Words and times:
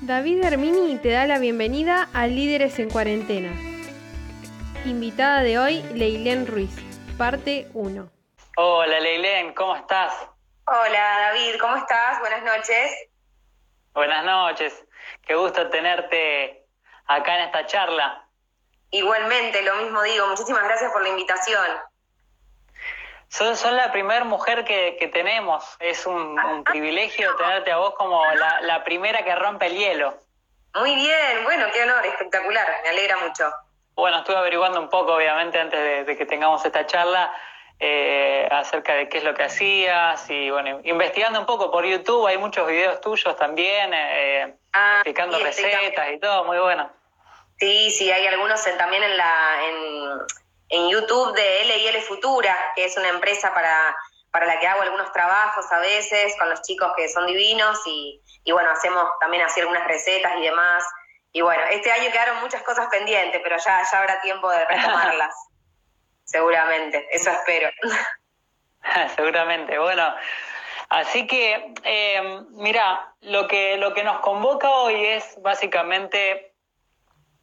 David 0.00 0.44
Hermini 0.44 0.96
te 0.98 1.10
da 1.10 1.26
la 1.26 1.40
bienvenida 1.40 2.08
a 2.14 2.28
Líderes 2.28 2.78
en 2.78 2.88
Cuarentena. 2.88 3.50
Invitada 4.84 5.42
de 5.42 5.58
hoy, 5.58 5.82
Leilén 5.92 6.46
Ruiz, 6.46 6.70
parte 7.18 7.66
1. 7.74 8.08
Hola 8.56 9.00
Leilén, 9.00 9.52
¿cómo 9.54 9.74
estás? 9.74 10.14
Hola 10.66 11.32
David, 11.32 11.58
¿cómo 11.60 11.74
estás? 11.74 12.20
Buenas 12.20 12.44
noches. 12.44 13.08
Buenas 13.92 14.24
noches, 14.24 14.84
qué 15.26 15.34
gusto 15.34 15.68
tenerte 15.68 16.64
acá 17.06 17.36
en 17.36 17.46
esta 17.46 17.66
charla. 17.66 18.24
Igualmente, 18.92 19.62
lo 19.62 19.74
mismo 19.82 20.00
digo, 20.02 20.28
muchísimas 20.28 20.62
gracias 20.62 20.92
por 20.92 21.02
la 21.02 21.08
invitación. 21.08 21.66
Sos, 23.28 23.62
la 23.70 23.92
primera 23.92 24.24
mujer 24.24 24.64
que, 24.64 25.10
tenemos, 25.12 25.76
es 25.80 26.06
un, 26.06 26.64
privilegio 26.64 27.34
tenerte 27.36 27.70
a 27.70 27.76
vos 27.76 27.94
como 27.94 28.22
la, 28.34 28.82
primera 28.84 29.22
que 29.22 29.34
rompe 29.34 29.66
el 29.66 29.76
hielo. 29.76 30.14
Muy 30.74 30.94
bien, 30.94 31.44
bueno, 31.44 31.66
qué 31.72 31.82
honor, 31.82 32.04
espectacular, 32.06 32.66
me 32.82 32.90
alegra 32.90 33.16
mucho. 33.18 33.50
Bueno, 33.94 34.18
estuve 34.18 34.36
averiguando 34.36 34.80
un 34.80 34.88
poco, 34.88 35.14
obviamente, 35.14 35.58
antes 35.58 36.06
de, 36.06 36.16
que 36.16 36.24
tengamos 36.24 36.64
esta 36.64 36.86
charla, 36.86 37.34
eh, 37.80 38.48
acerca 38.50 38.94
de 38.94 39.08
qué 39.08 39.18
es 39.18 39.24
lo 39.24 39.34
que 39.34 39.44
hacías 39.44 40.28
y, 40.30 40.50
bueno, 40.50 40.80
investigando 40.84 41.40
un 41.40 41.46
poco 41.46 41.70
por 41.70 41.84
YouTube, 41.84 42.26
hay 42.26 42.38
muchos 42.38 42.66
videos 42.66 43.00
tuyos 43.00 43.36
también, 43.36 43.92
eh, 43.92 44.56
Ah, 44.72 44.94
explicando 44.96 45.36
sí, 45.38 45.44
recetas 45.44 46.12
y 46.12 46.20
todo, 46.20 46.44
muy 46.44 46.58
bueno. 46.58 46.90
Sí, 47.58 47.90
sí, 47.90 48.10
hay 48.10 48.26
algunos 48.26 48.64
en- 48.66 48.78
también 48.78 49.02
en 49.02 49.16
la 49.16 49.58
en, 49.64 50.10
en 50.68 50.88
YouTube 50.88 51.34
de 51.34 51.62
L 51.62 51.78
y 51.78 51.86
L 51.88 52.00
Futura, 52.02 52.56
que 52.74 52.84
es 52.84 52.96
una 52.96 53.08
empresa 53.08 53.52
para, 53.54 53.96
para 54.30 54.46
la 54.46 54.60
que 54.60 54.66
hago 54.66 54.82
algunos 54.82 55.12
trabajos 55.12 55.70
a 55.72 55.78
veces 55.80 56.34
con 56.38 56.50
los 56.50 56.62
chicos 56.62 56.92
que 56.96 57.08
son 57.08 57.26
divinos 57.26 57.80
y, 57.86 58.20
y 58.44 58.52
bueno, 58.52 58.70
hacemos 58.70 59.04
también 59.20 59.42
así 59.44 59.60
algunas 59.60 59.86
recetas 59.86 60.36
y 60.38 60.42
demás. 60.42 60.84
Y 61.32 61.40
bueno, 61.40 61.62
este 61.70 61.92
año 61.92 62.10
quedaron 62.10 62.40
muchas 62.40 62.62
cosas 62.62 62.88
pendientes, 62.88 63.40
pero 63.42 63.56
ya, 63.58 63.82
ya 63.90 63.98
habrá 63.98 64.20
tiempo 64.20 64.50
de 64.50 64.64
retomarlas. 64.64 65.34
Seguramente, 66.24 67.06
eso 67.10 67.30
espero. 67.30 67.70
Seguramente, 69.16 69.78
bueno. 69.78 70.14
Así 70.90 71.26
que, 71.26 71.74
eh, 71.84 72.40
mira, 72.52 73.14
lo 73.20 73.46
que, 73.46 73.76
lo 73.76 73.92
que 73.92 74.02
nos 74.02 74.20
convoca 74.20 74.70
hoy 74.70 75.04
es 75.04 75.36
básicamente 75.42 76.47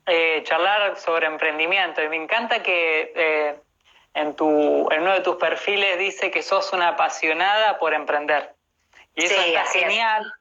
eh, 0.06 0.42
charlar 0.44 0.98
sobre 0.98 1.28
emprendimiento. 1.28 2.02
Y 2.04 2.10
me 2.10 2.16
encanta 2.18 2.62
que 2.64 3.12
eh, 3.16 3.56
en, 4.14 4.36
tu, 4.36 4.88
en 4.92 5.02
uno 5.02 5.14
de 5.14 5.22
tus 5.22 5.36
perfiles 5.38 5.98
dice 5.98 6.32
que 6.32 6.42
sos 6.44 6.72
una 6.74 6.90
apasionada 6.90 7.78
por 7.80 7.94
emprender. 7.94 8.54
Y 9.16 9.26
eso 9.26 9.36
Sí, 9.42 9.50
está 9.54 9.62
es. 9.64 9.70
genial. 9.72 10.34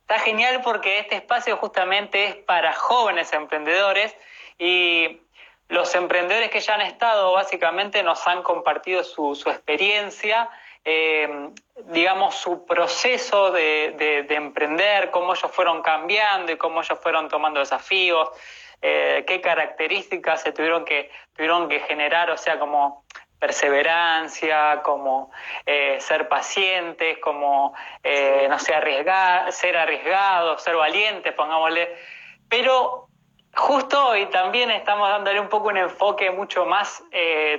Está 0.00 0.18
genial 0.20 0.60
porque 0.62 1.00
este 1.00 1.16
espacio 1.16 1.56
justamente 1.56 2.24
es 2.24 2.34
para 2.36 2.72
jóvenes 2.72 3.32
emprendedores 3.32 4.14
y 4.58 5.20
los 5.68 5.92
emprendedores 5.96 6.50
que 6.50 6.60
ya 6.60 6.74
han 6.74 6.82
estado 6.82 7.32
básicamente 7.32 8.02
nos 8.04 8.24
han 8.28 8.44
compartido 8.44 9.02
su, 9.02 9.34
su 9.34 9.50
experiencia, 9.50 10.48
eh, 10.84 11.48
digamos 11.86 12.36
su 12.36 12.64
proceso 12.66 13.50
de, 13.50 13.94
de- 13.98 14.22
de 14.22 14.34
emprender, 14.36 15.10
cómo 15.10 15.34
ellos 15.34 15.50
fueron 15.50 15.82
cambiando 15.82 16.52
y 16.52 16.56
cómo 16.56 16.82
ellos 16.82 16.98
fueron 17.00 17.28
tomando 17.28 17.58
desafíos, 17.58 18.28
eh, 18.82 19.24
qué 19.26 19.40
características 19.40 20.42
se 20.42 20.52
tuvieron 20.52 20.84
que, 20.84 21.10
tuvieron 21.34 21.68
que 21.68 21.80
generar, 21.80 22.30
o 22.30 22.36
sea, 22.36 22.58
como 22.58 23.04
perseverancia, 23.38 24.82
como 24.82 25.30
eh, 25.64 25.98
ser 26.00 26.28
pacientes, 26.28 27.18
como, 27.18 27.74
eh, 28.02 28.46
no 28.48 28.58
sé, 28.58 28.74
arriesgar, 28.74 29.52
ser 29.52 29.76
arriesgados, 29.76 30.62
ser 30.62 30.76
valientes, 30.76 31.32
pongámosle. 31.34 31.96
Pero 32.48 33.08
justo 33.54 34.08
hoy 34.08 34.26
también 34.26 34.70
estamos 34.70 35.08
dándole 35.08 35.40
un 35.40 35.48
poco 35.48 35.68
un 35.68 35.78
enfoque 35.78 36.30
mucho 36.30 36.64
más 36.64 37.02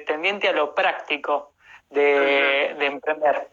tendiente 0.06 0.48
a 0.48 0.54
lo 0.54 0.74
práctico 0.74 1.54
de, 1.90 2.76
de 2.78 2.86
emprender. 2.86 3.50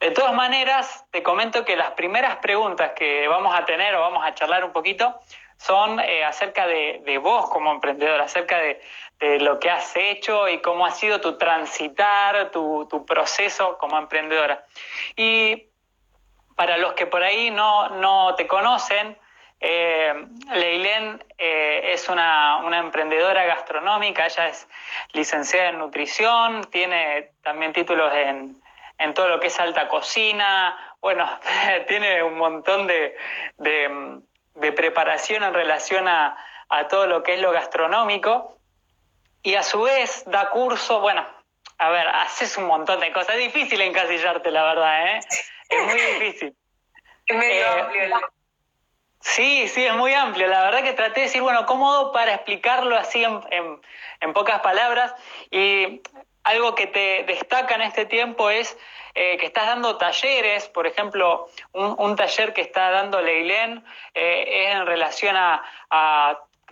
De 0.00 0.10
todas 0.10 0.34
maneras, 0.34 1.06
te 1.10 1.22
comento 1.22 1.64
que 1.64 1.76
las 1.76 1.92
primeras 1.92 2.36
preguntas 2.36 2.92
que 2.94 3.26
vamos 3.26 3.58
a 3.58 3.64
tener 3.64 3.94
o 3.94 4.00
vamos 4.00 4.24
a 4.24 4.34
charlar 4.34 4.64
un 4.64 4.72
poquito 4.72 5.18
son 5.66 5.98
eh, 6.00 6.24
acerca 6.24 6.66
de, 6.66 7.00
de 7.04 7.18
vos 7.18 7.48
como 7.48 7.72
emprendedor, 7.72 8.20
acerca 8.20 8.58
de, 8.58 8.80
de 9.18 9.40
lo 9.40 9.58
que 9.58 9.70
has 9.70 9.96
hecho 9.96 10.48
y 10.48 10.58
cómo 10.58 10.84
ha 10.84 10.90
sido 10.90 11.20
tu 11.20 11.38
transitar, 11.38 12.50
tu, 12.50 12.86
tu 12.90 13.06
proceso 13.06 13.78
como 13.78 13.96
emprendedora. 13.98 14.64
Y 15.16 15.68
para 16.54 16.76
los 16.76 16.92
que 16.92 17.06
por 17.06 17.22
ahí 17.22 17.50
no, 17.50 17.88
no 17.88 18.34
te 18.34 18.46
conocen, 18.46 19.16
eh, 19.60 20.26
Leilén 20.52 21.24
eh, 21.38 21.92
es 21.94 22.10
una, 22.10 22.58
una 22.58 22.78
emprendedora 22.78 23.44
gastronómica, 23.46 24.26
ella 24.26 24.48
es 24.48 24.68
licenciada 25.12 25.70
en 25.70 25.78
nutrición, 25.78 26.64
tiene 26.70 27.30
también 27.42 27.72
títulos 27.72 28.12
en, 28.14 28.60
en 28.98 29.14
todo 29.14 29.28
lo 29.28 29.40
que 29.40 29.46
es 29.46 29.58
alta 29.58 29.88
cocina, 29.88 30.76
bueno, 31.00 31.26
tiene 31.88 32.22
un 32.22 32.36
montón 32.36 32.86
de, 32.86 33.16
de, 33.56 34.20
de 34.54 34.72
preparación 34.72 35.42
en 35.42 35.52
relación 35.54 36.08
a, 36.08 36.36
a 36.68 36.88
todo 36.88 37.06
lo 37.06 37.22
que 37.22 37.34
es 37.34 37.40
lo 37.40 37.50
gastronómico 37.52 38.58
y 39.42 39.54
a 39.56 39.62
su 39.62 39.82
vez 39.82 40.24
da 40.26 40.50
curso, 40.50 41.00
bueno, 41.00 41.26
a 41.78 41.90
ver, 41.90 42.06
haces 42.08 42.56
un 42.56 42.66
montón 42.66 43.00
de 43.00 43.12
cosas, 43.12 43.36
es 43.36 43.52
difícil 43.52 43.80
encasillarte 43.80 44.50
la 44.50 44.62
verdad, 44.64 45.16
¿eh? 45.16 45.20
Es 45.68 45.86
muy 45.86 46.00
difícil. 46.00 46.56
Es 47.26 47.36
medio 47.38 47.54
Eh, 47.66 47.80
amplio 47.80 48.02
el- 48.04 48.12
Sí, 49.20 49.66
sí, 49.68 49.82
es 49.86 49.94
muy 49.94 50.12
amplio. 50.12 50.46
La 50.48 50.64
verdad 50.64 50.82
que 50.82 50.92
traté 50.92 51.20
de 51.20 51.26
decir, 51.28 51.40
bueno, 51.40 51.64
cómodo 51.64 52.12
para 52.12 52.34
explicarlo 52.34 52.94
así 52.96 53.24
en, 53.24 53.40
en- 53.50 53.80
en 54.20 54.32
pocas 54.34 54.60
palabras. 54.60 55.14
Y 55.50 56.02
algo 56.44 56.74
que 56.74 56.86
te 56.86 57.24
destaca 57.24 57.74
en 57.74 57.82
este 57.82 58.04
tiempo 58.06 58.50
es 58.50 58.76
eh, 59.14 59.36
que 59.38 59.46
estás 59.46 59.66
dando 59.66 59.96
talleres, 59.96 60.68
por 60.68 60.86
ejemplo, 60.86 61.48
un, 61.72 62.16
taller 62.16 62.52
que 62.52 62.60
está 62.60 62.90
dando 62.90 63.20
Leilén 63.20 63.84
eh, 64.14 64.66
es 64.66 64.76
en 64.76 64.86
relación 64.86 65.36
a, 65.36 65.62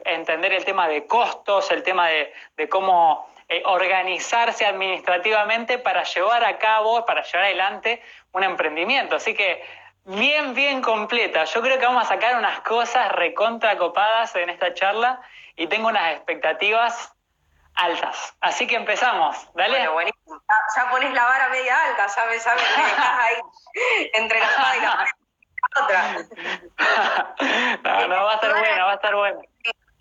entender 0.05 0.53
el 0.53 0.65
tema 0.65 0.89
de 0.89 1.07
costos, 1.07 1.71
el 1.71 1.85
tema 1.85 2.09
de, 2.09 2.33
de 2.57 2.69
cómo 2.69 3.31
eh, 3.49 3.63
organizarse 3.67 4.67
administrativamente 4.67 5.79
para 5.79 6.03
llevar 6.03 6.45
a 6.45 6.59
cabo, 6.59 7.05
para 7.05 7.23
llevar 7.23 7.45
adelante 7.45 8.03
un 8.33 8.43
emprendimiento. 8.43 9.15
Así 9.15 9.35
que 9.35 9.63
bien, 10.05 10.55
bien 10.55 10.83
completa. 10.83 11.45
Yo 11.45 11.63
creo 11.63 11.79
que 11.79 11.87
vamos 11.87 12.05
a 12.05 12.09
sacar 12.09 12.37
unas 12.37 12.61
cosas 12.63 13.13
recontra 13.13 13.77
copadas 13.77 14.35
en 14.35 14.51
esta 14.51 14.75
charla 14.75 15.21
y 15.55 15.69
tengo 15.69 15.87
unas 15.87 16.15
expectativas 16.17 17.15
altas. 17.75 18.35
Así 18.41 18.67
que 18.67 18.77
empezamos. 18.77 19.37
Dale. 19.55 19.79
Bueno, 19.79 19.93
buenísimo. 19.93 20.43
Ya, 20.77 20.91
pones 20.91 21.13
la 21.13 21.25
vara 21.25 21.49
media 21.49 21.77
alta, 21.89 22.07
ya 22.07 22.25
me, 22.25 22.31
me 22.31 22.37
dejas 22.37 23.21
ahí 23.21 23.37
entre 24.15 24.39
la 24.41 24.47
espada 24.47 24.77
y 24.77 24.81
la 24.81 25.07
otra. 25.83 26.17
no, 27.85 28.09
no, 28.09 28.25
va 28.25 28.33
a 28.33 28.35
estar 28.35 28.59
buena, 28.59 28.85
va 28.85 28.93
a 28.93 28.95
estar 28.95 29.15
buena. 29.15 29.41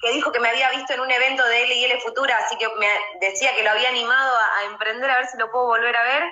Que 0.02 0.12
dijo 0.14 0.32
que 0.32 0.40
me 0.40 0.50
había 0.50 0.70
visto 0.72 0.94
en 0.94 1.00
un 1.02 1.12
evento 1.12 1.46
de 1.48 1.64
L 1.64 1.76
y 1.76 1.86
L 1.86 2.02
Futura, 2.02 2.36
así 2.38 2.58
que 2.58 2.68
me 2.80 2.88
decía 3.20 3.56
que 3.56 3.64
lo 3.64 3.70
había 3.70 3.90
animado 3.90 4.36
a, 4.36 4.58
a 4.58 4.64
emprender, 4.64 5.10
a 5.12 5.18
ver 5.18 5.28
si 5.28 5.38
lo 5.38 5.52
puedo 5.52 5.68
volver 5.68 5.96
a 5.96 6.04
ver. 6.04 6.24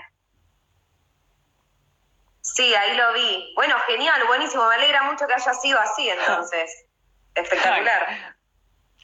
Sí, 2.41 2.73
ahí 2.73 2.95
lo 2.95 3.13
vi. 3.13 3.53
Bueno, 3.55 3.77
genial, 3.85 4.25
buenísimo. 4.25 4.67
Me 4.67 4.75
alegra 4.75 5.03
mucho 5.03 5.27
que 5.27 5.33
haya 5.33 5.53
sido 5.53 5.79
así 5.79 6.09
entonces. 6.09 6.85
Espectacular. 7.35 8.35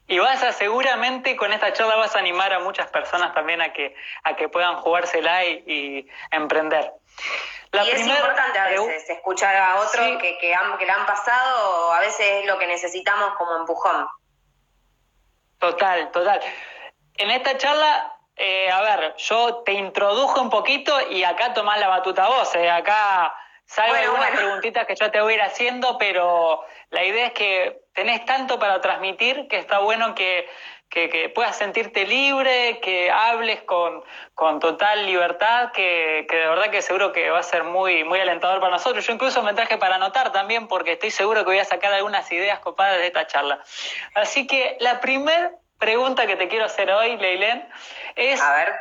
Y 0.08 0.20
vas 0.20 0.44
a 0.44 0.52
seguramente 0.52 1.36
con 1.36 1.52
esta 1.52 1.74
charla 1.74 1.96
vas 1.96 2.16
a 2.16 2.20
animar 2.20 2.54
a 2.54 2.60
muchas 2.60 2.88
personas 2.92 3.34
también 3.34 3.62
a 3.62 3.74
que 3.74 3.96
a 4.24 4.36
que 4.36 4.48
puedan 4.50 4.76
jugársela 4.78 5.44
y, 5.46 5.64
y 5.66 6.10
emprender. 6.32 6.92
La 7.72 7.84
y 7.86 7.90
es 7.92 8.06
importante 8.06 8.60
a 8.60 8.68
veces 8.68 9.10
escuchar 9.10 9.56
a 9.56 9.76
otros 9.78 10.06
Sí. 10.06 10.18
que, 10.20 10.38
que, 10.38 10.54
han, 10.54 10.78
que 10.78 10.86
la 10.86 10.94
han 10.94 11.06
pasado, 11.08 11.92
a 11.92 12.00
veces 12.00 12.20
es 12.42 12.46
lo 12.46 12.58
que 12.60 12.68
necesitamos 12.68 13.34
como 13.38 13.58
empujón. 13.58 14.08
Total, 15.60 16.12
total. 16.12 16.40
En 17.18 17.32
esta 17.32 17.58
charla, 17.58 18.14
eh, 18.36 18.70
a 18.70 18.82
ver, 18.82 19.16
yo 19.18 19.64
te 19.66 19.72
introdujo 19.74 20.40
un 20.42 20.50
poquito 20.50 20.94
y 21.10 21.24
acá 21.24 21.54
tomás 21.54 21.80
la 21.80 21.88
batuta 21.88 22.28
vos. 22.28 22.54
eh, 22.56 22.70
Acá 22.70 23.34
salgo 23.66 23.92
Bueno, 23.94 24.12
algunas 24.12 24.32
bueno. 24.32 24.46
preguntitas 24.46 24.86
que 24.86 24.96
yo 24.96 25.12
te 25.12 25.22
voy 25.22 25.34
a 25.34 25.36
ir 25.36 25.42
haciendo, 25.42 25.98
pero 25.98 26.64
la 26.90 27.04
idea 27.04 27.28
es 27.28 27.34
que 27.34 27.82
tenés 27.94 28.26
tanto 28.26 28.60
para 28.60 28.82
transmitir 28.82 29.48
que 29.48 29.58
está 29.58 29.80
bueno 29.80 30.16
que, 30.16 30.48
que, 30.90 31.10
que 31.10 31.30
puedas 31.30 31.58
sentirte 31.58 32.06
libre, 32.06 32.80
que 32.80 33.10
hables 33.12 33.62
con, 33.64 34.04
con 34.34 34.60
total 34.60 35.06
libertad, 35.06 35.72
que, 35.72 36.26
que 36.30 36.38
de 36.38 36.48
verdad 36.48 36.70
que 36.70 36.82
seguro 36.82 37.12
que 37.12 37.30
va 37.30 37.40
a 37.40 37.44
ser 37.44 37.64
muy, 37.64 38.04
muy 38.04 38.20
alentador 38.20 38.60
para 38.60 38.74
nosotros. 38.74 39.06
Yo 39.06 39.14
incluso 39.14 39.42
me 39.44 39.54
traje 39.54 39.78
para 39.78 39.96
anotar 39.96 40.32
también 40.32 40.68
porque 40.68 40.94
estoy 40.94 41.12
seguro 41.12 41.42
que 41.42 41.52
voy 41.52 41.60
a 41.60 41.66
sacar 41.66 41.94
algunas 41.94 42.32
ideas 42.32 42.60
copadas 42.60 42.98
de 43.00 43.08
esta 43.08 43.28
charla. 43.28 43.60
Así 44.14 44.48
que 44.48 44.78
la 44.80 45.00
primera 45.02 45.52
pregunta 45.80 46.26
que 46.28 46.36
te 46.36 46.48
quiero 46.48 46.66
hacer 46.66 46.90
hoy, 46.92 47.18
Leilén, 47.18 47.68
es 48.16 48.42
A 48.42 48.56
ver. 48.56 48.76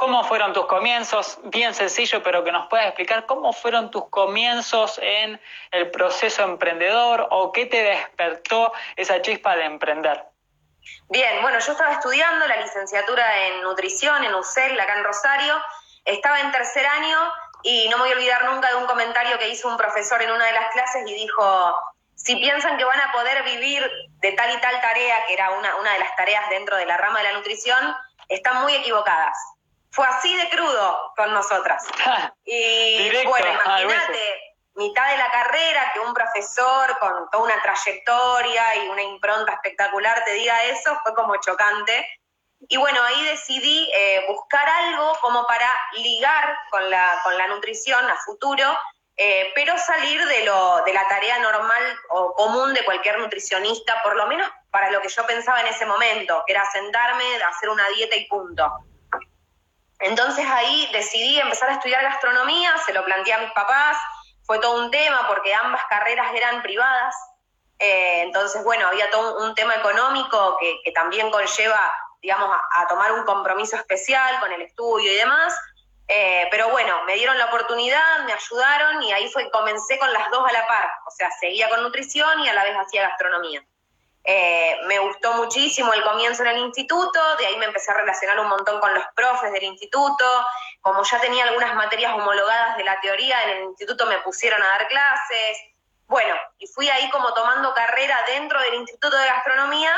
¿Cómo 0.00 0.24
fueron 0.24 0.54
tus 0.54 0.64
comienzos? 0.64 1.38
Bien 1.42 1.74
sencillo, 1.74 2.22
pero 2.22 2.42
que 2.42 2.50
nos 2.50 2.68
puedas 2.68 2.86
explicar 2.86 3.26
cómo 3.26 3.52
fueron 3.52 3.90
tus 3.90 4.08
comienzos 4.08 4.98
en 5.02 5.38
el 5.72 5.90
proceso 5.90 6.42
emprendedor 6.42 7.28
o 7.30 7.52
qué 7.52 7.66
te 7.66 7.82
despertó 7.82 8.72
esa 8.96 9.20
chispa 9.20 9.56
de 9.56 9.64
emprender. 9.66 10.24
Bien, 11.10 11.42
bueno, 11.42 11.58
yo 11.58 11.72
estaba 11.72 11.92
estudiando 11.92 12.48
la 12.48 12.56
licenciatura 12.62 13.46
en 13.48 13.62
nutrición 13.62 14.24
en 14.24 14.34
UCEL, 14.34 14.80
acá 14.80 14.96
en 14.96 15.04
Rosario. 15.04 15.54
Estaba 16.06 16.40
en 16.40 16.50
tercer 16.50 16.86
año 16.86 17.18
y 17.62 17.90
no 17.90 17.98
me 17.98 18.04
voy 18.04 18.12
a 18.12 18.16
olvidar 18.16 18.44
nunca 18.46 18.70
de 18.70 18.76
un 18.76 18.86
comentario 18.86 19.38
que 19.38 19.50
hizo 19.50 19.68
un 19.68 19.76
profesor 19.76 20.22
en 20.22 20.30
una 20.30 20.46
de 20.46 20.52
las 20.52 20.72
clases 20.72 21.06
y 21.06 21.12
dijo, 21.12 21.74
si 22.14 22.36
piensan 22.36 22.78
que 22.78 22.84
van 22.84 23.02
a 23.02 23.12
poder 23.12 23.42
vivir 23.42 23.86
de 24.20 24.32
tal 24.32 24.50
y 24.50 24.58
tal 24.62 24.80
tarea, 24.80 25.26
que 25.26 25.34
era 25.34 25.50
una, 25.50 25.76
una 25.76 25.92
de 25.92 25.98
las 25.98 26.16
tareas 26.16 26.48
dentro 26.48 26.78
de 26.78 26.86
la 26.86 26.96
rama 26.96 27.18
de 27.18 27.24
la 27.24 27.32
nutrición, 27.32 27.94
están 28.30 28.62
muy 28.62 28.74
equivocadas 28.74 29.36
fue 29.90 30.06
así 30.06 30.34
de 30.36 30.48
crudo 30.50 31.12
con 31.16 31.32
nosotras. 31.32 31.84
y 32.44 33.10
bueno, 33.24 33.46
imagínate, 33.52 34.40
mitad 34.74 35.10
de 35.10 35.18
la 35.18 35.30
carrera, 35.30 35.90
que 35.92 36.00
un 36.00 36.14
profesor 36.14 36.98
con 36.98 37.28
toda 37.30 37.44
una 37.44 37.62
trayectoria 37.62 38.76
y 38.76 38.88
una 38.88 39.02
impronta 39.02 39.52
espectacular 39.52 40.24
te 40.24 40.34
diga 40.34 40.64
eso, 40.64 40.98
fue 41.02 41.14
como 41.14 41.36
chocante. 41.36 42.06
Y 42.68 42.76
bueno, 42.76 43.02
ahí 43.02 43.24
decidí 43.24 43.90
eh, 43.92 44.24
buscar 44.28 44.68
algo 44.68 45.18
como 45.20 45.46
para 45.46 45.68
ligar 45.94 46.58
con 46.70 46.88
la, 46.90 47.20
con 47.24 47.36
la 47.38 47.48
nutrición 47.48 48.04
a 48.08 48.16
futuro, 48.16 48.78
eh, 49.16 49.50
pero 49.54 49.76
salir 49.78 50.24
de, 50.26 50.44
lo, 50.44 50.82
de 50.84 50.92
la 50.92 51.08
tarea 51.08 51.38
normal 51.38 51.82
o 52.10 52.34
común 52.34 52.74
de 52.74 52.84
cualquier 52.84 53.18
nutricionista, 53.18 54.02
por 54.02 54.14
lo 54.14 54.26
menos 54.26 54.48
para 54.70 54.90
lo 54.90 55.00
que 55.00 55.08
yo 55.08 55.26
pensaba 55.26 55.60
en 55.60 55.68
ese 55.68 55.86
momento, 55.86 56.42
que 56.46 56.52
era 56.52 56.64
sentarme, 56.70 57.24
hacer 57.42 57.70
una 57.70 57.88
dieta 57.88 58.16
y 58.16 58.26
punto. 58.26 58.70
Entonces 60.00 60.46
ahí 60.48 60.88
decidí 60.92 61.38
empezar 61.38 61.68
a 61.68 61.74
estudiar 61.74 62.02
gastronomía, 62.02 62.76
se 62.86 62.92
lo 62.92 63.04
planteé 63.04 63.34
a 63.34 63.38
mis 63.38 63.52
papás, 63.52 63.98
fue 64.44 64.58
todo 64.58 64.82
un 64.82 64.90
tema 64.90 65.26
porque 65.28 65.54
ambas 65.54 65.82
carreras 65.88 66.34
eran 66.34 66.62
privadas, 66.62 67.14
eh, 67.78 68.22
entonces 68.22 68.64
bueno, 68.64 68.86
había 68.88 69.10
todo 69.10 69.46
un 69.46 69.54
tema 69.54 69.74
económico 69.74 70.56
que, 70.58 70.90
también 70.92 71.30
conlleva, 71.30 71.92
digamos, 72.22 72.50
a, 72.72 72.86
tomar 72.88 73.12
un 73.12 73.24
compromiso 73.24 73.76
especial 73.76 74.40
con 74.40 74.50
el 74.52 74.62
estudio 74.62 75.12
y 75.12 75.16
demás, 75.16 75.54
eh, 76.08 76.48
pero 76.50 76.70
bueno, 76.70 77.04
me 77.04 77.14
dieron 77.14 77.38
la 77.38 77.46
oportunidad, 77.46 78.24
me 78.24 78.32
ayudaron 78.32 79.02
y 79.02 79.12
ahí 79.12 79.30
fue 79.30 79.50
comencé 79.50 79.98
con 79.98 80.12
las 80.12 80.30
dos 80.30 80.48
a 80.48 80.52
la 80.52 80.66
par, 80.66 80.90
o 81.06 81.10
sea, 81.10 81.30
seguía 81.38 81.68
con 81.68 81.82
nutrición 81.82 82.40
y 82.40 82.48
a 82.48 82.54
la 82.54 82.64
vez 82.64 82.74
hacía 82.74 83.08
gastronomía. 83.08 83.62
Eh, 84.24 84.76
me 84.86 84.98
gustó 84.98 85.32
muchísimo 85.34 85.92
el 85.92 86.02
comienzo 86.02 86.42
en 86.42 86.48
el 86.50 86.58
instituto, 86.58 87.20
de 87.36 87.46
ahí 87.46 87.56
me 87.56 87.66
empecé 87.66 87.90
a 87.90 87.94
relacionar 87.94 88.38
un 88.40 88.48
montón 88.48 88.78
con 88.78 88.92
los 88.92 89.04
profes 89.14 89.52
del 89.52 89.64
instituto, 89.64 90.24
como 90.82 91.02
ya 91.02 91.20
tenía 91.20 91.44
algunas 91.44 91.74
materias 91.74 92.12
homologadas 92.14 92.76
de 92.76 92.84
la 92.84 93.00
teoría, 93.00 93.42
en 93.44 93.50
el 93.50 93.64
instituto 93.64 94.06
me 94.06 94.18
pusieron 94.18 94.62
a 94.62 94.66
dar 94.66 94.88
clases, 94.88 95.58
bueno, 96.10 96.34
y 96.58 96.66
fui 96.66 96.88
ahí 96.88 97.08
como 97.10 97.32
tomando 97.34 97.72
carrera 97.72 98.18
dentro 98.26 98.60
del 98.60 98.74
Instituto 98.74 99.16
de 99.16 99.26
Gastronomía 99.26 99.92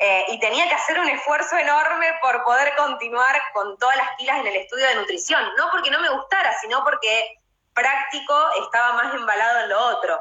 eh, 0.00 0.24
y 0.30 0.40
tenía 0.40 0.66
que 0.68 0.74
hacer 0.74 0.98
un 0.98 1.08
esfuerzo 1.08 1.56
enorme 1.56 2.08
por 2.20 2.42
poder 2.42 2.74
continuar 2.74 3.40
con 3.52 3.78
todas 3.78 3.96
las 3.96 4.16
pilas 4.16 4.40
en 4.40 4.48
el 4.48 4.56
estudio 4.56 4.84
de 4.88 4.96
nutrición, 4.96 5.40
no 5.56 5.70
porque 5.70 5.92
no 5.92 6.00
me 6.00 6.08
gustara, 6.08 6.52
sino 6.60 6.82
porque 6.82 7.38
práctico 7.72 8.34
estaba 8.64 8.94
más 8.94 9.14
embalado 9.14 9.60
en 9.60 9.68
lo 9.68 9.78
otro. 9.96 10.20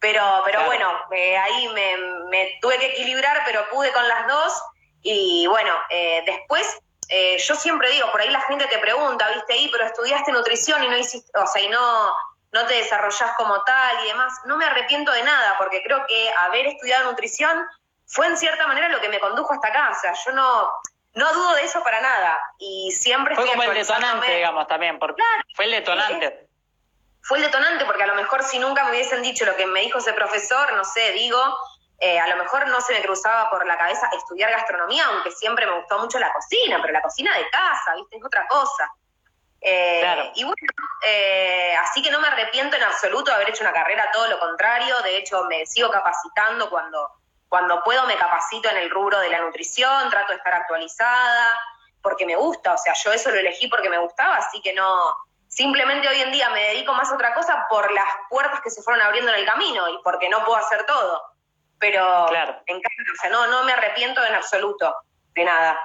Pero, 0.00 0.42
pero 0.46 0.64
bueno, 0.64 0.90
eh, 1.12 1.36
ahí 1.36 1.68
me, 1.68 2.58
tuve 2.60 2.78
que 2.78 2.86
equilibrar, 2.86 3.42
pero 3.44 3.68
pude 3.68 3.92
con 3.92 4.06
las 4.08 4.26
dos. 4.26 4.62
Y 5.02 5.46
bueno, 5.46 5.74
eh, 5.90 6.22
después, 6.24 6.78
eh, 7.08 7.36
yo 7.38 7.54
siempre 7.54 7.90
digo, 7.90 8.10
por 8.10 8.22
ahí 8.22 8.30
la 8.30 8.40
gente 8.42 8.66
te 8.66 8.78
pregunta, 8.78 9.28
viste, 9.34 9.52
ahí, 9.52 9.68
pero 9.70 9.84
estudiaste 9.84 10.32
nutrición 10.32 10.82
y 10.84 10.88
no 10.88 10.96
hiciste, 10.96 11.30
o 11.38 11.46
sea, 11.46 11.62
y 11.62 11.68
no, 11.68 12.14
no 12.52 12.66
te 12.66 12.74
desarrollás 12.74 13.32
como 13.36 13.62
tal 13.64 14.04
y 14.04 14.08
demás. 14.08 14.32
No 14.46 14.56
me 14.56 14.64
arrepiento 14.64 15.12
de 15.12 15.22
nada, 15.22 15.56
porque 15.58 15.82
creo 15.82 16.06
que 16.06 16.32
haber 16.38 16.66
estudiado 16.66 17.10
nutrición 17.10 17.66
fue 18.06 18.26
en 18.26 18.38
cierta 18.38 18.66
manera 18.66 18.88
lo 18.88 19.00
que 19.00 19.08
me 19.10 19.20
condujo 19.20 19.52
hasta 19.52 19.68
acá. 19.68 19.90
O 19.90 20.00
sea, 20.00 20.14
yo 20.24 20.32
no, 20.32 20.70
no 21.12 21.32
dudo 21.34 21.54
de 21.56 21.64
eso 21.64 21.82
para 21.82 22.00
nada. 22.00 22.40
Y 22.58 22.90
siempre 22.92 23.34
fue 23.34 23.46
como 23.46 23.64
el 23.64 23.74
detonante, 23.74 24.34
digamos, 24.34 24.66
también, 24.66 24.98
porque 24.98 25.22
fue 25.54 25.66
el 25.66 25.72
detonante 25.72 26.49
fue 27.22 27.38
el 27.38 27.44
detonante, 27.44 27.84
porque 27.84 28.02
a 28.02 28.06
lo 28.06 28.14
mejor 28.14 28.42
si 28.42 28.58
nunca 28.58 28.84
me 28.84 28.90
hubiesen 28.90 29.22
dicho 29.22 29.44
lo 29.44 29.56
que 29.56 29.66
me 29.66 29.80
dijo 29.80 29.98
ese 29.98 30.12
profesor, 30.12 30.72
no 30.74 30.84
sé, 30.84 31.12
digo, 31.12 31.38
eh, 31.98 32.18
a 32.18 32.28
lo 32.28 32.36
mejor 32.36 32.66
no 32.68 32.80
se 32.80 32.94
me 32.94 33.02
cruzaba 33.02 33.50
por 33.50 33.66
la 33.66 33.76
cabeza 33.76 34.08
estudiar 34.16 34.50
gastronomía, 34.50 35.04
aunque 35.06 35.30
siempre 35.32 35.66
me 35.66 35.76
gustó 35.76 35.98
mucho 35.98 36.18
la 36.18 36.32
cocina, 36.32 36.78
pero 36.80 36.94
la 36.94 37.02
cocina 37.02 37.36
de 37.36 37.48
casa, 37.50 37.94
¿viste? 37.94 38.16
Es 38.16 38.24
otra 38.24 38.46
cosa. 38.48 38.90
Eh, 39.60 40.32
y 40.36 40.44
bueno, 40.44 40.56
eh, 41.06 41.76
así 41.76 42.00
que 42.00 42.10
no 42.10 42.18
me 42.18 42.28
arrepiento 42.28 42.76
en 42.76 42.82
absoluto 42.82 43.30
de 43.30 43.36
haber 43.36 43.50
hecho 43.50 43.62
una 43.62 43.74
carrera, 43.74 44.10
todo 44.10 44.26
lo 44.28 44.38
contrario, 44.38 44.98
de 45.02 45.18
hecho 45.18 45.44
me 45.44 45.66
sigo 45.66 45.90
capacitando 45.90 46.70
cuando, 46.70 47.06
cuando 47.46 47.82
puedo, 47.82 48.06
me 48.06 48.16
capacito 48.16 48.70
en 48.70 48.78
el 48.78 48.88
rubro 48.88 49.20
de 49.20 49.28
la 49.28 49.40
nutrición, 49.40 50.08
trato 50.08 50.32
de 50.32 50.38
estar 50.38 50.54
actualizada, 50.54 51.50
porque 52.00 52.24
me 52.24 52.36
gusta, 52.36 52.72
o 52.72 52.78
sea, 52.78 52.94
yo 52.94 53.12
eso 53.12 53.30
lo 53.30 53.38
elegí 53.38 53.68
porque 53.68 53.90
me 53.90 53.98
gustaba, 53.98 54.36
así 54.36 54.62
que 54.62 54.72
no, 54.72 55.14
Simplemente 55.50 56.08
hoy 56.08 56.20
en 56.20 56.30
día 56.30 56.48
me 56.50 56.60
dedico 56.68 56.94
más 56.94 57.10
a 57.10 57.14
otra 57.14 57.34
cosa 57.34 57.66
por 57.68 57.92
las 57.92 58.06
puertas 58.28 58.60
que 58.60 58.70
se 58.70 58.82
fueron 58.82 59.02
abriendo 59.02 59.32
en 59.32 59.40
el 59.40 59.44
camino 59.44 59.88
y 59.88 59.98
porque 60.04 60.28
no 60.28 60.44
puedo 60.44 60.56
hacer 60.56 60.86
todo. 60.86 61.22
Pero 61.80 62.26
claro. 62.28 62.62
encanta, 62.66 63.12
o 63.12 63.20
sea, 63.20 63.30
no, 63.30 63.48
no 63.48 63.64
me 63.64 63.72
arrepiento 63.72 64.24
en 64.24 64.34
absoluto 64.34 64.94
de 65.34 65.44
nada. 65.44 65.78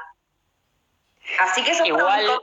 Así 1.39 1.63
que 1.63 1.71
eso 1.71 1.83
Igual, 1.83 2.39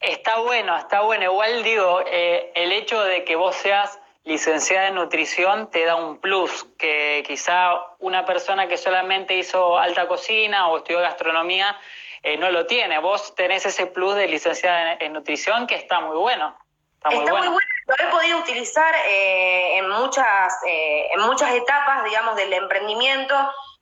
Está 0.00 0.38
bueno, 0.38 0.76
está 0.76 1.02
bueno. 1.02 1.24
Igual 1.24 1.62
digo, 1.62 2.02
eh, 2.06 2.50
el 2.56 2.72
hecho 2.72 3.00
de 3.04 3.24
que 3.24 3.36
vos 3.36 3.54
seas 3.54 4.00
licenciada 4.24 4.88
en 4.88 4.96
nutrición 4.96 5.70
te 5.70 5.84
da 5.84 5.94
un 5.94 6.18
plus, 6.18 6.66
que 6.78 7.22
quizá 7.24 7.74
una 8.00 8.24
persona 8.24 8.66
que 8.66 8.76
solamente 8.76 9.36
hizo 9.36 9.78
alta 9.78 10.08
cocina 10.08 10.66
o 10.66 10.78
estudió 10.78 10.98
gastronomía 10.98 11.78
eh, 12.22 12.36
no 12.36 12.50
lo 12.50 12.66
tiene. 12.66 12.98
Vos 12.98 13.34
tenés 13.34 13.66
ese 13.66 13.86
plus 13.86 14.14
de 14.14 14.28
licenciada 14.28 14.94
en, 14.94 15.12
nutrición 15.12 15.66
que 15.66 15.74
está 15.74 16.00
muy 16.00 16.16
bueno. 16.16 16.56
Está, 16.94 17.10
muy, 17.10 17.28
bueno. 17.28 17.58
Lo 17.86 17.94
he 17.98 18.10
podido 18.10 18.38
utilizar 18.38 18.94
eh, 19.08 19.78
en, 19.78 19.88
muchas, 19.88 20.54
eh, 20.66 21.08
en 21.12 21.20
muchas 21.20 21.52
etapas, 21.52 22.04
digamos, 22.04 22.36
del 22.36 22.52
emprendimiento, 22.52 23.34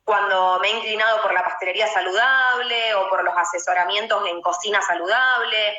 cuando 0.04 0.58
me 0.60 0.68
he 0.68 0.70
inclinado 0.78 1.20
por 1.20 1.34
la 1.34 1.44
pastelería 1.44 1.86
saludable 1.86 2.94
o 2.94 3.10
por 3.10 3.22
los 3.22 3.36
asesoramientos 3.36 4.26
en 4.26 4.40
cocina 4.40 4.80
saludable. 4.80 5.78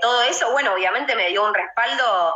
todo 0.00 0.22
eso, 0.22 0.52
bueno, 0.52 0.72
obviamente 0.72 1.16
me 1.16 1.28
dio 1.28 1.44
un 1.44 1.52
respaldo, 1.52 2.34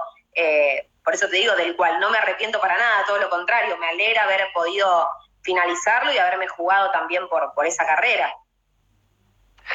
por 1.04 1.14
eso 1.14 1.28
te 1.28 1.36
digo, 1.36 1.54
del 1.54 1.76
cual 1.76 2.00
no 2.00 2.10
me 2.10 2.18
arrepiento 2.18 2.60
para 2.60 2.76
nada, 2.76 3.06
todo 3.06 3.18
lo 3.18 3.30
contrario, 3.30 3.78
me 3.78 3.88
alegra 3.88 4.24
haber 4.24 4.48
podido 4.52 5.08
finalizarlo 5.42 6.12
y 6.12 6.18
haberme 6.18 6.48
jugado 6.48 6.90
también 6.90 7.28
por, 7.28 7.54
por 7.54 7.64
esa 7.64 7.86
carrera. 7.86 8.34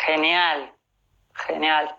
Genial, 0.06 0.72
genial. 1.34 1.96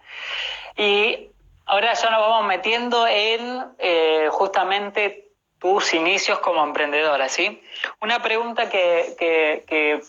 Y 0.77 1.31
ahora 1.67 1.93
ya 1.95 2.11
nos 2.11 2.21
vamos 2.21 2.47
metiendo 2.47 3.07
en 3.07 3.65
eh, 3.79 4.29
justamente 4.31 5.29
tus 5.59 5.93
inicios 5.95 6.39
como 6.39 6.63
emprendedora, 6.63 7.29
¿sí? 7.29 7.63
Una 8.01 8.23
pregunta 8.23 8.71
que, 8.71 9.17
que, 9.19 10.01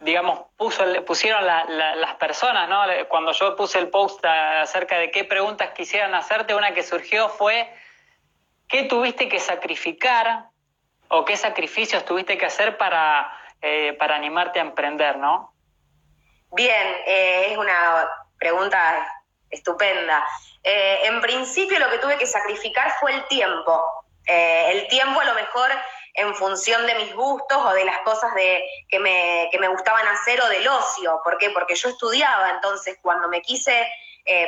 digamos, 0.00 0.40
puso, 0.56 0.84
pusieron 1.06 1.46
las 1.46 2.14
personas, 2.16 2.68
¿no? 2.68 2.82
Cuando 3.08 3.32
yo 3.32 3.56
puse 3.56 3.78
el 3.78 3.88
post 3.88 4.22
acerca 4.24 4.98
de 4.98 5.10
qué 5.10 5.24
preguntas 5.24 5.70
quisieran 5.70 6.14
hacerte, 6.14 6.54
una 6.54 6.74
que 6.74 6.82
surgió 6.82 7.30
fue, 7.30 7.72
¿qué 8.68 8.82
tuviste 8.84 9.28
que 9.28 9.40
sacrificar 9.40 10.50
o 11.08 11.24
qué 11.24 11.36
sacrificios 11.36 12.04
tuviste 12.04 12.36
que 12.36 12.46
hacer 12.46 12.76
para, 12.76 13.32
eh, 13.62 13.94
para 13.94 14.16
animarte 14.16 14.58
a 14.58 14.62
emprender, 14.62 15.16
¿no? 15.16 15.49
Bien, 16.52 16.96
eh, 17.06 17.52
es 17.52 17.58
una 17.58 18.08
pregunta 18.38 19.06
estupenda. 19.50 20.26
Eh, 20.64 21.00
en 21.04 21.20
principio 21.20 21.78
lo 21.78 21.88
que 21.90 21.98
tuve 21.98 22.18
que 22.18 22.26
sacrificar 22.26 22.92
fue 22.98 23.12
el 23.12 23.26
tiempo. 23.28 23.82
Eh, 24.26 24.70
el 24.72 24.88
tiempo 24.88 25.20
a 25.20 25.24
lo 25.24 25.34
mejor 25.34 25.70
en 26.14 26.34
función 26.34 26.86
de 26.86 26.94
mis 26.96 27.14
gustos 27.14 27.56
o 27.56 27.72
de 27.72 27.84
las 27.84 27.98
cosas 27.98 28.34
de, 28.34 28.64
que, 28.88 28.98
me, 28.98 29.48
que 29.52 29.58
me 29.58 29.68
gustaban 29.68 30.06
hacer 30.08 30.40
o 30.40 30.48
del 30.48 30.66
ocio. 30.66 31.20
¿Por 31.22 31.38
qué? 31.38 31.50
Porque 31.50 31.76
yo 31.76 31.88
estudiaba, 31.88 32.50
entonces 32.50 32.98
cuando 33.00 33.28
me 33.28 33.42
quise 33.42 33.86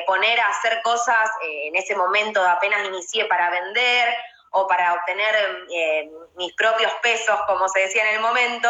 poner 0.07 0.39
a 0.39 0.47
hacer 0.47 0.81
cosas, 0.83 1.29
en 1.43 1.75
ese 1.75 1.97
momento 1.97 2.47
apenas 2.47 2.87
inicié 2.87 3.25
para 3.25 3.51
vender 3.51 4.15
o 4.53 4.67
para 4.67 4.93
obtener 4.95 5.35
eh, 5.75 6.11
mis 6.37 6.53
propios 6.55 6.93
pesos, 7.03 7.39
como 7.47 7.69
se 7.69 7.81
decía 7.81 8.09
en 8.09 8.17
el 8.17 8.21
momento, 8.21 8.69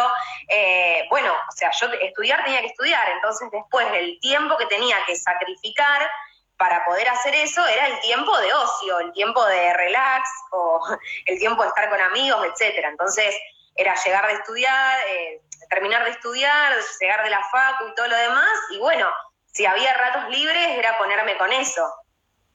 eh, 0.49 1.05
bueno, 1.11 1.33
o 1.33 1.53
sea, 1.53 1.71
yo 1.73 1.89
estudiar 2.01 2.45
tenía 2.45 2.61
que 2.61 2.69
estudiar, 2.69 3.09
entonces 3.11 3.49
después 3.51 3.87
el 3.93 4.19
tiempo 4.21 4.57
que 4.57 4.67
tenía 4.67 4.97
que 5.07 5.17
sacrificar 5.17 6.09
para 6.57 6.85
poder 6.85 7.09
hacer 7.09 7.35
eso 7.35 7.67
era 7.67 7.89
el 7.89 8.01
tiempo 8.01 8.39
de 8.39 8.55
ocio, 8.55 9.01
el 9.01 9.13
tiempo 9.13 9.45
de 9.45 9.75
relax 9.75 10.29
o 10.53 10.81
el 11.27 11.39
tiempo 11.39 11.63
de 11.63 11.69
estar 11.69 11.91
con 11.91 12.01
amigos, 12.01 12.47
etcétera. 12.47 12.89
Entonces 12.89 13.37
era 13.75 13.95
llegar 13.97 14.27
de 14.29 14.35
estudiar, 14.35 15.01
eh, 15.09 15.41
terminar 15.69 16.05
de 16.05 16.11
estudiar, 16.11 16.73
llegar 17.01 17.25
de 17.25 17.31
la 17.31 17.43
facu 17.51 17.89
y 17.89 17.95
todo 17.95 18.07
lo 18.07 18.17
demás, 18.17 18.53
y 18.71 18.79
bueno, 18.79 19.09
si 19.53 19.67
había 19.67 19.93
ratos 19.95 20.29
libres 20.29 20.79
era 20.79 20.97
ponerme 20.99 21.37
con 21.37 21.53
eso, 21.53 21.93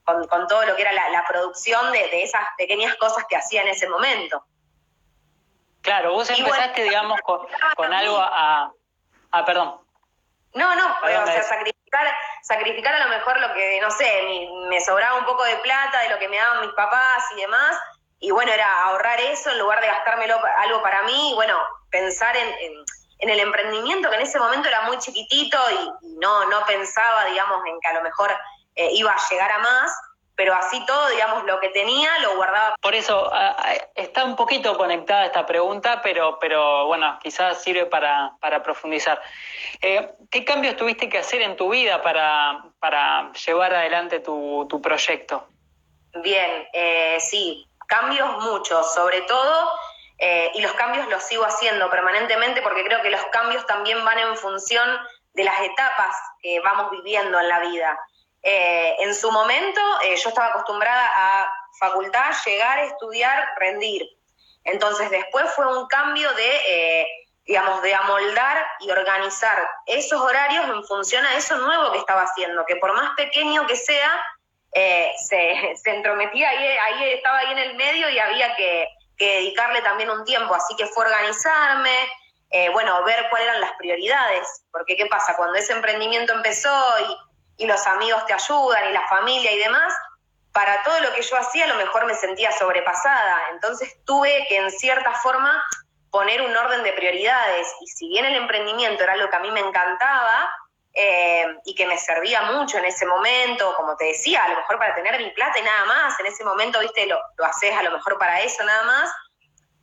con, 0.07 0.47
todo 0.47 0.65
lo 0.65 0.75
que 0.75 0.83
era 0.83 0.93
la, 0.93 1.25
producción 1.27 1.91
de, 1.91 2.23
esas 2.23 2.41
pequeñas 2.57 2.95
cosas 2.95 3.25
que 3.27 3.35
hacía 3.35 3.61
en 3.61 3.67
ese 3.67 3.89
momento. 3.89 4.43
Claro, 5.81 6.13
vos 6.13 6.29
empezaste, 6.29 6.83
digamos, 6.83 7.19
con, 7.21 7.45
algo 7.93 8.17
a... 8.17 8.71
Ah, 9.31 9.45
perdón. 9.45 9.81
No, 10.53 10.75
no, 10.75 10.95
o 11.03 11.07
sea, 11.07 11.43
sacrificar, 11.43 12.07
sacrificar 12.41 12.95
a 12.95 13.05
lo 13.05 13.09
mejor 13.09 13.39
lo 13.39 13.53
que, 13.53 13.79
no 13.81 13.91
sé, 13.91 14.49
me 14.69 14.79
sobraba 14.79 15.19
un 15.19 15.25
poco 15.25 15.43
de 15.43 15.57
plata 15.57 16.01
de 16.01 16.09
lo 16.09 16.17
que 16.17 16.29
me 16.29 16.37
daban 16.37 16.61
mis 16.61 16.73
papás 16.73 17.25
y 17.35 17.41
demás, 17.41 17.77
y 18.19 18.31
bueno, 18.31 18.51
era 18.51 18.85
ahorrar 18.85 19.19
eso 19.19 19.51
en 19.51 19.59
lugar 19.59 19.81
de 19.81 19.87
gastármelo 19.87 20.39
algo 20.59 20.81
para 20.81 21.03
mí, 21.03 21.31
y 21.31 21.35
bueno, 21.35 21.59
pensar 21.91 22.35
en, 22.35 22.47
en, 23.19 23.29
el 23.29 23.39
emprendimiento 23.41 24.09
que 24.09 24.15
en 24.15 24.21
ese 24.21 24.39
momento 24.39 24.69
era 24.69 24.81
muy 24.81 24.97
chiquitito 24.97 25.57
y, 25.71 26.07
no, 26.19 26.45
no 26.45 26.65
pensaba, 26.65 27.25
digamos, 27.25 27.63
en 27.65 27.79
que 27.81 27.87
a 27.89 27.93
lo 27.93 28.01
mejor 28.01 28.33
eh, 28.77 28.89
iba 28.93 29.11
a 29.11 29.29
llegar 29.29 29.51
a 29.51 29.59
más, 29.59 29.91
pero 30.37 30.53
así 30.53 30.85
todo, 30.85 31.09
digamos, 31.09 31.43
lo 31.45 31.59
que 31.59 31.69
tenía 31.69 32.19
lo 32.19 32.35
guardaba. 32.35 32.75
Por 32.79 32.93
eso 32.93 33.31
está 33.95 34.23
un 34.23 34.35
poquito 34.35 34.77
conectada 34.77 35.25
esta 35.25 35.47
pregunta, 35.47 35.99
pero, 36.03 36.37
pero 36.39 36.85
bueno, 36.85 37.17
quizás 37.21 37.63
sirve 37.63 37.87
para, 37.87 38.33
para 38.39 38.61
profundizar. 38.61 39.19
Eh, 39.81 40.13
¿Qué 40.29 40.45
cambios 40.45 40.77
tuviste 40.77 41.09
que 41.09 41.17
hacer 41.17 41.41
en 41.41 41.55
tu 41.57 41.69
vida 41.69 42.03
para, 42.03 42.63
para 42.79 43.31
llevar 43.33 43.73
adelante 43.73 44.19
tu, 44.19 44.67
tu 44.69 44.79
proyecto? 44.79 45.47
Bien, 46.21 46.67
eh, 46.71 47.17
sí, 47.19 47.67
cambios 47.87 48.29
muchos, 48.43 48.93
sobre 48.93 49.21
todo, 49.21 49.71
eh, 50.19 50.51
y 50.53 50.61
los 50.61 50.73
cambios 50.73 51.07
los 51.09 51.23
sigo 51.23 51.45
haciendo 51.45 51.89
permanentemente 51.89 52.61
porque 52.61 52.83
creo 52.83 53.01
que 53.01 53.09
los 53.09 53.23
cambios 53.31 53.65
también 53.65 54.05
van 54.05 54.19
en 54.19 54.37
función 54.37 54.87
de 55.33 55.43
las 55.43 55.59
etapas 55.61 56.15
que 56.41 56.59
vamos 56.59 56.91
viviendo 56.91 57.39
en 57.39 57.49
la 57.49 57.59
vida. 57.61 57.99
Eh, 58.49 58.95
en 58.99 59.13
su 59.13 59.29
momento 59.29 59.81
eh, 60.03 60.15
yo 60.15 60.29
estaba 60.29 60.47
acostumbrada 60.47 61.05
a 61.13 61.53
facultad, 61.79 62.31
llegar, 62.45 62.79
estudiar, 62.79 63.45
rendir. 63.57 64.07
Entonces 64.63 65.09
después 65.09 65.45
fue 65.53 65.67
un 65.77 65.85
cambio 65.87 66.31
de, 66.33 67.07
digamos, 67.45 67.81
de 67.81 67.93
amoldar 67.93 68.65
y 68.79 68.89
organizar 68.89 69.69
esos 69.85 70.21
horarios 70.21 70.65
en 70.69 70.83
función 70.85 71.25
a 71.25 71.35
eso 71.35 71.57
nuevo 71.57 71.91
que 71.91 71.99
estaba 71.99 72.21
haciendo, 72.21 72.65
que 72.65 72.77
por 72.77 72.93
más 72.93 73.15
pequeño 73.15 73.65
que 73.67 73.75
sea, 73.75 74.11
eh, 74.73 75.11
se, 75.17 75.75
entrometía 75.91 76.49
ahí, 76.49 76.67
ahí, 76.67 77.13
estaba 77.13 77.39
ahí 77.39 77.51
en 77.51 77.57
el 77.57 77.75
medio 77.75 78.09
y 78.09 78.19
había 78.19 78.55
que, 78.55 78.87
dedicarle 79.19 79.81
también 79.81 80.11
un 80.11 80.23
tiempo, 80.25 80.53
así 80.53 80.75
que 80.75 80.85
fue 80.85 81.03
organizarme, 81.03 82.07
eh, 82.51 82.69
bueno, 82.69 83.03
ver 83.03 83.27
cuáles 83.31 83.47
eran 83.47 83.61
las 83.61 83.71
prioridades, 83.73 84.63
porque 84.71 84.95
¿qué 84.95 85.07
pasa? 85.07 85.35
Cuando 85.35 85.57
ese 85.57 85.73
emprendimiento 85.73 86.33
empezó 86.33 86.69
y, 86.99 87.17
y 87.57 87.65
los 87.65 87.85
amigos 87.87 88.25
te 88.25 88.33
ayudan 88.33 88.89
y 88.89 88.93
la 88.93 89.07
familia 89.07 89.51
y 89.51 89.59
demás, 89.59 89.93
para 90.51 90.83
todo 90.83 90.99
lo 91.01 91.13
que 91.13 91.21
yo 91.21 91.37
hacía 91.37 91.65
a 91.65 91.67
lo 91.67 91.75
mejor 91.75 92.05
me 92.05 92.15
sentía 92.15 92.51
sobrepasada, 92.51 93.49
entonces 93.51 93.97
tuve 94.05 94.45
que 94.47 94.57
en 94.57 94.71
cierta 94.71 95.13
forma 95.15 95.63
poner 96.09 96.41
un 96.41 96.55
orden 96.55 96.83
de 96.83 96.93
prioridades 96.93 97.67
y 97.81 97.87
si 97.87 98.07
bien 98.07 98.25
el 98.25 98.35
emprendimiento 98.35 99.03
era 99.03 99.15
lo 99.15 99.29
que 99.29 99.35
a 99.35 99.39
mí 99.39 99.51
me 99.51 99.59
encantaba, 99.59 100.49
eh, 100.99 101.45
y 101.63 101.75
que 101.75 101.85
me 101.85 101.95
servía 101.99 102.41
mucho 102.41 102.79
en 102.79 102.85
ese 102.85 103.05
momento, 103.05 103.71
como 103.75 103.95
te 103.95 104.05
decía, 104.05 104.43
a 104.43 104.49
lo 104.49 104.55
mejor 104.55 104.79
para 104.79 104.95
tener 104.95 105.15
mi 105.21 105.29
plata 105.29 105.59
y 105.59 105.61
nada 105.61 105.85
más, 105.85 106.19
en 106.19 106.25
ese 106.25 106.43
momento, 106.43 106.79
viste, 106.79 107.05
lo, 107.05 107.19
lo 107.37 107.45
haces 107.45 107.71
a 107.77 107.83
lo 107.83 107.91
mejor 107.91 108.17
para 108.17 108.41
eso 108.41 108.63
nada 108.63 108.81
más, 108.81 109.11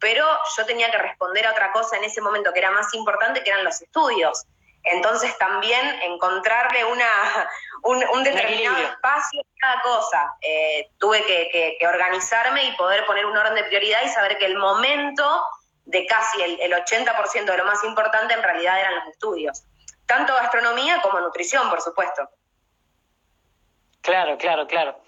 pero 0.00 0.26
yo 0.56 0.66
tenía 0.66 0.90
que 0.90 0.98
responder 0.98 1.46
a 1.46 1.52
otra 1.52 1.70
cosa 1.70 1.98
en 1.98 2.02
ese 2.02 2.20
momento 2.20 2.52
que 2.52 2.58
era 2.58 2.72
más 2.72 2.92
importante, 2.94 3.44
que 3.44 3.50
eran 3.50 3.62
los 3.62 3.80
estudios. 3.80 4.44
Entonces 4.84 5.36
también 5.38 5.84
encontrarle 6.02 6.84
una, 6.84 7.06
un, 7.82 8.24
determinado 8.24 8.78
espacio 8.78 9.40
a 9.40 9.60
cada 9.60 9.82
cosa. 9.82 10.36
Eh, 10.40 10.90
tuve 10.98 11.24
que, 11.24 11.78
organizarme 11.86 12.64
y 12.64 12.72
poder 12.76 13.04
poner 13.06 13.26
un 13.26 13.36
orden 13.36 13.54
de 13.54 13.64
prioridad 13.64 14.02
y 14.04 14.08
saber 14.08 14.38
que 14.38 14.46
el 14.46 14.56
momento 14.56 15.44
de 15.84 16.06
casi 16.06 16.40
el, 16.42 16.60
el 16.60 16.72
80% 16.72 17.44
de 17.44 17.58
lo 17.58 17.64
más 17.64 17.84
importante 17.84 18.34
en 18.34 18.42
realidad 18.42 18.80
eran 18.80 18.94
los 18.96 19.08
estudios 19.08 19.64
tanto 20.06 20.34
gastronomía 20.34 21.00
como 21.02 21.20
nutrición, 21.20 21.68
por 21.70 21.80
supuesto. 21.80 22.28
Claro, 24.00 24.36
claro, 24.36 24.66
claro. 24.66 25.00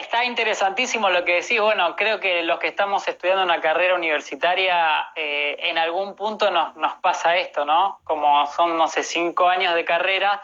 Está 0.00 0.24
interesantísimo 0.24 1.10
lo 1.10 1.24
que 1.24 1.34
decís. 1.34 1.60
Bueno, 1.60 1.94
creo 1.94 2.18
que 2.18 2.42
los 2.42 2.58
que 2.58 2.66
estamos 2.66 3.06
estudiando 3.06 3.44
una 3.44 3.60
carrera 3.60 3.94
universitaria, 3.94 5.10
eh, 5.14 5.56
en 5.60 5.78
algún 5.78 6.16
punto 6.16 6.50
nos, 6.50 6.74
nos 6.74 6.94
pasa 6.94 7.36
esto, 7.36 7.64
¿no? 7.64 8.00
Como 8.02 8.46
son, 8.48 8.76
no 8.76 8.88
sé, 8.88 9.04
cinco 9.04 9.48
años 9.48 9.74
de 9.74 9.84
carrera. 9.84 10.42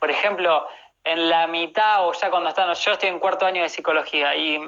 Por 0.00 0.10
ejemplo, 0.10 0.66
en 1.04 1.28
la 1.28 1.46
mitad 1.46 2.06
o 2.08 2.12
ya 2.12 2.30
cuando 2.30 2.48
están, 2.48 2.74
yo 2.74 2.92
estoy 2.92 3.08
en 3.10 3.20
cuarto 3.20 3.46
año 3.46 3.62
de 3.62 3.68
psicología 3.68 4.34
y 4.34 4.58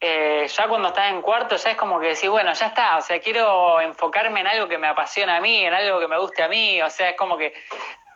eh, 0.00 0.46
ya 0.48 0.68
cuando 0.68 0.88
estás 0.88 1.10
en 1.10 1.22
cuarto 1.22 1.56
ya 1.56 1.72
es 1.72 1.76
como 1.76 2.00
que 2.00 2.08
decís, 2.08 2.30
bueno, 2.30 2.52
ya 2.52 2.66
está, 2.66 2.96
o 2.96 3.02
sea, 3.02 3.20
quiero 3.20 3.80
enfocarme 3.80 4.40
en 4.40 4.46
algo 4.46 4.68
que 4.68 4.78
me 4.78 4.88
apasiona 4.88 5.36
a 5.36 5.40
mí, 5.40 5.64
en 5.64 5.74
algo 5.74 6.00
que 6.00 6.08
me 6.08 6.18
guste 6.18 6.42
a 6.42 6.48
mí, 6.48 6.80
o 6.80 6.88
sea, 6.88 7.10
es 7.10 7.16
como 7.16 7.36
que 7.36 7.52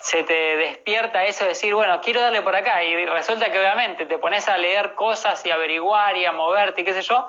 se 0.06 0.22
te 0.22 0.56
despierta 0.56 1.24
eso 1.24 1.42
de 1.42 1.48
decir, 1.48 1.74
bueno, 1.74 2.00
quiero 2.00 2.20
darle 2.20 2.40
por 2.40 2.54
acá, 2.54 2.84
y 2.84 3.06
resulta 3.06 3.50
que 3.50 3.58
obviamente 3.58 4.06
te 4.06 4.18
pones 4.18 4.48
a 4.48 4.56
leer 4.56 4.94
cosas 4.94 5.44
y 5.44 5.50
averiguar 5.50 6.16
y 6.16 6.24
a 6.24 6.30
moverte 6.30 6.82
y 6.82 6.84
qué 6.84 6.92
sé 6.92 7.02
yo, 7.02 7.26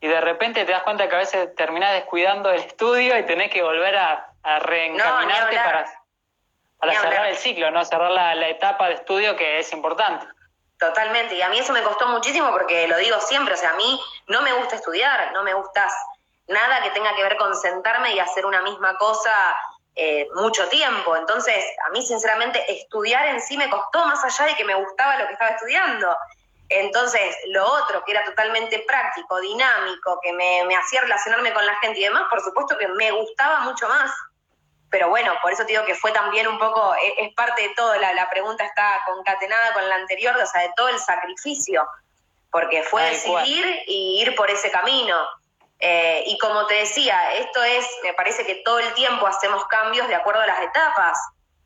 y 0.00 0.08
de 0.08 0.18
repente 0.22 0.64
te 0.64 0.72
das 0.72 0.82
cuenta 0.82 1.10
que 1.10 1.14
a 1.14 1.18
veces 1.18 1.54
terminás 1.54 1.92
descuidando 1.92 2.48
el 2.48 2.60
estudio 2.60 3.18
y 3.18 3.26
tenés 3.26 3.50
que 3.50 3.62
volver 3.62 3.98
a, 3.98 4.32
reencaminarte 4.60 5.56
para, 5.56 5.86
para 6.78 7.00
cerrar 7.00 7.26
el 7.26 7.36
ciclo, 7.36 7.70
¿no? 7.70 7.84
Cerrar 7.84 8.10
la 8.10 8.48
etapa 8.48 8.88
de 8.88 8.94
estudio 8.94 9.36
que 9.36 9.58
es 9.58 9.70
importante. 9.74 10.26
Totalmente, 10.78 11.34
y 11.34 11.42
a 11.42 11.50
mí 11.50 11.58
eso 11.58 11.74
me 11.74 11.82
costó 11.82 12.06
muchísimo 12.08 12.50
porque 12.50 12.88
lo 12.88 12.96
digo 12.96 13.20
siempre, 13.20 13.52
o 13.52 13.56
sea, 13.58 13.70
a 13.70 13.76
mí 13.76 14.00
no 14.28 14.40
me 14.40 14.54
gusta 14.54 14.76
estudiar, 14.76 15.32
no 15.32 15.42
me 15.42 15.52
gusta 15.52 15.86
nada 16.48 16.80
que 16.82 16.90
tenga 16.90 17.14
que 17.14 17.22
ver 17.22 17.36
con 17.36 17.54
sentarme 17.54 18.14
y 18.14 18.20
hacer 18.20 18.46
una 18.46 18.62
misma 18.62 18.96
cosa 18.96 19.32
eh, 19.96 20.28
mucho 20.34 20.68
tiempo. 20.68 21.16
Entonces, 21.16 21.64
a 21.86 21.90
mí 21.90 22.02
sinceramente 22.02 22.64
estudiar 22.72 23.26
en 23.26 23.40
sí 23.40 23.56
me 23.56 23.68
costó 23.68 24.04
más 24.04 24.22
allá 24.22 24.46
de 24.46 24.56
que 24.56 24.64
me 24.64 24.74
gustaba 24.74 25.18
lo 25.18 25.26
que 25.26 25.32
estaba 25.32 25.52
estudiando. 25.52 26.16
Entonces, 26.68 27.36
lo 27.48 27.64
otro, 27.64 28.04
que 28.04 28.12
era 28.12 28.24
totalmente 28.24 28.84
práctico, 28.86 29.40
dinámico, 29.40 30.20
que 30.22 30.32
me, 30.32 30.64
me 30.64 30.76
hacía 30.76 31.00
relacionarme 31.00 31.52
con 31.52 31.64
la 31.64 31.76
gente 31.76 32.00
y 32.00 32.04
demás, 32.04 32.24
por 32.28 32.40
supuesto 32.42 32.76
que 32.76 32.88
me 32.88 33.10
gustaba 33.10 33.60
mucho 33.60 33.88
más 33.88 34.10
pero 34.90 35.08
bueno, 35.08 35.34
por 35.42 35.52
eso 35.52 35.64
te 35.64 35.72
digo 35.72 35.84
que 35.84 35.94
fue 35.94 36.12
también 36.12 36.46
un 36.46 36.58
poco, 36.58 36.94
e, 36.94 37.26
es, 37.26 37.34
parte 37.34 37.62
de 37.62 37.74
todo, 37.74 37.94
la, 37.96 38.12
la, 38.14 38.30
pregunta 38.30 38.64
está 38.64 39.02
concatenada 39.04 39.72
con 39.74 39.88
la 39.88 39.96
anterior, 39.96 40.36
o 40.36 40.46
sea, 40.46 40.62
de 40.62 40.72
todo 40.76 40.88
el 40.88 40.98
sacrificio, 40.98 41.86
porque 42.50 42.82
fue 42.82 43.02
decidir 43.10 43.64
y 43.86 44.22
ir 44.22 44.34
por 44.34 44.50
ese 44.50 44.70
camino. 44.70 45.16
Eh, 45.78 46.24
y 46.26 46.38
como 46.38 46.66
te 46.66 46.74
decía, 46.74 47.32
esto 47.34 47.62
es, 47.62 47.86
me 48.02 48.14
parece 48.14 48.46
que 48.46 48.56
todo 48.64 48.78
el 48.78 48.92
tiempo 48.94 49.26
hacemos 49.26 49.64
cambios 49.66 50.08
de 50.08 50.14
acuerdo 50.14 50.40
a 50.40 50.46
las 50.46 50.60
etapas. 50.62 51.18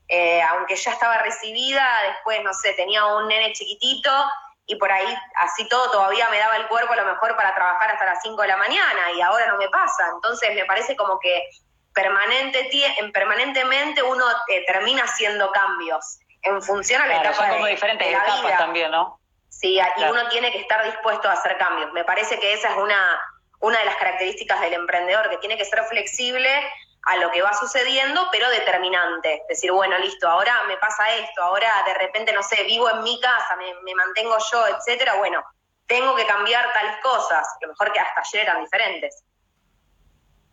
Eh, 0.08 0.42
aunque 0.42 0.74
ya 0.74 0.90
estaba 0.90 1.18
recibida, 1.18 1.86
después, 2.08 2.42
no 2.42 2.52
sé, 2.52 2.72
tenía 2.72 3.04
un 3.06 3.28
nene 3.28 3.52
chiquitito 3.52 4.10
y 4.66 4.76
por 4.76 4.90
ahí 4.90 5.06
así 5.36 5.68
todo 5.68 5.90
todavía 5.90 6.28
me 6.30 6.38
daba 6.38 6.56
el 6.56 6.66
cuerpo 6.66 6.92
a 6.92 6.96
lo 6.96 7.04
mejor 7.04 7.36
para 7.36 7.54
trabajar 7.54 7.92
hasta 7.92 8.04
las 8.04 8.22
5 8.22 8.42
de 8.42 8.48
la 8.48 8.56
mañana 8.56 9.12
y 9.16 9.20
ahora 9.20 9.46
no 9.46 9.56
me 9.56 9.68
pasa. 9.68 10.10
Entonces 10.14 10.54
me 10.54 10.64
parece 10.64 10.96
como 10.96 11.18
que 11.20 11.48
permanente, 11.94 12.68
permanentemente 13.12 14.02
uno 14.02 14.24
eh, 14.48 14.64
termina 14.66 15.04
haciendo 15.04 15.50
cambios 15.52 16.18
en 16.42 16.62
función 16.62 17.02
a 17.02 17.06
la 17.06 17.20
etapa 17.20 17.48
como 17.50 17.66
diferentes 17.66 18.08
etapas 18.08 18.58
también, 18.58 18.90
¿no? 18.90 19.20
Sí, 19.48 19.78
y 19.78 20.04
uno 20.04 20.28
tiene 20.28 20.50
que 20.52 20.60
estar 20.60 20.82
dispuesto 20.84 21.28
a 21.28 21.32
hacer 21.32 21.58
cambios. 21.58 21.92
Me 21.92 22.04
parece 22.04 22.38
que 22.38 22.54
esa 22.54 22.70
es 22.70 22.76
una, 22.76 23.20
una 23.60 23.78
de 23.78 23.84
las 23.84 23.96
características 23.96 24.60
del 24.60 24.74
emprendedor, 24.74 25.28
que 25.30 25.38
tiene 25.38 25.56
que 25.56 25.64
ser 25.64 25.82
flexible 25.84 26.50
a 27.04 27.16
lo 27.16 27.30
que 27.30 27.42
va 27.42 27.52
sucediendo, 27.54 28.28
pero 28.30 28.48
determinante. 28.50 29.42
Decir, 29.48 29.72
bueno, 29.72 29.98
listo, 29.98 30.28
ahora 30.28 30.64
me 30.64 30.76
pasa 30.76 31.08
esto, 31.16 31.42
ahora 31.42 31.70
de 31.86 31.94
repente, 31.94 32.32
no 32.32 32.42
sé, 32.42 32.62
vivo 32.64 32.90
en 32.90 33.02
mi 33.02 33.20
casa, 33.20 33.56
me, 33.56 33.94
mantengo 33.94 34.36
yo, 34.50 34.66
etcétera. 34.66 35.14
Bueno, 35.14 35.42
tengo 35.86 36.14
que 36.14 36.26
cambiar 36.26 36.72
tales 36.72 36.96
cosas, 37.02 37.46
que 37.60 37.66
mejor 37.66 37.92
que 37.92 38.00
hasta 38.00 38.20
ayer 38.20 38.42
eran 38.42 38.62
diferentes. 38.62 39.24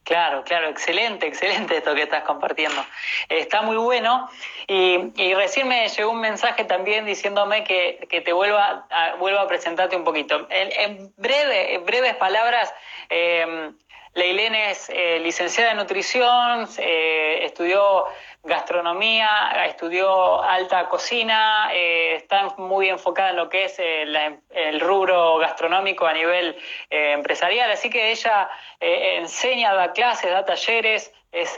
Claro, 0.07 0.41
claro, 0.45 0.69
excelente, 0.69 1.27
excelente 1.31 1.75
esto 1.77 1.93
que 1.93 2.03
estás 2.03 2.23
compartiendo. 2.23 2.81
Está 3.27 3.61
muy 3.61 3.75
bueno 3.75 4.29
y, 4.65 5.11
y 5.21 5.33
recién 5.33 5.67
me 5.67 5.87
llegó 5.89 6.11
un 6.11 6.21
mensaje 6.21 6.63
también 6.63 7.05
diciéndome 7.05 7.65
que, 7.65 8.07
que 8.09 8.21
te 8.21 8.31
vuelva 8.31 8.87
a, 8.89 9.15
vuelva 9.15 9.41
a 9.41 9.47
presentarte 9.47 9.97
un 9.97 10.05
poquito. 10.05 10.47
En, 10.49 11.11
breve, 11.17 11.75
en 11.75 11.85
breves 11.85 12.15
palabras, 12.15 12.73
eh, 13.09 13.71
Leilén 14.17 14.55
es 14.55 14.89
eh, 14.89 15.19
licenciada 15.19 15.71
en 15.71 15.77
nutrición, 15.77 16.67
eh, 16.79 17.41
estudió 17.43 18.05
gastronomía, 18.41 19.29
estudió 19.67 20.41
alta 20.41 20.89
cocina, 20.89 21.69
eh, 21.71 22.15
está 22.15 22.55
muy 22.57 22.89
enfocada 22.89 23.29
en 23.29 23.35
lo 23.35 23.47
que 23.47 23.65
es 23.65 23.77
el 23.77 24.79
rubro 24.79 25.37
gastronómico 25.37 26.07
a 26.07 26.13
nivel 26.13 26.57
empresarial, 26.89 27.69
así 27.69 27.91
que 27.91 28.09
ella 28.09 28.49
enseña, 28.79 29.75
da 29.75 29.91
clases, 29.91 30.31
da 30.31 30.43
talleres, 30.45 31.13
es 31.31 31.55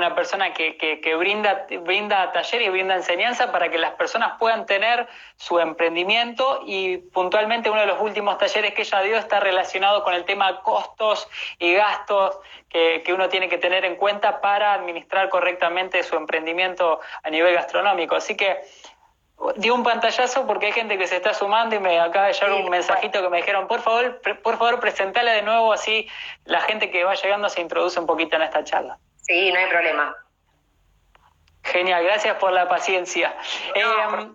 una 0.00 0.14
persona 0.14 0.52
que, 0.52 0.76
que, 0.76 1.14
brinda, 1.14 1.66
brinda 1.82 2.32
taller 2.32 2.62
y 2.62 2.68
brinda 2.70 2.94
enseñanza 2.94 3.52
para 3.52 3.70
que 3.70 3.78
las 3.78 3.92
personas 3.92 4.38
puedan 4.38 4.66
tener 4.66 5.06
su 5.36 5.58
emprendimiento 5.58 6.62
y 6.66 6.98
puntualmente 6.98 7.70
uno 7.70 7.80
de 7.80 7.86
los 7.86 8.00
últimos 8.00 8.38
talleres 8.38 8.72
que 8.74 8.82
ella 8.82 9.02
dio 9.02 9.16
está 9.16 9.40
relacionado 9.40 10.02
con 10.02 10.14
el 10.14 10.24
tema 10.24 10.62
costos 10.62 11.28
y 11.58 11.74
gastos 11.74 12.38
que, 12.68 13.02
que 13.04 13.12
uno 13.12 13.28
tiene 13.28 13.48
que 13.48 13.58
tener 13.58 13.84
en 13.84 13.96
cuenta 13.96 14.40
para 14.40 14.72
administrar 14.72 15.28
correctamente 15.28 16.02
su 16.02 16.16
emprendimiento 16.16 17.00
a 17.22 17.30
nivel 17.30 17.54
gastronómico. 17.54 18.16
Así 18.16 18.36
que 18.36 18.60
dio 19.56 19.74
un 19.74 19.82
pantallazo 19.82 20.46
porque 20.46 20.66
hay 20.66 20.72
gente 20.72 20.98
que 20.98 21.06
se 21.06 21.16
está 21.16 21.34
sumando 21.34 21.74
y 21.74 21.78
me 21.78 21.98
acaba 21.98 22.26
de 22.26 22.32
llegar 22.34 22.52
un 22.52 22.68
mensajito 22.68 23.22
que 23.22 23.28
me 23.28 23.38
dijeron, 23.38 23.66
por 23.66 23.80
favor, 23.80 24.20
por 24.42 24.58
favor, 24.58 24.80
presentale 24.80 25.30
de 25.32 25.42
nuevo 25.42 25.72
así 25.72 26.08
la 26.44 26.60
gente 26.60 26.90
que 26.90 27.04
va 27.04 27.14
llegando 27.14 27.48
se 27.48 27.60
introduce 27.60 27.98
un 27.98 28.06
poquito 28.06 28.36
en 28.36 28.42
esta 28.42 28.64
charla. 28.64 28.98
Sí, 29.30 29.52
no 29.52 29.60
hay 29.60 29.66
problema. 29.68 30.16
Genial, 31.62 32.02
gracias 32.02 32.36
por 32.38 32.50
la 32.50 32.68
paciencia. 32.68 33.32
Em, 33.76 34.34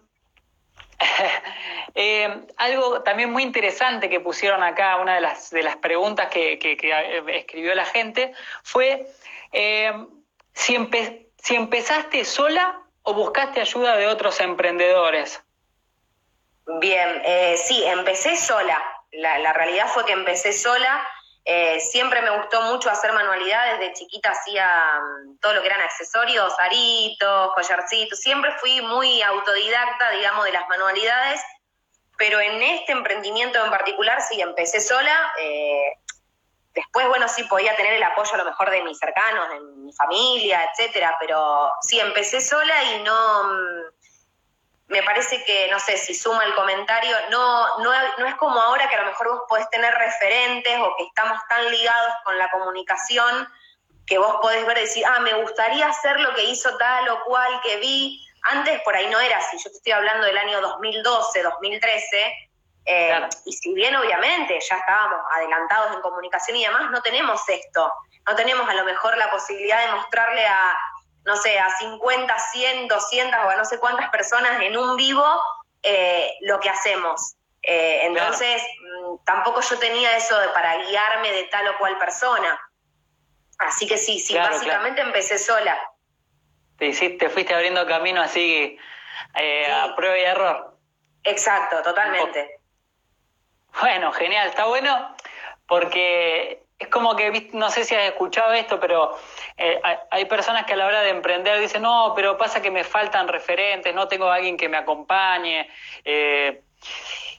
em, 1.96 2.48
algo 2.56 3.04
también 3.04 3.30
muy 3.30 3.44
interesante 3.44 4.10
que 4.10 4.22
pusieron 4.22 4.64
acá, 4.64 4.96
una 4.96 5.16
de 5.16 5.20
las, 5.20 5.50
de 5.50 5.64
las 5.64 5.76
preguntas 5.76 6.30
que, 6.30 6.58
que, 6.58 6.78
eh, 6.82 7.24
escribió 7.28 7.76
la 7.76 7.84
gente, 7.84 8.32
fue 8.64 9.06
em, 9.52 10.08
si, 10.54 10.78
si 11.44 11.56
empezaste 11.56 12.24
sola 12.24 12.80
o 13.02 13.14
buscaste 13.14 13.60
ayuda 13.60 13.98
de 13.98 14.08
otros 14.08 14.40
emprendedores? 14.40 15.44
Bien, 16.80 17.22
eh, 17.26 17.58
sí, 17.58 17.84
empecé 17.86 18.38
sola. 18.38 18.82
La, 19.12 19.52
realidad 19.52 19.88
fue 19.90 20.06
que 20.06 20.14
empecé 20.14 20.54
sola. 20.54 21.06
Eh, 21.46 21.80
siempre 21.80 22.22
me 22.24 22.32
gustó 22.32 22.62
mucho 22.64 22.90
hacer 22.90 23.14
manualidades. 23.14 23.80
De 23.80 23.94
chiquita 23.94 24.32
hacía 24.32 24.68
mm, 25.00 25.38
todo 25.40 25.54
lo 25.54 25.62
que 25.62 25.68
eran 25.68 25.82
accesorios, 25.82 26.54
aritos, 26.60 27.54
collarcitos. 27.54 28.20
Siempre 28.20 28.52
fui 28.60 28.82
muy 28.82 29.22
autodidacta, 29.22 30.10
digamos, 30.12 30.46
de 30.46 30.52
las 30.52 30.68
manualidades. 30.68 31.42
Pero 32.18 32.40
en 32.40 32.62
este 32.64 32.94
emprendimiento 32.94 33.64
en 33.64 33.70
particular 33.70 34.22
sí 34.22 34.42
empecé 34.42 34.82
sola. 34.82 35.34
Eh, 35.40 35.94
Después, 36.76 37.08
bueno, 37.08 37.30
sí 37.30 37.44
podía 37.44 37.74
tener 37.78 37.94
el 37.94 38.04
apoyo 38.04 38.34
a 38.34 38.38
lo 38.38 38.46
mejor 38.46 38.70
de 38.70 38.84
mis 38.84 39.00
cercanos, 39.00 39.50
de 39.50 39.62
mi 39.62 39.94
familia, 39.94 40.70
etcétera, 40.70 41.16
pero 41.22 41.72
sí 41.82 42.02
empecé 42.02 42.42
sola 42.42 42.84
y 42.84 43.02
no 43.02 43.44
mm, 43.46 43.82
me 44.88 45.02
parece 45.02 45.44
que, 45.44 45.68
no 45.72 45.80
sé, 45.80 45.98
si 45.98 46.14
suma 46.14 46.44
el 46.46 46.54
comentario, 46.54 47.16
no, 47.32 47.80
no, 47.80 47.92
no 48.18 48.28
es 48.28 48.36
como 48.36 48.60
ahora 48.62 48.88
que 48.88 48.96
a 48.96 49.02
lo 49.02 49.08
mejor 49.08 49.30
vos 49.30 49.42
podés 49.50 49.70
tener 49.70 49.94
referentes 49.94 50.80
o 50.80 50.96
que 50.98 51.06
estamos 51.06 51.40
tan 51.50 51.72
ligados 51.72 52.14
con 52.24 52.38
la 52.38 52.50
comunicación 52.52 53.48
que 54.06 54.20
vos 54.20 54.38
podés 54.42 54.66
ver 54.68 54.78
y 54.78 54.82
decir, 54.82 55.04
ah, 55.08 55.20
me 55.20 55.34
gustaría 55.42 55.88
hacer 55.88 56.20
lo 56.20 56.34
que 56.36 56.44
hizo 56.44 56.78
tal 56.78 57.10
o 57.10 57.24
cual 57.24 57.60
que 57.64 57.78
vi. 57.78 58.24
Antes 58.44 58.80
por 58.82 58.96
ahí 58.96 59.08
no 59.08 59.20
era 59.20 59.38
así, 59.38 59.58
yo 59.58 59.72
te 59.72 59.78
estoy 59.78 59.94
hablando 59.94 60.28
del 60.28 60.38
año 60.38 60.62
2012, 60.62 61.42
2013, 61.42 62.50
eh, 62.86 63.30
y 63.46 63.54
si 63.54 63.74
bien 63.74 63.96
obviamente 63.96 64.60
ya 64.60 64.76
estábamos 64.76 65.20
adelantados 65.32 65.96
en 65.96 66.02
comunicación 66.02 66.58
y 66.58 66.66
demás, 66.66 66.92
no 66.92 67.02
tenemos 67.02 67.42
esto. 67.50 67.92
No 68.28 68.36
tenemos 68.36 68.70
a 68.70 68.76
lo 68.76 68.84
mejor 68.86 69.18
la 69.18 69.32
posibilidad 69.32 69.84
de 69.86 69.96
mostrarle 69.96 70.46
a, 70.46 70.78
no 71.26 71.36
sé, 71.36 71.58
a 71.60 71.70
50, 71.78 72.40
100, 72.40 72.88
200 72.88 73.40
o 73.46 73.50
a 73.50 73.56
no 73.56 73.66
sé 73.66 73.80
cuántas 73.80 74.10
personas 74.10 74.62
en 74.62 74.78
un 74.78 74.96
vivo 74.96 75.26
eh, 75.84 76.34
lo 76.42 76.60
que 76.60 76.70
hacemos. 76.70 77.36
Eh, 77.64 78.06
entonces, 78.06 78.62
mm, 78.62 79.26
tampoco 79.26 79.62
yo 79.62 79.80
tenía 79.80 80.16
eso 80.16 80.40
de 80.40 80.50
para 80.50 80.78
guiarme 80.86 81.32
de 81.32 81.44
tal 81.46 81.68
o 81.70 81.78
cual 81.78 81.98
persona. 81.98 82.60
Así 83.58 83.88
que 83.88 83.98
sí, 83.98 84.20
sí, 84.20 84.38
básicamente 84.38 85.02
empecé 85.02 85.40
sola. 85.40 85.78
Te, 86.78 86.88
hiciste, 86.88 87.30
fuiste 87.30 87.56
abriendo 87.56 87.88
camino 87.88 88.22
así 88.22 88.78
a 89.72 89.96
prueba 89.96 90.18
y 90.18 90.24
error. 90.24 90.78
Exacto, 91.24 91.82
totalmente. 91.82 92.60
Bueno, 93.82 94.12
genial, 94.12 94.48
está 94.48 94.66
bueno 94.66 95.16
porque 95.68 96.65
es 96.78 96.88
como 96.90 97.16
que, 97.16 97.50
no 97.54 97.70
sé 97.70 97.86
si 97.86 97.96
has 97.96 98.04
escuchado 98.04 98.54
esto, 98.54 98.80
pero 98.80 99.18
eh, 99.58 99.82
hay 100.12 100.26
personas 100.26 100.66
que 100.66 100.74
a 100.74 100.76
la 100.76 100.88
hora 100.88 101.02
de 101.02 101.10
emprender 101.10 101.60
dicen, 101.60 101.84
no, 101.84 102.14
pero 102.16 102.38
pasa 102.38 102.62
que 102.62 102.70
me 102.70 102.84
faltan 102.84 103.28
referentes, 103.28 103.96
no 103.96 104.08
tengo 104.08 104.26
a 104.26 104.36
alguien 104.36 104.58
que 104.58 104.68
me 104.68 104.78
acompañe. 104.78 105.70
Eh, 106.04 106.62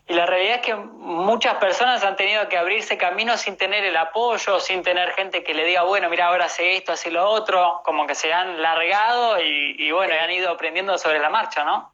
y 0.08 0.14
la 0.14 0.24
realidad 0.24 0.56
es 0.56 0.60
que 0.62 0.74
muchas 0.74 1.56
personas 1.56 2.02
han 2.04 2.16
tenido 2.16 2.48
que 2.48 2.56
abrirse 2.56 2.96
camino 2.96 3.36
sin 3.36 3.56
tener 3.56 3.84
el 3.84 3.96
apoyo, 3.96 4.60
sin 4.60 4.82
tener 4.82 5.12
gente 5.12 5.42
que 5.42 5.52
le 5.52 5.64
diga, 5.64 5.82
bueno, 5.82 6.08
mira, 6.08 6.28
ahora 6.28 6.46
hace 6.46 6.76
esto, 6.76 6.92
hace 6.92 7.10
lo 7.10 7.28
otro, 7.28 7.82
como 7.84 8.06
que 8.06 8.14
se 8.14 8.32
han 8.32 8.62
largado 8.62 9.40
y, 9.42 9.74
y 9.78 9.90
bueno, 9.90 10.14
han 10.18 10.30
ido 10.30 10.50
aprendiendo 10.50 10.96
sobre 10.96 11.18
la 11.18 11.28
marcha, 11.28 11.64
¿no? 11.64 11.92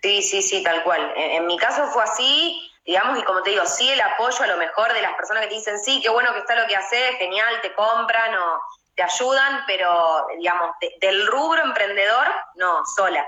Sí, 0.00 0.22
sí, 0.22 0.40
sí, 0.40 0.62
tal 0.62 0.84
cual. 0.84 1.12
en 1.16 1.46
mi 1.46 1.58
caso 1.58 1.84
fue 1.88 2.04
así 2.04 2.67
digamos, 2.88 3.18
y 3.18 3.22
como 3.22 3.42
te 3.42 3.50
digo, 3.50 3.66
sí 3.66 3.86
el 3.90 4.00
apoyo 4.00 4.42
a 4.42 4.46
lo 4.46 4.56
mejor 4.56 4.90
de 4.94 5.02
las 5.02 5.12
personas 5.12 5.42
que 5.42 5.50
te 5.50 5.56
dicen, 5.56 5.78
sí, 5.78 6.00
qué 6.00 6.08
bueno 6.08 6.32
que 6.32 6.38
está 6.38 6.56
lo 6.56 6.66
que 6.66 6.74
haces, 6.74 7.16
genial, 7.18 7.60
te 7.60 7.74
compran 7.74 8.34
o 8.34 8.60
te 8.96 9.02
ayudan, 9.02 9.62
pero, 9.66 10.26
digamos, 10.38 10.70
del 10.98 11.26
rubro 11.26 11.62
emprendedor, 11.64 12.26
no, 12.54 12.86
sola. 12.96 13.26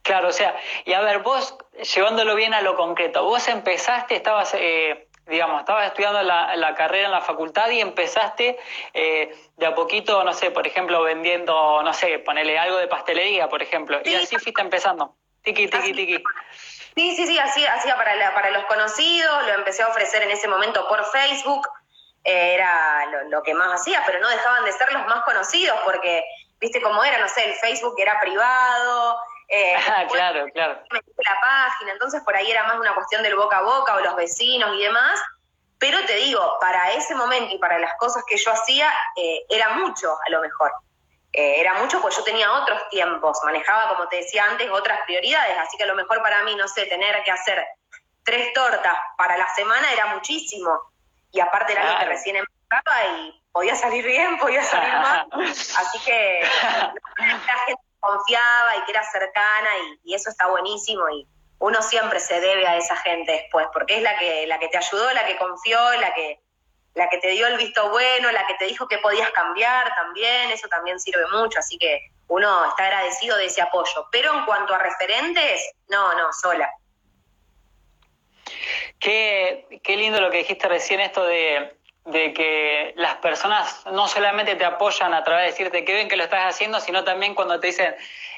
Claro, 0.00 0.28
o 0.28 0.32
sea, 0.32 0.56
y 0.86 0.94
a 0.94 1.02
ver, 1.02 1.18
vos, 1.18 1.54
llevándolo 1.94 2.34
bien 2.34 2.54
a 2.54 2.62
lo 2.62 2.76
concreto, 2.76 3.24
vos 3.24 3.46
empezaste, 3.46 4.16
estabas, 4.16 4.54
eh, 4.54 5.06
digamos, 5.26 5.60
estabas 5.60 5.88
estudiando 5.88 6.22
la, 6.22 6.74
carrera 6.78 7.08
en 7.08 7.12
la 7.12 7.20
facultad 7.20 7.68
y 7.68 7.82
empezaste 7.82 8.58
eh, 8.94 9.36
de 9.58 9.66
a 9.66 9.74
poquito, 9.74 10.24
no 10.24 10.32
sé, 10.32 10.50
por 10.50 10.66
ejemplo, 10.66 11.02
vendiendo, 11.02 11.82
no 11.82 11.92
sé, 11.92 12.20
ponerle 12.20 12.58
algo 12.58 12.78
de 12.78 12.88
pastelería, 12.88 13.50
por 13.50 13.62
ejemplo, 13.62 14.00
y 14.02 14.14
así 14.14 14.38
fuiste 14.38 14.62
empezando. 14.62 15.14
Tiki, 15.42 15.68
tiki, 15.68 15.92
tiki. 15.92 16.22
Sí, 16.98 17.14
sí, 17.14 17.28
sí, 17.28 17.38
hacía, 17.38 17.74
hacía 17.74 17.96
para, 17.96 18.34
para 18.34 18.50
los 18.50 18.64
conocidos, 18.64 19.46
lo 19.46 19.52
empecé 19.52 19.84
a 19.84 19.86
ofrecer 19.86 20.20
en 20.24 20.32
ese 20.32 20.48
momento 20.48 20.88
por 20.88 21.04
Facebook, 21.04 21.68
eh, 22.24 22.54
era 22.54 23.06
lo, 23.28 23.40
que 23.44 23.54
más 23.54 23.80
hacía, 23.80 24.02
pero 24.04 24.18
no 24.18 24.28
dejaban 24.28 24.64
de 24.64 24.72
ser 24.72 24.92
los 24.92 25.06
más 25.06 25.22
conocidos 25.22 25.78
porque, 25.84 26.24
viste 26.58 26.82
cómo 26.82 27.04
era, 27.04 27.20
no 27.20 27.28
sé, 27.28 27.50
el 27.50 27.54
Facebook 27.54 27.94
era 27.98 28.18
privado. 28.18 29.16
Eh, 29.46 29.76
ah, 29.88 30.06
claro, 30.10 30.46
claro. 30.52 30.82
La 30.90 31.40
página, 31.40 31.92
entonces 31.92 32.20
por 32.24 32.34
ahí 32.34 32.50
era 32.50 32.64
más 32.64 32.80
una 32.80 32.92
cuestión 32.96 33.22
del 33.22 33.36
boca 33.36 33.58
a 33.58 33.62
boca 33.62 33.94
o 33.94 34.00
los 34.00 34.16
vecinos 34.16 34.74
y 34.74 34.82
demás. 34.82 35.22
Pero 35.78 36.04
te 36.04 36.16
digo, 36.16 36.58
para 36.60 36.94
ese 36.94 37.14
momento 37.14 37.54
y 37.54 37.58
para 37.58 37.78
las 37.78 37.94
cosas 37.98 38.24
que 38.26 38.36
yo 38.36 38.50
hacía, 38.50 38.92
eh, 39.14 39.46
era 39.48 39.68
mucho 39.74 40.18
a 40.26 40.30
lo 40.30 40.40
mejor. 40.40 40.72
Eh, 41.38 41.60
era 41.60 41.74
mucho 41.74 42.02
pues 42.02 42.16
yo 42.16 42.24
tenía 42.24 42.50
otros 42.50 42.88
tiempos, 42.88 43.38
manejaba, 43.44 43.90
como 43.90 44.08
te 44.08 44.16
decía 44.16 44.44
antes, 44.44 44.68
otras 44.72 44.98
prioridades, 45.06 45.56
así 45.56 45.76
que 45.76 45.84
a 45.84 45.86
lo 45.86 45.94
mejor 45.94 46.20
para 46.20 46.42
mí, 46.42 46.56
no 46.56 46.66
sé, 46.66 46.86
tener 46.86 47.22
que 47.22 47.30
hacer 47.30 47.64
tres 48.24 48.52
tortas 48.52 48.98
para 49.16 49.38
la 49.38 49.46
semana 49.54 49.92
era 49.92 50.06
muchísimo. 50.06 50.76
Y 51.30 51.38
aparte 51.38 51.74
era 51.74 51.82
algo 51.82 52.00
que 52.00 52.06
recién 52.06 52.34
empezaba 52.34 53.04
y 53.18 53.40
podía 53.52 53.76
salir 53.76 54.04
bien, 54.04 54.36
podía 54.38 54.64
salir 54.64 54.92
mal. 54.92 55.28
Así 55.48 56.00
que 56.04 56.40
la 57.18 57.58
gente 57.66 57.82
confiaba 58.00 58.76
y 58.76 58.84
que 58.84 58.90
era 58.90 59.04
cercana 59.04 59.68
y, 59.84 60.10
y, 60.10 60.14
eso 60.14 60.30
está 60.30 60.48
buenísimo 60.48 61.08
y 61.08 61.24
uno 61.60 61.80
siempre 61.82 62.18
se 62.18 62.40
debe 62.40 62.66
a 62.66 62.78
esa 62.78 62.96
gente 62.96 63.30
después, 63.30 63.68
porque 63.72 63.98
es 63.98 64.02
la 64.02 64.18
que, 64.18 64.44
la 64.48 64.58
que 64.58 64.70
te 64.70 64.78
ayudó, 64.78 65.12
la 65.12 65.24
que 65.24 65.36
confió, 65.36 65.78
la 66.00 66.12
que 66.14 66.40
la 66.98 67.08
que 67.08 67.18
te 67.18 67.28
dio 67.28 67.46
el 67.46 67.56
visto 67.56 67.88
bueno, 67.90 68.30
la 68.32 68.44
que 68.46 68.54
te 68.54 68.64
dijo 68.64 68.88
que 68.88 68.98
podías 68.98 69.30
cambiar 69.30 69.94
también, 69.94 70.50
eso 70.50 70.66
también 70.68 70.98
sirve 70.98 71.24
mucho, 71.32 71.60
así 71.60 71.78
que 71.78 72.10
uno 72.26 72.68
está 72.68 72.86
agradecido 72.86 73.36
de 73.36 73.46
ese 73.46 73.62
apoyo. 73.62 74.08
Pero 74.10 74.34
en 74.34 74.44
cuanto 74.44 74.74
a 74.74 74.78
referentes, 74.78 75.74
no, 75.88 76.12
no, 76.14 76.32
sola. 76.32 76.68
Qué, 78.98 79.80
qué 79.84 79.96
lindo 79.96 80.20
lo 80.20 80.28
que 80.28 80.38
dijiste 80.38 80.66
recién, 80.66 80.98
esto 80.98 81.24
de, 81.24 81.78
de 82.04 82.32
que 82.34 82.94
las 82.96 83.16
personas 83.18 83.86
no 83.92 84.08
solamente 84.08 84.56
te 84.56 84.64
apoyan 84.64 85.14
a 85.14 85.22
través 85.22 85.44
de 85.44 85.50
decirte 85.52 85.84
que 85.84 85.94
ven 85.94 86.08
que 86.08 86.16
lo 86.16 86.24
estás 86.24 86.52
haciendo, 86.52 86.80
sino 86.80 87.04
también 87.04 87.36
cuando 87.36 87.60
te 87.60 87.68
dicen, 87.68 87.94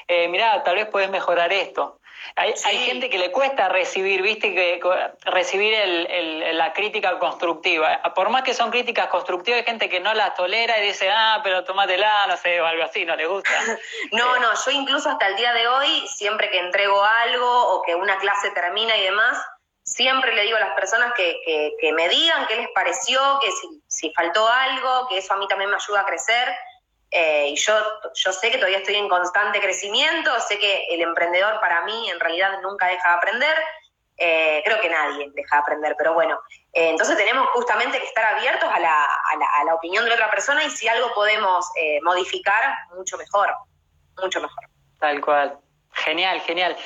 eh, 0.07 0.27
mira, 0.27 0.61
tal 0.63 0.75
vez 0.75 0.85
puedes 0.85 1.09
mejorar 1.09 1.51
esto. 1.51 1.99
Hay, 2.35 2.77
gente 2.77 3.09
que 3.09 3.17
le 3.17 3.31
cuesta 3.31 3.67
recibir, 3.69 4.21
viste, 4.21 4.53
que 4.53 4.79
recibir 5.25 5.73
la 6.53 6.73
crítica 6.73 7.19
constructiva. 7.19 8.01
Por 8.15 8.29
más 8.29 8.43
que 8.43 8.53
son 8.53 8.71
críticas 8.71 9.07
constructivas, 9.07 9.59
hay 9.59 9.65
gente 9.65 9.89
que 9.89 9.99
no 9.99 10.13
las 10.13 10.33
tolera 10.35 10.77
y 10.79 10.87
dice, 10.87 11.09
ah, 11.11 11.41
pero 11.43 11.63
tómatela, 11.63 12.27
no 12.27 12.37
sé, 12.37 12.61
o 12.61 12.65
algo 12.65 12.83
así, 12.83 13.05
no 13.05 13.15
le 13.15 13.27
gusta. 13.27 13.49
no, 14.11 14.39
no, 14.39 14.49
yo 14.65 14.71
incluso 14.71 15.09
hasta 15.09 15.27
el 15.27 15.35
día 15.35 15.53
de 15.53 15.67
hoy, 15.67 16.07
siempre 16.07 16.49
que 16.49 16.59
entrego 16.59 17.03
algo 17.03 17.75
o 17.75 17.81
que 17.81 17.95
una 17.95 18.17
clase 18.19 18.51
termina 18.51 18.95
y 18.97 19.03
demás, 19.03 19.37
siempre 19.83 20.33
le 20.33 20.43
digo 20.43 20.57
a 20.57 20.61
las 20.61 20.75
personas 20.75 21.13
que, 21.15 21.41
que, 21.79 21.93
me 21.93 22.07
digan 22.07 22.47
qué 22.47 22.55
les 22.55 22.69
pareció, 22.69 23.19
que 23.41 23.51
si, 23.51 23.81
si 23.87 24.13
faltó 24.13 24.47
algo, 24.47 25.07
que 25.09 25.17
eso 25.17 25.33
a 25.33 25.37
mí 25.37 25.47
también 25.47 25.69
me 25.69 25.75
ayuda 25.75 26.01
a 26.01 26.05
crecer 26.05 26.47
eh, 27.11 27.49
y 27.49 27.55
yo, 27.57 27.73
yo 28.13 28.31
sé 28.31 28.49
que 28.49 28.57
todavía 28.57 28.77
estoy 28.77 28.95
en 28.95 29.09
constante 29.09 29.59
crecimiento, 29.59 30.31
sé 30.39 30.57
que 30.57 30.85
el 30.91 31.01
emprendedor 31.01 31.59
para 31.59 31.83
mí 31.83 32.09
en 32.09 32.19
realidad 32.19 32.61
nunca 32.61 32.87
deja 32.87 33.09
de 33.09 33.15
aprender. 33.15 33.57
eh, 34.17 34.61
creo 34.63 34.79
que 34.79 34.89
nadie 34.89 35.31
deja 35.33 35.55
de 35.55 35.61
aprender, 35.61 35.95
pero 35.97 36.13
bueno, 36.13 36.39
eh, 36.73 36.89
entonces 36.89 37.17
tenemos 37.17 37.49
justamente 37.49 37.99
que 37.99 38.05
estar 38.05 38.23
abiertos 38.35 38.69
a 38.71 38.79
la, 38.79 39.03
a, 39.03 39.63
la, 39.65 39.73
opinión 39.73 40.03
de 40.03 40.09
la 40.11 40.15
otra 40.15 40.29
persona 40.29 40.63
y 40.63 40.69
si 40.69 40.87
algo 40.87 41.11
podemos 41.13 41.65
modificar, 42.03 42.75
mucho 42.95 43.17
mejor, 43.17 43.51
mucho 44.21 44.39
mejor. 44.39 44.63
Tal 44.99 45.19
cual. 45.21 45.57
Genial, 45.93 46.39
genial. 46.41 46.77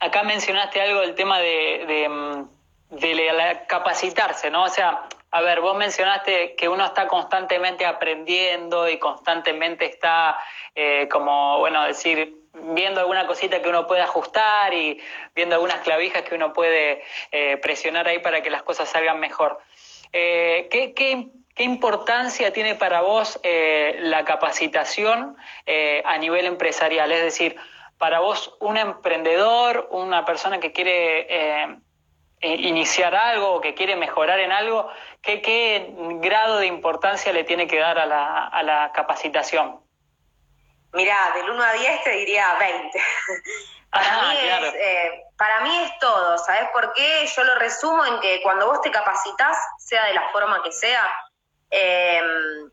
acá 0.00 0.22
mencionaste 0.22 0.80
algo 0.80 1.00
del 1.00 1.14
tema 1.14 1.38
de, 1.38 1.84
de, 1.86 2.08
mm, 2.08 2.48
de 2.90 3.60
capacitarse, 3.68 4.50
¿no? 4.50 4.64
O 4.64 4.68
sea, 4.68 5.06
a 5.34 5.40
ver, 5.40 5.60
vos 5.60 5.76
mencionaste 5.76 6.54
que 6.54 6.68
uno 6.68 6.84
está 6.84 7.08
constantemente 7.08 7.84
aprendiendo 7.84 8.88
y 8.88 8.98
constantemente 8.98 9.84
está, 9.84 10.38
eh, 10.76 11.08
como, 11.10 11.58
bueno, 11.58 11.82
decir, 11.82 12.36
viendo 12.52 13.00
alguna 13.00 13.26
cosita 13.26 13.60
que 13.60 13.68
uno 13.68 13.88
puede 13.88 14.02
ajustar 14.02 14.72
y 14.72 15.02
viendo 15.34 15.56
algunas 15.56 15.80
clavijas 15.80 16.22
que 16.22 16.36
uno 16.36 16.52
puede 16.52 17.02
eh, 17.32 17.56
presionar 17.56 18.06
ahí 18.06 18.20
para 18.20 18.42
que 18.42 18.50
las 18.50 18.62
cosas 18.62 18.88
salgan 18.88 19.18
mejor. 19.18 19.58
Eh, 20.12 20.68
¿qué, 20.70 20.94
qué, 20.94 21.64
importancia 21.64 22.52
tiene 22.52 22.76
para 22.76 23.00
vos 23.00 23.40
la 23.42 24.24
capacitación 24.24 25.36
a 26.04 26.18
nivel 26.18 26.46
empresarial? 26.46 27.10
Es 27.10 27.22
decir, 27.22 27.56
para 27.98 28.20
vos 28.20 28.56
un 28.60 28.76
emprendedor, 28.76 29.88
una 29.90 30.24
persona 30.24 30.60
que 30.60 30.70
quiere 30.70 31.82
iniciar 32.40 33.14
algo 33.14 33.54
o 33.54 33.60
que 33.60 33.74
quiere 33.74 33.96
mejorar 33.96 34.38
en 34.40 34.52
algo, 34.52 34.90
¿qué, 35.22 35.94
grado 36.20 36.58
de 36.58 36.66
importancia 36.66 37.32
le 37.32 37.44
tiene 37.44 37.66
que 37.66 37.78
dar 37.78 37.98
a 37.98 38.06
la, 38.06 38.92
capacitación? 38.94 39.80
Mirá, 40.92 41.32
del 41.34 41.50
1 41.50 41.62
a 41.62 41.72
10 41.72 42.04
te 42.04 42.10
diría 42.10 42.54
20. 42.58 43.02
para, 43.90 44.22
mí 44.22 44.36
es, 44.38 44.74
eh, 44.74 45.24
para 45.36 45.60
mí 45.62 45.76
es 45.82 45.98
todo, 45.98 46.38
¿sabes 46.38 46.68
por 46.72 46.92
qué? 46.92 47.26
Yo 47.34 47.44
lo 47.44 47.56
resumo 47.56 48.04
en 48.04 48.20
que 48.20 48.40
cuando 48.42 48.66
vos 48.66 48.80
te 48.80 48.90
capacitas, 48.90 49.56
sea 49.78 50.04
de 50.06 50.14
la 50.14 50.30
forma 50.30 50.62
que 50.62 50.70
sea, 50.70 51.02
em, 51.70 52.70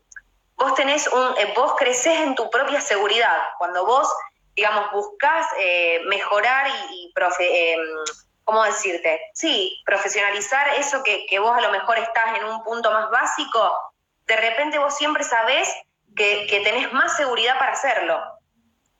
vos 0.54 0.74
tenés 0.74 1.08
un, 1.08 1.38
eh, 1.38 1.52
vos 1.56 1.74
creces 1.76 2.20
en 2.20 2.36
tu 2.36 2.48
propia 2.50 2.80
seguridad. 2.80 3.38
Cuando 3.58 3.84
vos, 3.84 4.08
digamos, 4.54 4.92
buscas 4.92 5.46
mejorar 6.06 6.68
y, 6.68 7.06
y 7.06 7.12
profe, 7.12 7.72
em, 7.72 7.80
¿cómo 8.44 8.64
decirte? 8.64 9.20
Sí, 9.34 9.80
profesionalizar 9.84 10.68
eso 10.74 11.02
que, 11.02 11.38
vos 11.38 11.56
a 11.56 11.60
lo 11.60 11.70
mejor 11.70 11.98
estás 11.98 12.36
en 12.36 12.44
un 12.44 12.62
punto 12.62 12.90
más 12.90 13.10
básico, 13.10 13.76
de 14.26 14.36
repente 14.36 14.78
vos 14.78 14.96
siempre 14.96 15.24
sabés 15.24 15.68
que, 16.16 16.60
tenés 16.64 16.92
más 16.92 17.16
seguridad 17.16 17.58
para 17.58 17.72
hacerlo. 17.72 18.20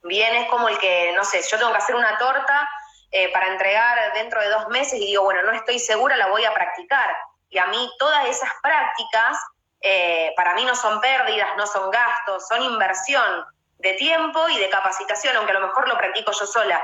Bien, 0.04 0.34
es 0.34 0.48
como 0.48 0.68
el 0.68 0.78
que, 0.78 1.12
no 1.14 1.24
sé, 1.24 1.42
yo 1.42 1.58
tengo 1.58 1.70
que 1.72 1.78
hacer 1.78 1.94
una 1.94 2.18
torta 2.18 2.68
eh, 3.10 3.30
para 3.32 3.48
entregar 3.48 4.12
dentro 4.14 4.40
de 4.40 4.48
dos 4.48 4.68
meses 4.68 4.94
y 4.94 5.06
digo, 5.06 5.22
bueno, 5.22 5.42
no 5.42 5.52
estoy 5.52 5.78
segura, 5.78 6.16
la 6.16 6.28
voy 6.28 6.44
a 6.44 6.54
practicar. 6.54 7.14
Y 7.50 7.58
a 7.58 7.66
mí 7.66 7.90
todas 7.98 8.26
esas 8.26 8.50
prácticas, 8.62 9.38
eh, 9.80 10.32
para 10.36 10.54
mí 10.54 10.64
no 10.64 10.74
son 10.74 11.00
pérdidas, 11.00 11.56
no 11.56 11.66
son 11.66 11.90
gastos, 11.90 12.48
son 12.48 12.62
inversión 12.62 13.44
de 13.78 13.92
tiempo 13.94 14.48
y 14.48 14.58
de 14.58 14.70
capacitación, 14.70 15.36
aunque 15.36 15.52
a 15.52 15.60
lo 15.60 15.66
mejor 15.66 15.88
lo 15.88 15.98
practico 15.98 16.32
yo 16.32 16.46
sola. 16.46 16.80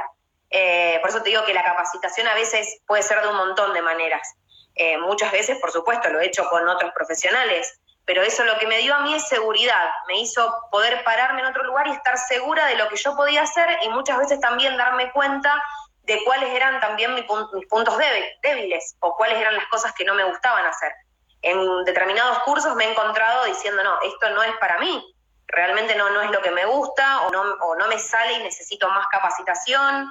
Eh, 0.50 0.98
por 1.00 1.11
eso 1.11 1.22
te 1.22 1.30
digo 1.30 1.44
que 1.44 1.54
la 1.54 1.62
capacitación 1.62 2.26
a 2.26 2.34
veces 2.34 2.80
puede 2.87 3.02
ser 3.02 3.20
de 3.20 3.28
un 3.28 3.37
montón 3.37 3.72
de 3.74 3.82
maneras. 3.82 4.34
Eh, 4.74 4.96
muchas 4.98 5.32
veces, 5.32 5.58
por 5.58 5.72
supuesto, 5.72 6.08
lo 6.08 6.20
he 6.20 6.26
hecho 6.26 6.48
con 6.48 6.66
otros 6.68 6.92
profesionales, 6.92 7.80
pero 8.04 8.22
eso 8.22 8.44
lo 8.44 8.58
que 8.58 8.66
me 8.66 8.78
dio 8.78 8.94
a 8.94 9.00
mí 9.00 9.14
es 9.14 9.28
seguridad, 9.28 9.90
me 10.06 10.20
hizo 10.20 10.54
poder 10.70 11.04
pararme 11.04 11.40
en 11.40 11.46
otro 11.46 11.64
lugar 11.64 11.88
y 11.88 11.90
estar 11.90 12.16
segura 12.16 12.66
de 12.66 12.76
lo 12.76 12.88
que 12.88 12.96
yo 12.96 13.14
podía 13.14 13.42
hacer 13.42 13.68
y 13.82 13.88
muchas 13.90 14.18
veces 14.18 14.40
también 14.40 14.76
darme 14.76 15.12
cuenta 15.12 15.62
de 16.04 16.24
cuáles 16.24 16.48
eran 16.54 16.80
también 16.80 17.14
mis 17.14 17.24
puntos 17.26 17.98
débiles 18.42 18.96
o 19.00 19.14
cuáles 19.14 19.37
eran 19.37 19.54
las 19.54 19.66
cosas 19.66 19.92
que 19.92 20.06
no 20.06 20.14
me 20.14 20.24
gustaban 20.24 20.64
hacer. 20.64 20.90
En 21.42 21.84
determinados 21.84 22.38
cursos 22.44 22.74
me 22.76 22.87
he 22.87 22.90
encontrado 22.90 23.44
diciendo, 23.44 23.84
no, 23.84 24.00
esto 24.00 24.30
no 24.30 24.42
es 24.42 24.56
para 24.56 24.78
mí, 24.78 25.14
realmente 25.46 25.94
no, 25.96 26.08
no 26.08 26.22
es 26.22 26.30
lo 26.30 26.40
que 26.40 26.50
me 26.50 26.64
gusta 26.64 27.26
o 27.26 27.30
no, 27.30 27.42
o 27.42 27.74
no 27.74 27.88
me 27.88 27.98
sale 27.98 28.34
y 28.34 28.42
necesito 28.42 28.88
más 28.88 29.06
capacitación 29.08 30.08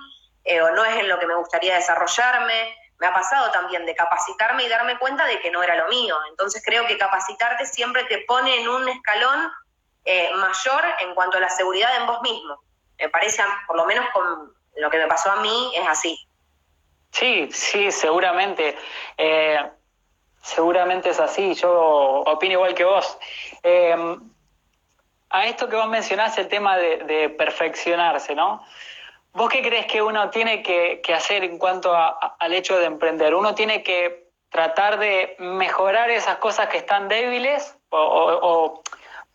eh, 0.48 0.62
o 0.62 0.72
no 0.72 0.86
es 0.86 0.96
en 0.96 1.10
lo 1.10 1.20
que 1.20 1.28
me 1.28 1.36
gustaría 1.36 1.76
desarrollarme. 1.76 2.74
Me 3.00 3.08
ha 3.08 3.14
pasado 3.14 3.52
también 3.52 3.86
de 3.86 3.94
capacitarme 3.94 4.64
y 4.64 4.70
darme 4.70 4.98
cuenta 4.98 5.26
de 5.26 5.40
que 5.42 5.52
no 5.52 5.62
era 5.62 5.76
lo 5.76 5.90
mío. 5.90 6.16
Entonces 6.30 6.64
creo 6.66 6.88
que 6.88 6.98
capacitarte 6.98 7.66
siempre 7.66 8.06
te 8.06 8.20
pone 8.20 8.62
en 8.62 8.70
un 8.70 8.88
escalón 8.88 9.52
eh, 10.06 10.30
mayor 10.36 10.86
en 11.02 11.14
cuanto 11.14 11.38
a 11.38 11.42
la 11.42 11.50
seguridad 11.50 11.94
en 11.98 12.08
vos 12.08 12.22
mismo. 12.22 12.64
Me 12.98 13.10
parece, 13.10 13.44
por 13.68 13.76
lo 13.76 13.86
menos 13.86 14.06
con 14.14 14.54
lo 14.78 14.90
que 14.90 14.98
me 14.98 15.08
pasó 15.08 15.32
a 15.32 15.42
mí, 15.42 15.74
es 15.76 15.86
así. 15.86 16.18
Sí, 17.12 17.50
sí, 17.52 17.92
seguramente. 17.92 18.78
Eh, 19.18 19.70
seguramente 20.42 21.10
es 21.10 21.20
así. 21.20 21.56
Yo 21.56 22.24
opino 22.26 22.54
igual 22.54 22.74
que 22.74 22.86
vos. 22.86 23.18
a 25.30 25.46
esto 25.46 25.68
que 25.68 25.76
vos 25.76 25.90
mencionás, 25.90 26.38
el 26.38 26.48
tema 26.48 26.78
de, 26.78 27.00
de 27.00 27.30
perfeccionarse, 27.30 28.34
¿no? 28.34 28.66
¿Vos 29.38 29.50
qué 29.50 29.62
crees 29.62 29.86
que 29.86 30.02
uno 30.02 30.32
tiene 30.32 30.64
que, 30.64 31.00
hacer 31.14 31.44
en 31.44 31.60
cuanto 31.60 31.96
al 31.96 32.54
hecho 32.56 32.80
de 32.80 32.86
emprender? 32.86 33.36
¿Uno 33.36 33.54
tiene 33.54 33.84
que 33.84 34.32
tratar 34.50 34.98
de 34.98 35.36
mejorar 35.38 36.10
esas 36.10 36.38
cosas 36.38 36.70
que 36.70 36.78
están 36.78 37.08
débiles 37.08 37.78
o, 37.90 38.82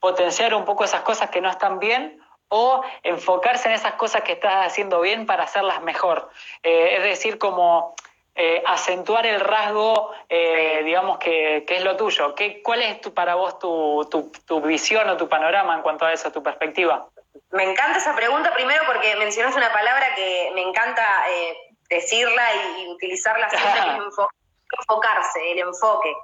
potenciar 0.00 0.56
un 0.56 0.64
poco 0.64 0.82
esas 0.82 1.02
cosas 1.02 1.30
que 1.30 1.40
no 1.40 1.48
están 1.48 1.78
bien? 1.78 2.20
¿O 2.48 2.82
enfocarse 3.04 3.68
en 3.68 3.74
esas 3.74 3.92
cosas 3.92 4.22
que 4.22 4.32
estás 4.32 4.66
haciendo 4.66 5.00
bien 5.00 5.24
para 5.24 5.44
hacerlas 5.44 5.80
mejor? 5.82 6.30
Eh, 6.64 6.96
es 6.96 7.04
decir, 7.04 7.38
como 7.38 7.94
eh, 8.34 8.60
acentuar 8.66 9.24
el 9.24 9.38
rasgo, 9.38 10.10
eh, 10.28 10.82
digamos, 10.84 11.18
que, 11.18 11.64
es 11.64 11.84
lo 11.84 11.96
tuyo. 11.96 12.34
¿Qué, 12.34 12.60
¿Cuál 12.60 12.82
es 12.82 12.98
para 13.10 13.36
vos 13.36 13.56
tu, 13.60 14.04
tu, 14.10 14.32
tu 14.46 14.60
visión 14.62 15.08
o 15.08 15.16
tu 15.16 15.28
panorama 15.28 15.76
en 15.76 15.82
cuanto 15.82 16.06
a 16.06 16.12
eso, 16.12 16.32
tu 16.32 16.42
perspectiva? 16.42 17.06
Me 17.50 17.64
encanta 17.64 17.98
esa 17.98 18.14
pregunta 18.14 18.52
primero 18.52 18.82
porque 18.86 19.16
mencionas 19.16 19.54
una 19.54 19.72
palabra 19.72 20.14
que 20.14 20.50
me 20.54 20.62
encanta 20.62 21.04
eh, 21.30 21.56
decirla 21.88 22.42
y, 22.78 22.88
utilizarla 22.88 23.48
siempre, 23.48 23.82
enfocarse, 24.78 25.52
el 25.52 25.58
enfoque. 25.60 26.14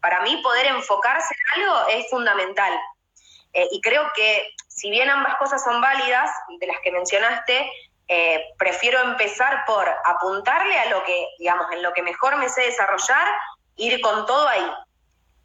Para 0.00 0.20
mí 0.22 0.36
poder 0.42 0.66
enfocarse 0.66 1.34
en 1.34 1.62
algo 1.62 1.88
es 1.88 2.10
fundamental. 2.10 2.72
Eh, 3.52 3.68
y 3.70 3.80
creo 3.80 4.10
que 4.14 4.48
si 4.68 4.90
bien 4.90 5.10
ambas 5.10 5.36
cosas 5.36 5.62
son 5.62 5.80
válidas, 5.80 6.30
de 6.58 6.66
las 6.66 6.80
que 6.80 6.90
mencionaste, 6.90 7.70
eh, 8.08 8.44
prefiero 8.58 9.00
empezar 9.00 9.64
por 9.66 9.88
apuntarle 10.04 10.78
a 10.78 10.90
lo 10.90 11.02
que, 11.04 11.28
digamos, 11.38 11.70
en 11.72 11.82
lo 11.82 11.92
que 11.92 12.02
mejor 12.02 12.36
me 12.36 12.48
sé 12.48 12.62
desarrollar, 12.62 13.28
ir 13.76 14.00
con 14.00 14.26
todo 14.26 14.48
ahí. 14.48 14.70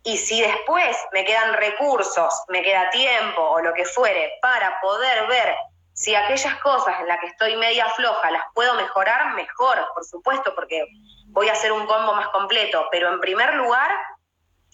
Y 0.03 0.17
si 0.17 0.41
después 0.41 0.97
me 1.11 1.25
quedan 1.25 1.53
recursos, 1.53 2.33
me 2.47 2.61
queda 2.63 2.89
tiempo 2.91 3.41
o 3.41 3.59
lo 3.59 3.73
que 3.73 3.85
fuere 3.85 4.39
para 4.41 4.79
poder 4.79 5.27
ver 5.27 5.55
si 5.93 6.13
aquellas 6.13 6.55
cosas 6.61 6.99
en 6.99 7.07
las 7.07 7.19
que 7.19 7.27
estoy 7.27 7.55
media 7.57 7.89
floja 7.89 8.29
las 8.29 8.43
puedo 8.53 8.75
mejorar, 8.75 9.33
mejor, 9.33 9.79
por 9.93 10.05
supuesto, 10.05 10.53
porque 10.53 10.85
voy 11.29 11.49
a 11.49 11.53
hacer 11.53 11.71
un 11.71 11.87
combo 11.87 12.13
más 12.13 12.29
completo. 12.29 12.87
Pero 12.91 13.11
en 13.11 13.19
primer 13.19 13.55
lugar, 13.55 13.91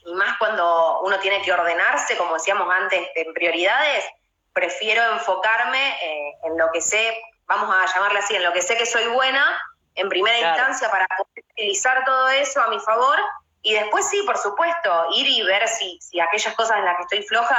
y 0.05 0.13
más 0.15 0.37
cuando 0.37 0.99
uno 1.01 1.17
tiene 1.19 1.41
que 1.41 1.53
ordenarse, 1.53 2.17
como 2.17 2.33
decíamos 2.33 2.67
antes, 2.69 3.07
en 3.15 3.33
prioridades, 3.33 4.05
prefiero 4.51 5.01
enfocarme 5.13 5.95
eh, 6.01 6.37
en 6.43 6.57
lo 6.57 6.69
que 6.73 6.81
sé, 6.81 7.17
vamos 7.45 7.73
a 7.73 7.85
llamarle 7.93 8.19
así, 8.19 8.35
en 8.35 8.43
lo 8.43 8.51
que 8.51 8.61
sé 8.61 8.77
que 8.77 8.85
soy 8.85 9.07
buena, 9.07 9.59
en 9.95 10.09
primera 10.09 10.37
instancia, 10.37 10.91
para 10.91 11.07
utilizar 11.53 12.03
todo 12.03 12.29
eso 12.29 12.61
a 12.61 12.67
mi 12.67 12.79
favor 12.79 13.17
y 13.63 13.73
después 13.73 14.07
sí, 14.09 14.21
por 14.23 14.37
supuesto, 14.37 15.07
ir 15.15 15.25
y 15.25 15.41
ver 15.41 15.67
si, 15.69 15.97
si 16.01 16.19
aquellas 16.19 16.53
cosas 16.53 16.77
en 16.77 16.85
las 16.85 16.97
que 16.97 17.03
estoy 17.03 17.23
floja 17.23 17.57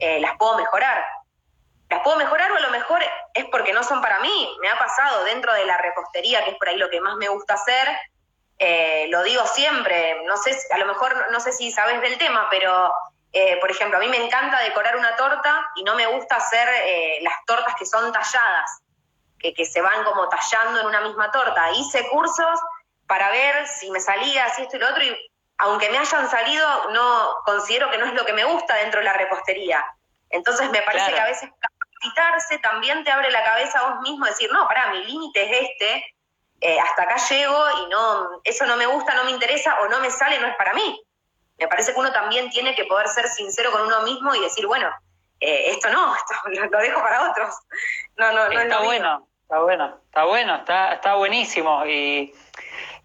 eh, 0.00 0.18
las 0.18 0.36
puedo 0.36 0.58
mejorar. 0.58 1.06
Las 1.88 2.02
puedo 2.02 2.16
mejorar 2.16 2.50
o 2.50 2.56
a 2.56 2.60
lo 2.60 2.70
mejor 2.70 3.00
es 3.32 3.44
porque 3.52 3.72
no 3.72 3.84
son 3.84 4.02
para 4.02 4.18
mí. 4.18 4.56
Me 4.60 4.68
ha 4.68 4.76
pasado 4.76 5.22
dentro 5.22 5.54
de 5.54 5.64
la 5.64 5.76
repostería, 5.76 6.44
que 6.44 6.50
es 6.50 6.56
por 6.56 6.68
ahí 6.68 6.76
lo 6.76 6.90
que 6.90 7.00
más 7.00 7.14
me 7.14 7.28
gusta 7.28 7.54
hacer. 7.54 7.88
Eh, 8.58 9.06
lo 9.10 9.22
digo 9.22 9.46
siempre, 9.46 10.20
no 10.24 10.36
sé, 10.36 10.58
a 10.72 10.78
lo 10.78 10.86
mejor 10.86 11.30
no 11.30 11.38
sé 11.38 11.52
si 11.52 11.70
sabes 11.70 12.00
del 12.00 12.18
tema, 12.18 12.48
pero 12.50 12.92
eh, 13.32 13.58
por 13.60 13.70
ejemplo, 13.70 13.98
a 13.98 14.00
mí 14.00 14.08
me 14.08 14.16
encanta 14.16 14.58
decorar 14.60 14.96
una 14.96 15.14
torta 15.14 15.64
y 15.76 15.84
no 15.84 15.94
me 15.94 16.06
gusta 16.06 16.36
hacer 16.36 16.68
las 17.22 17.34
tortas 17.46 17.76
que 17.78 17.86
son 17.86 18.10
talladas, 18.10 18.82
que, 19.38 19.54
que 19.54 19.64
se 19.64 19.80
van 19.80 20.02
como 20.02 20.28
tallando 20.28 20.80
en 20.80 20.86
una 20.86 21.02
misma 21.02 21.30
torta. 21.30 21.70
Hice 21.72 22.08
cursos 22.08 22.58
para 23.06 23.30
ver 23.30 23.68
si 23.68 23.92
me 23.92 24.00
salía, 24.00 24.48
si 24.50 24.62
esto 24.62 24.76
y 24.76 24.80
lo 24.80 24.88
otro, 24.88 25.04
y 25.04 25.16
aunque 25.58 25.90
me 25.90 25.98
hayan 25.98 26.30
salido, 26.30 26.90
no 26.90 27.34
considero 27.44 27.90
que 27.90 27.98
no 27.98 28.06
es 28.06 28.14
lo 28.14 28.24
que 28.24 28.32
me 28.32 28.44
gusta 28.44 28.74
dentro 28.76 29.00
de 29.00 29.04
la 29.04 29.12
repostería. 29.12 29.84
Entonces 30.30 30.70
me 30.70 30.82
parece 30.82 31.12
que 31.12 31.20
a 31.20 31.26
veces 31.26 31.50
capacitarse 31.60 32.58
también 32.58 33.04
te 33.04 33.10
abre 33.10 33.30
la 33.30 33.44
cabeza 33.44 33.78
a 33.78 33.90
vos 33.90 34.00
mismo, 34.02 34.26
decir, 34.26 34.50
no, 34.52 34.66
pará, 34.68 34.90
mi 34.90 35.04
límite 35.04 35.42
es 35.44 35.70
este, 35.70 36.16
eh, 36.60 36.80
hasta 36.80 37.02
acá 37.02 37.16
llego 37.28 37.64
y 37.82 37.88
no, 37.88 38.40
eso 38.44 38.66
no 38.66 38.76
me 38.76 38.86
gusta, 38.86 39.14
no 39.14 39.24
me 39.24 39.30
interesa 39.30 39.80
o 39.80 39.88
no 39.88 40.00
me 40.00 40.10
sale, 40.10 40.38
no 40.38 40.46
es 40.46 40.56
para 40.56 40.74
mí. 40.74 41.02
Me 41.58 41.68
parece 41.68 41.92
que 41.92 42.00
uno 42.00 42.12
también 42.12 42.50
tiene 42.50 42.74
que 42.74 42.84
poder 42.84 43.08
ser 43.08 43.28
sincero 43.28 43.72
con 43.72 43.82
uno 43.82 44.02
mismo 44.02 44.34
y 44.34 44.40
decir, 44.40 44.66
bueno, 44.66 44.90
eh, 45.40 45.70
esto 45.70 45.88
no, 45.90 46.14
esto 46.16 46.34
lo, 46.70 46.78
dejo 46.78 47.00
para 47.00 47.30
otros. 47.30 47.54
No, 48.16 48.32
no, 48.32 48.48
no 48.48 48.60
Está 48.60 48.80
bueno. 48.80 49.28
Está 49.46 49.60
bueno, 49.60 50.00
está 50.06 50.24
bueno, 50.24 50.56
está, 50.56 50.92
está 50.94 51.14
buenísimo 51.14 51.86
y 51.86 52.34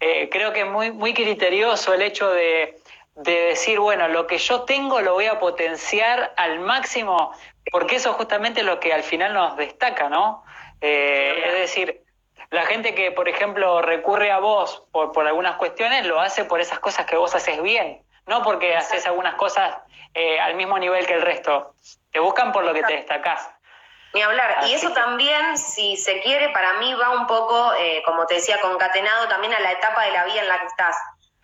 eh, 0.00 0.28
creo 0.28 0.52
que 0.52 0.62
es 0.62 0.66
muy, 0.66 0.90
muy 0.90 1.14
criterioso 1.14 1.94
el 1.94 2.02
hecho 2.02 2.32
de, 2.32 2.80
decir, 3.14 3.78
bueno, 3.78 4.08
lo 4.08 4.26
que 4.26 4.38
yo 4.38 4.62
tengo 4.62 5.00
lo 5.00 5.12
voy 5.12 5.26
a 5.26 5.38
potenciar 5.38 6.34
al 6.36 6.58
máximo, 6.58 7.32
porque 7.70 7.94
eso 7.94 8.12
justamente 8.14 8.62
es 8.62 8.66
lo 8.66 8.80
que 8.80 8.92
al 8.92 9.04
final 9.04 9.34
nos 9.34 9.56
destaca, 9.56 10.08
¿no? 10.08 10.42
Eh, 10.80 11.44
es 11.46 11.52
decir, 11.52 12.02
la 12.50 12.66
gente 12.66 12.96
que, 12.96 13.12
por 13.12 13.28
ejemplo, 13.28 13.80
recurre 13.80 14.32
a 14.32 14.40
vos 14.40 14.82
por, 14.90 15.12
por 15.12 15.28
algunas 15.28 15.54
cuestiones, 15.58 16.04
lo 16.06 16.18
hace 16.18 16.44
por 16.44 16.60
esas 16.60 16.80
cosas 16.80 17.06
que 17.06 17.16
vos 17.16 17.36
haces 17.36 17.62
bien, 17.62 18.02
no 18.26 18.42
porque 18.42 18.74
haces 18.74 19.06
algunas 19.06 19.36
cosas 19.36 19.76
eh, 20.12 20.40
al 20.40 20.56
mismo 20.56 20.76
nivel 20.76 21.06
que 21.06 21.14
el 21.14 21.22
resto. 21.22 21.74
Te 22.10 22.18
buscan 22.18 22.50
por 22.50 22.64
lo 22.64 22.74
que 22.74 22.82
te 22.82 22.94
destacás. 22.94 23.48
Ni 24.14 24.20
hablar. 24.20 24.66
y 24.66 24.74
eso 24.74 24.90
también, 24.90 25.56
si 25.56 25.96
se 25.96 26.20
quiere, 26.20 26.50
para 26.50 26.74
mí 26.74 26.92
va 26.94 27.10
un 27.10 27.26
poco, 27.26 27.72
eh, 27.74 28.02
como 28.04 28.26
te 28.26 28.34
decía, 28.34 28.60
concatenado 28.60 29.26
también 29.28 29.54
a 29.54 29.60
la 29.60 29.72
etapa 29.72 30.04
de 30.04 30.12
la 30.12 30.24
vida 30.24 30.42
en 30.42 30.48
la 30.48 30.58
que 30.60 30.66
estás. 30.66 30.96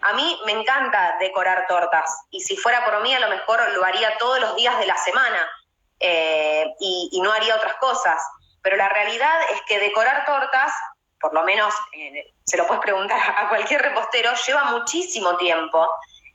A 0.02 0.12
mí 0.12 0.40
me 0.44 0.52
encanta 0.52 1.16
decorar 1.18 1.66
tortas 1.66 2.26
y 2.31 2.40
si 2.40 2.57
fuera 2.57 2.85
por 2.85 3.00
mí 3.02 3.12
a 3.14 3.20
lo 3.20 3.28
mejor 3.28 3.61
lo 3.72 3.85
haría 3.85 4.16
todos 4.18 4.38
los 4.38 4.54
días 4.54 4.78
de 4.78 4.87
la 4.87 4.96
semana 4.98 5.50
eh, 5.98 6.66
y, 6.78 7.20
no 7.22 7.33
haría 7.33 7.57
otras 7.57 7.74
cosas. 7.76 8.22
Pero 8.62 8.76
la 8.76 8.88
realidad 8.88 9.40
es 9.50 9.62
que 9.62 9.78
decorar 9.81 10.26
tortas, 10.26 10.72
por 11.20 11.33
lo 11.33 11.42
menos 11.44 11.74
eh, 11.92 12.35
se 12.44 12.59
lo 12.59 12.66
puedes 12.66 12.83
preguntar 12.83 13.18
a 13.37 13.48
cualquier 13.48 13.81
repostero, 13.81 14.31
lleva 14.46 14.64
muchísimo 14.64 15.37
tiempo 15.37 15.88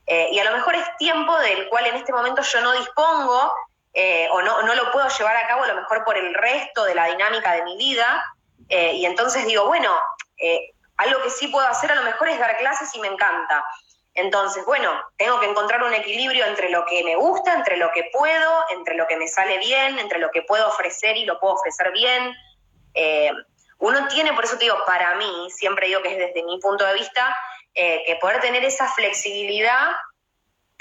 y 0.06 0.38
a 0.38 0.44
lo 0.44 0.52
mejor 0.52 0.76
es 0.76 0.98
tiempo 0.98 1.38
del 1.40 1.70
cual 1.70 1.86
en 1.86 1.96
este 1.96 2.12
momento 2.12 2.42
yo 2.42 2.60
no 2.60 2.74
dispongo 2.74 3.54
eh, 3.94 4.28
o 4.32 4.42
no, 4.42 4.64
no 4.64 4.74
lo 4.74 4.92
puedo 4.92 5.08
llevar 5.08 5.38
a 5.38 5.48
cabo 5.48 5.64
a 5.64 5.68
lo 5.68 5.76
mejor 5.76 6.04
por 6.04 6.18
el 6.18 6.34
resto 6.34 6.84
de 6.86 6.96
la 6.96 7.06
dinámica 7.06 7.54
de 7.54 7.64
mi 7.64 7.78
vida. 7.78 8.24
Eh, 8.70 8.94
y 8.94 9.06
entonces 9.06 9.46
digo, 9.46 9.68
bueno, 9.68 9.96
eh, 10.38 10.72
algo 10.98 11.22
que 11.22 11.30
sí 11.30 11.48
puedo 11.48 11.68
hacer 11.68 11.92
a 11.92 11.96
lo 11.96 12.04
mejor 12.04 12.30
es 12.30 12.40
dar 12.40 12.58
clases 12.58 12.94
y 12.96 13.00
me 13.00 13.08
encanta. 13.08 13.64
Entonces, 14.16 14.66
bueno, 14.66 14.92
tengo 15.18 15.40
que 15.40 15.48
encontrar 15.48 15.84
un 15.84 15.94
equilibrio 15.94 16.46
entre 16.46 16.70
lo 16.70 16.86
que 16.86 17.04
me 17.04 17.16
gusta, 17.16 17.54
entre 17.54 17.78
lo 17.78 17.92
que 17.92 18.10
puedo, 18.12 18.66
entre 18.72 18.96
lo 18.96 19.08
que 19.08 19.18
me 19.18 19.28
sale 19.28 19.58
bien, 19.60 19.98
entre 20.00 20.20
lo 20.20 20.30
que 20.32 20.44
puedo 20.44 20.68
ofrecer 20.68 21.18
y 21.18 21.26
lo 21.26 21.40
puedo 21.40 21.56
ofrecer 21.56 21.92
bien. 21.92 22.36
uno 23.80 24.08
tiene, 24.08 24.34
por 24.34 24.46
eso 24.46 24.58
te 24.58 24.66
digo, 24.66 24.78
para 24.86 25.16
mí, 25.16 25.50
siempre 25.50 25.88
digo 25.88 26.02
que 26.04 26.12
es 26.12 26.18
desde 26.18 26.44
mi 26.44 26.60
punto 26.60 26.86
de 26.86 26.94
vista, 26.94 27.36
que 27.74 28.18
poder 28.22 28.40
tener 28.40 28.64
esa 28.64 28.88
flexibilidad 28.88 29.94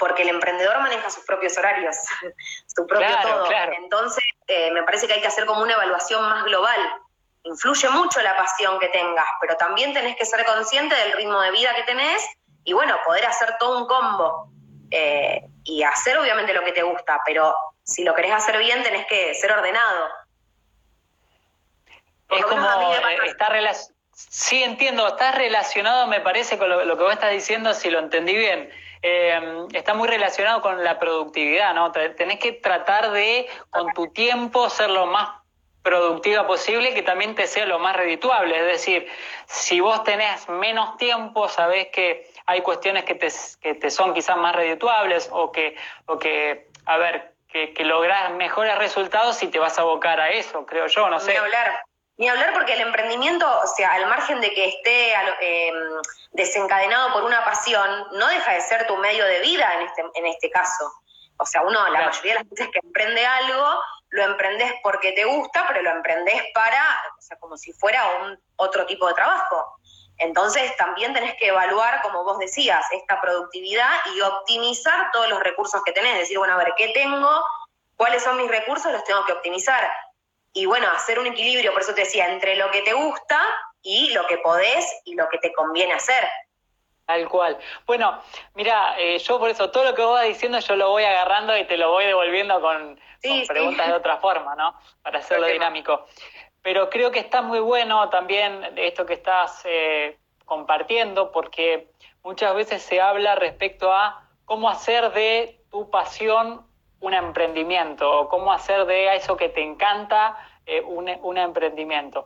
porque 0.03 0.23
el 0.23 0.27
emprendedor 0.27 0.77
maneja 0.81 1.09
sus 1.09 1.23
propios 1.23 1.57
horarios, 1.57 1.95
su 2.75 2.85
propio 2.85 3.07
todo. 3.21 3.47
Entonces, 3.71 4.21
eh, 4.47 4.69
me 4.71 4.83
parece 4.83 5.07
que 5.07 5.13
hay 5.13 5.21
que 5.21 5.27
hacer 5.27 5.45
como 5.45 5.61
una 5.61 5.75
evaluación 5.75 6.21
más 6.27 6.43
global. 6.43 6.77
Influye 7.43 7.87
mucho 7.87 8.21
la 8.21 8.35
pasión 8.35 8.77
que 8.81 8.89
tengas, 8.89 9.25
pero 9.39 9.55
también 9.55 9.93
tenés 9.93 10.17
que 10.17 10.25
ser 10.25 10.43
consciente 10.43 10.93
del 10.93 11.13
ritmo 11.13 11.39
de 11.39 11.51
vida 11.51 11.73
que 11.73 11.83
tenés 11.83 12.21
y 12.65 12.73
bueno, 12.73 12.97
poder 13.05 13.25
hacer 13.25 13.55
todo 13.57 13.79
un 13.79 13.87
combo. 13.87 14.49
Eh, 14.91 15.41
y 15.63 15.83
hacer 15.83 16.17
obviamente 16.17 16.53
lo 16.53 16.65
que 16.65 16.73
te 16.73 16.83
gusta, 16.83 17.21
pero 17.25 17.55
si 17.83 18.03
lo 18.03 18.13
querés 18.13 18.33
hacer 18.33 18.57
bien 18.57 18.83
tenés 18.83 19.05
que 19.07 19.33
ser 19.35 19.53
ordenado. 19.53 20.09
es 22.29 22.45
como 22.45 22.67
eh, 22.91 23.71
Sí, 24.11 24.61
entiendo, 24.63 25.07
estás 25.07 25.35
relacionado, 25.35 26.07
me 26.07 26.19
parece, 26.19 26.57
con 26.57 26.67
lo, 26.67 26.83
lo 26.83 26.97
que 26.97 27.03
vos 27.03 27.13
estás 27.13 27.31
diciendo, 27.31 27.73
si 27.73 27.89
lo 27.89 27.99
entendí 27.99 28.35
bien 28.35 28.69
eh, 29.03 29.67
está 29.73 29.93
muy 29.93 30.07
relacionado 30.07 30.61
con 30.61 30.81
la 30.81 30.97
productividad, 30.97 31.73
¿no? 31.75 31.91
Tenés 31.91 32.39
que 32.39 32.53
tratar 32.53 33.11
de, 33.11 33.47
con 33.69 33.93
tu 33.93 34.07
tiempo, 34.07 34.69
ser 34.69 34.89
lo 34.89 35.05
más 35.05 35.29
productiva 35.81 36.47
posible, 36.47 36.93
que 36.93 37.03
también 37.03 37.35
te 37.35 37.45
sea 37.45 37.65
lo 37.65 37.77
más 37.79 37.97
redituable. 37.97 38.57
Es 38.57 38.65
decir, 38.65 39.07
si 39.45 39.81
vos 39.81 40.05
tenés 40.05 40.47
menos 40.47 40.95
tiempo, 40.95 41.49
sabés 41.49 41.89
que 41.89 42.31
hay 42.45 42.61
cuestiones 42.61 43.03
que 43.03 43.15
te, 43.15 43.27
que 43.61 43.75
te 43.75 43.91
son 43.91 44.13
quizás 44.13 44.37
más 44.37 44.55
redituables 44.55 45.29
o 45.33 45.51
que, 45.51 45.75
o 46.05 46.17
que 46.17 46.69
a 46.85 46.97
ver, 46.97 47.33
que, 47.49 47.73
que 47.73 47.83
lográs 47.83 48.31
mejores 48.31 48.77
resultados 48.77 49.43
y 49.43 49.47
te 49.47 49.59
vas 49.59 49.77
a 49.77 49.81
abocar 49.81 50.21
a 50.21 50.29
eso, 50.31 50.65
creo 50.65 50.87
yo, 50.87 51.09
no 51.09 51.19
sé. 51.19 51.37
hablar. 51.37 51.83
Ni 52.23 52.29
hablar 52.29 52.53
porque 52.53 52.71
el 52.71 52.79
emprendimiento, 52.79 53.45
o 53.45 53.67
sea, 53.67 53.95
al 53.95 54.07
margen 54.07 54.39
de 54.39 54.53
que 54.53 54.69
esté 54.69 55.13
em, 55.41 55.75
desencadenado 56.31 57.11
por 57.11 57.25
una 57.25 57.43
pasión, 57.43 58.07
no 58.13 58.27
deja 58.29 58.53
de 58.53 58.61
ser 58.61 58.87
tu 58.87 58.95
medio 58.95 59.25
de 59.25 59.41
vida 59.41 59.69
en 59.73 59.81
este, 59.81 60.05
en 60.15 60.25
este 60.27 60.49
caso. 60.49 60.89
O 61.35 61.45
sea, 61.45 61.63
uno, 61.63 61.85
la 61.89 62.05
mayoría 62.05 62.35
de 62.35 62.39
las 62.39 62.49
veces 62.49 62.69
que 62.71 62.79
emprende 62.81 63.25
algo, 63.25 63.77
lo 64.07 64.23
emprendes 64.23 64.71
porque 64.81 65.11
te 65.11 65.25
gusta, 65.25 65.65
pero 65.67 65.81
lo 65.81 65.89
emprendes 65.89 66.41
para, 66.53 67.03
o 67.19 67.21
sea, 67.21 67.37
como 67.39 67.57
si 67.57 67.73
fuera 67.73 68.01
un 68.21 68.39
otro 68.55 68.85
tipo 68.85 69.05
de 69.05 69.15
trabajo. 69.15 69.75
Entonces 70.17 70.77
también 70.77 71.13
tenés 71.13 71.35
que 71.35 71.47
evaluar, 71.47 72.01
como 72.03 72.23
vos 72.23 72.39
decías, 72.39 72.85
esta 72.93 73.19
productividad 73.19 73.91
y 74.15 74.21
optimizar 74.21 75.11
todos 75.11 75.27
los 75.27 75.41
recursos 75.41 75.83
que 75.83 75.91
tenés. 75.91 76.19
Decir, 76.19 76.37
bueno, 76.37 76.53
a 76.53 76.57
ver, 76.57 76.73
¿qué 76.77 76.87
tengo? 76.93 77.45
¿Cuáles 77.97 78.23
son 78.23 78.37
mis 78.37 78.49
recursos? 78.49 78.93
Los 78.93 79.03
tengo 79.03 79.25
que 79.25 79.33
optimizar 79.33 79.91
y 80.53 80.65
bueno, 80.65 80.87
hacer 80.91 81.19
un 81.19 81.27
equilibrio, 81.27 81.73
por 81.73 81.81
eso 81.81 81.95
te 81.95 82.01
decía, 82.01 82.31
entre 82.31 82.55
lo 82.55 82.69
que 82.69 82.81
te 82.83 82.93
gusta 82.93 83.41
y 83.81 84.13
lo 84.13 84.25
que 84.27 84.37
podés 84.37 85.01
y 85.03 85.15
lo 85.15 85.27
que 85.29 85.39
te 85.39 85.51
conviene 85.51 85.93
hacer. 85.93 86.23
Tal 87.05 87.27
cual. 87.27 87.57
Bueno, 87.85 88.21
mira, 88.53 88.95
eh, 88.97 89.17
yo 89.17 89.39
por 89.39 89.49
eso 89.49 89.71
todo 89.71 89.83
lo 89.83 89.93
que 89.93 90.01
vos 90.03 90.13
vas 90.13 90.27
diciendo 90.27 90.59
yo 90.59 90.75
lo 90.75 90.91
voy 90.91 91.03
agarrando 91.03 91.57
y 91.57 91.65
te 91.65 91.75
lo 91.75 91.91
voy 91.91 92.05
devolviendo 92.05 92.61
con, 92.61 92.99
preguntas 93.47 93.87
de 93.87 93.93
otra 93.93 94.17
forma, 94.17 94.55
¿no? 94.55 94.73
Para 95.01 95.19
hacerlo 95.19 95.47
dinámico. 95.47 96.05
Pero 96.61 96.89
creo 96.89 97.11
que 97.11 97.19
está 97.19 97.41
muy 97.41 97.59
bueno 97.59 98.09
también 98.09 98.73
esto 98.77 99.05
que 99.05 99.15
estás 99.15 99.63
eh, 99.65 100.17
compartiendo, 100.45 101.31
porque 101.31 101.89
muchas 102.23 102.55
veces 102.55 102.81
se 102.81 103.01
habla 103.01 103.35
respecto 103.35 103.91
a 103.91 104.29
cómo 104.45 104.69
hacer 104.69 105.11
de 105.11 105.59
tu 105.71 105.89
pasión 105.89 106.65
un 107.03 107.13
emprendimiento 107.13 108.09
o 108.09 108.29
cómo 108.29 108.53
hacer 108.53 108.85
de 108.85 109.13
eso 109.15 109.35
que 109.35 109.49
te 109.49 109.61
encanta 109.61 110.37
eh, 110.65 110.81
un, 110.81 111.09
un, 111.21 111.37
emprendimiento. 111.37 112.25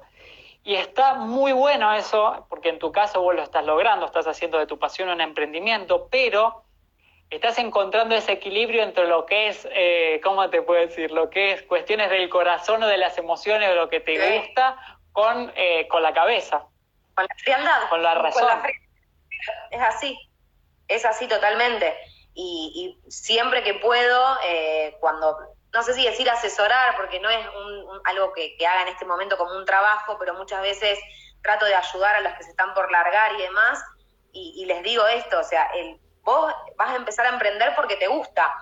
Y 0.64 0.76
está 0.76 1.16
muy 1.16 1.52
bueno 1.52 1.92
eso, 1.94 2.46
porque 2.48 2.70
en 2.70 2.78
tu 2.78 2.92
caso 2.92 3.22
vos 3.24 3.34
lo 3.34 3.42
estás 3.42 3.66
logrando, 3.66 4.06
estás 4.06 4.28
haciendo 4.28 4.60
de 4.60 4.68
tu 4.68 4.78
pasión 4.78 5.10
un 5.10 5.20
emprendimiento, 5.20 6.08
pero 6.12 6.62
estás 7.32 7.58
encontrando 7.58 8.14
ese 8.14 8.34
equilibrio 8.34 8.84
entre 8.84 9.08
lo 9.08 9.26
que 9.26 9.48
es, 9.48 9.68
eh, 9.72 10.22
¿cómo 10.24 10.48
te 10.52 10.62
puedo 10.62 10.80
decir? 10.80 11.12
Lo 11.12 11.32
que 11.32 11.54
es 11.54 11.64
cuestiones 11.64 12.12
del 12.12 12.30
corazón 12.30 12.84
o 12.84 12.88
de 12.88 13.00
las 13.00 13.18
emociones 13.18 13.72
o 13.72 13.74
lo 13.74 13.90
que 13.90 14.00
te 14.00 14.38
gusta 14.38 14.78
con, 15.12 15.52
eh, 15.56 15.88
con 15.88 16.04
la 16.04 16.14
cabeza. 16.14 16.68
Con 17.16 17.26
la 17.28 17.36
frialdad. 17.36 17.90
Con 17.90 18.04
la 18.04 18.14
razón. 18.14 18.48
es 19.72 19.82
así, 19.82 20.16
es 20.88 21.04
así 21.04 21.28
totalmente 21.28 21.96
y, 22.40 23.00
siempre 23.08 23.64
que 23.64 23.74
puedo, 23.76 24.38
eh, 24.44 24.96
cuando, 25.00 25.40
no 25.74 25.82
sé 25.82 25.96
si 25.96 26.06
decir 26.06 26.30
asesorar, 26.30 26.96
porque 26.96 27.20
no 27.20 27.30
es 27.32 27.44
algo 28.06 28.32
que, 28.34 28.56
haga 28.68 28.84
en 28.84 28.90
este 28.90 29.06
momento 29.06 29.38
como 29.38 29.56
un 29.56 29.66
trabajo, 29.66 30.18
pero 30.20 30.36
muchas 30.36 30.62
veces 30.62 31.00
trato 31.42 31.66
de 31.66 31.74
ayudar 31.74 32.16
a 32.16 32.22
los 32.22 32.34
que 32.34 32.44
se 32.44 32.52
están 32.52 32.76
por 32.76 32.92
largar 32.92 33.34
y 33.34 33.42
demás, 33.42 33.84
y, 34.32 34.66
les 34.66 34.84
digo 34.84 35.08
esto, 35.08 35.40
o 35.40 35.44
sea, 35.44 35.66
el, 35.74 36.00
vos 36.22 36.54
vas 36.78 36.92
a 36.92 36.96
empezar 36.96 37.26
a 37.26 37.30
emprender 37.30 37.74
porque 37.76 37.96
te 37.96 38.06
gusta, 38.06 38.54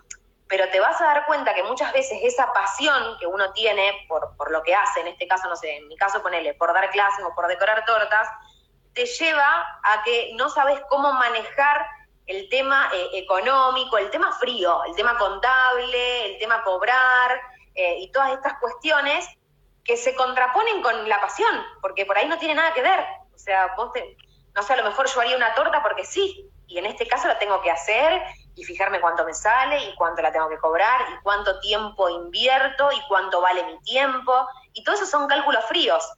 pero 0.47 0.69
te 0.69 0.79
vas 0.79 1.01
a 1.01 1.05
dar 1.05 1.25
cuenta 1.25 1.53
que 1.53 1.63
muchas 1.63 1.91
veces 1.91 2.17
esa 2.23 2.53
pasión 2.53 3.17
que 3.19 3.27
uno 3.27 3.51
tiene 3.51 4.05
por, 4.07 4.37
por 4.37 4.51
lo 4.51 4.63
que 4.63 4.73
hace, 4.73 5.01
en 5.01 5.07
este 5.07 5.27
caso, 5.27 5.49
no 5.49 5.57
sé, 5.57 5.75
en 5.75 5.89
mi 5.89 5.97
caso 5.97 6.21
ponele, 6.21 6.53
por 6.53 6.73
dar 6.73 6.89
clases 6.91 7.25
o 7.25 7.35
por 7.35 7.47
decorar 7.47 7.83
tortas, 7.83 8.29
te 8.93 9.05
lleva 9.05 9.79
a 9.83 10.01
que 10.05 10.31
no 10.35 10.49
sabes 10.49 10.79
cómo 10.87 11.11
manejar 11.11 11.85
el 12.27 12.49
tema 12.49 12.89
eh, 12.93 13.09
económico, 13.13 13.97
el 13.97 14.09
tema 14.09 14.31
frío, 14.33 14.83
el 14.85 14.95
tema 14.95 15.17
contable, 15.17 16.33
el 16.33 16.39
tema 16.39 16.63
cobrar 16.63 17.39
eh, 17.75 17.99
y 17.99 18.11
todas 18.11 18.33
estas 18.33 18.59
cuestiones 18.59 19.27
que 19.83 19.97
se 19.97 20.15
contraponen 20.15 20.81
con 20.81 21.07
la 21.07 21.21
pasión, 21.21 21.63
porque 21.81 22.05
por 22.05 22.17
ahí 22.17 22.27
no 22.27 22.39
tiene 22.39 22.55
nada 22.55 22.73
que 22.73 22.81
ver. 22.81 22.99
O 23.33 23.37
sea, 23.37 23.73
vos 23.77 23.91
no 24.55 24.63
sé, 24.63 24.73
a 24.73 24.77
lo 24.77 24.83
mejor 24.83 25.07
yo 25.07 25.21
haría 25.21 25.35
una 25.35 25.53
torta 25.53 25.83
porque 25.83 26.05
sí, 26.05 26.49
y 26.67 26.77
en 26.77 26.85
este 26.85 27.07
caso 27.07 27.27
la 27.27 27.37
tengo 27.37 27.61
que 27.61 27.69
hacer 27.69 28.21
y 28.55 28.63
fijarme 28.63 29.01
cuánto 29.01 29.25
me 29.25 29.33
sale 29.33 29.83
y 29.83 29.95
cuánto 29.95 30.21
la 30.21 30.31
tengo 30.31 30.49
que 30.49 30.57
cobrar 30.57 31.01
y 31.13 31.21
cuánto 31.21 31.59
tiempo 31.59 32.09
invierto 32.09 32.89
y 32.91 33.01
cuánto 33.07 33.41
vale 33.41 33.63
mi 33.65 33.79
tiempo, 33.81 34.47
y 34.73 34.83
todo 34.83 34.95
eso 34.95 35.05
son 35.05 35.27
cálculos 35.27 35.63
fríos. 35.65 36.09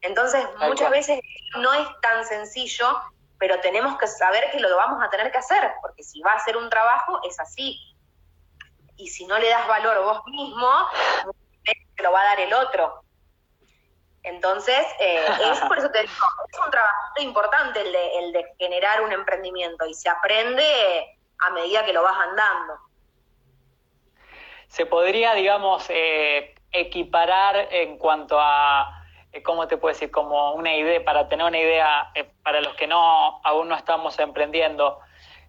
Entonces, 0.00 0.44
muchas 0.60 0.90
veces 0.90 1.20
no 1.58 1.72
es 1.72 1.88
tan 2.02 2.24
sencillo 2.26 3.00
pero 3.38 3.60
tenemos 3.60 3.98
que 3.98 4.06
saber 4.06 4.50
que 4.50 4.60
lo 4.60 4.74
vamos 4.76 5.02
a 5.02 5.10
tener 5.10 5.30
que 5.30 5.38
hacer, 5.38 5.72
porque 5.82 6.02
si 6.02 6.20
va 6.22 6.32
a 6.32 6.40
ser 6.40 6.56
un 6.56 6.70
trabajo, 6.70 7.20
es 7.28 7.38
así. 7.38 7.78
Y 8.96 9.08
si 9.08 9.26
no 9.26 9.38
le 9.38 9.48
das 9.48 9.66
valor 9.68 10.02
vos 10.02 10.22
mismo, 10.26 10.70
te 11.64 12.02
lo 12.02 12.12
va 12.12 12.22
a 12.22 12.24
dar 12.24 12.40
el 12.40 12.52
otro. 12.54 13.02
Entonces, 14.22 14.84
eh, 15.00 15.24
es 15.52 15.60
por 15.60 15.78
eso 15.78 15.90
te 15.90 16.02
digo, 16.02 16.12
es 16.12 16.58
un 16.58 16.70
trabajo 16.70 17.20
importante 17.20 17.80
el 17.80 17.92
de, 17.92 18.18
el 18.18 18.32
de 18.32 18.54
generar 18.58 19.02
un 19.02 19.12
emprendimiento 19.12 19.86
y 19.86 19.94
se 19.94 20.08
aprende 20.08 21.18
a 21.38 21.50
medida 21.50 21.84
que 21.84 21.92
lo 21.92 22.02
vas 22.02 22.16
andando. 22.16 22.74
Se 24.68 24.84
podría, 24.86 25.34
digamos, 25.34 25.86
eh, 25.90 26.54
equiparar 26.72 27.68
en 27.70 27.98
cuanto 27.98 28.38
a 28.40 28.95
¿cómo 29.42 29.68
te 29.68 29.76
puedo 29.76 29.92
decir? 29.92 30.10
Como 30.10 30.52
una 30.54 30.74
idea, 30.74 31.04
para 31.04 31.28
tener 31.28 31.46
una 31.46 31.58
idea, 31.58 32.10
eh, 32.14 32.28
para 32.42 32.60
los 32.60 32.74
que 32.74 32.86
no 32.86 33.40
aún 33.44 33.68
no 33.68 33.76
estamos 33.76 34.18
emprendiendo, 34.18 34.98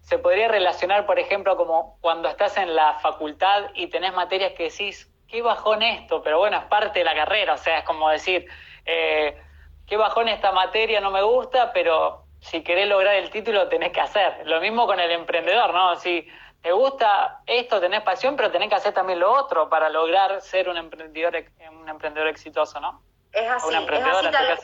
se 0.00 0.18
podría 0.18 0.48
relacionar, 0.48 1.06
por 1.06 1.18
ejemplo, 1.18 1.56
como 1.56 1.98
cuando 2.00 2.28
estás 2.28 2.56
en 2.56 2.74
la 2.74 2.94
facultad 3.00 3.70
y 3.74 3.88
tenés 3.88 4.14
materias 4.14 4.52
que 4.52 4.64
decís, 4.64 5.10
qué 5.28 5.42
bajón 5.42 5.82
esto, 5.82 6.22
pero 6.22 6.38
bueno, 6.38 6.56
es 6.56 6.64
parte 6.64 7.00
de 7.00 7.04
la 7.04 7.14
carrera, 7.14 7.54
o 7.54 7.58
sea, 7.58 7.78
es 7.78 7.84
como 7.84 8.08
decir, 8.08 8.46
eh, 8.86 9.36
qué 9.86 9.96
bajón 9.96 10.28
esta 10.28 10.52
materia, 10.52 11.00
no 11.00 11.10
me 11.10 11.22
gusta, 11.22 11.72
pero 11.72 12.24
si 12.40 12.62
querés 12.62 12.88
lograr 12.88 13.14
el 13.16 13.30
título 13.30 13.68
tenés 13.68 13.92
que 13.92 14.00
hacer. 14.00 14.46
Lo 14.46 14.60
mismo 14.60 14.86
con 14.86 15.00
el 15.00 15.10
emprendedor, 15.10 15.74
¿no? 15.74 15.96
Si 15.96 16.26
te 16.62 16.72
gusta 16.72 17.40
esto, 17.46 17.80
tenés 17.80 18.02
pasión, 18.02 18.36
pero 18.36 18.50
tenés 18.50 18.68
que 18.68 18.76
hacer 18.76 18.94
también 18.94 19.20
lo 19.20 19.32
otro 19.32 19.68
para 19.68 19.88
lograr 19.88 20.40
ser 20.40 20.68
un 20.68 20.76
emprendedor, 20.76 21.44
un 21.70 21.88
emprendedor 21.88 22.28
exitoso, 22.28 22.80
¿no? 22.80 23.02
Es 23.32 23.50
así, 23.50 23.74
es 23.74 24.04
así 24.04 24.30
tal 24.30 24.46
cual 24.46 24.58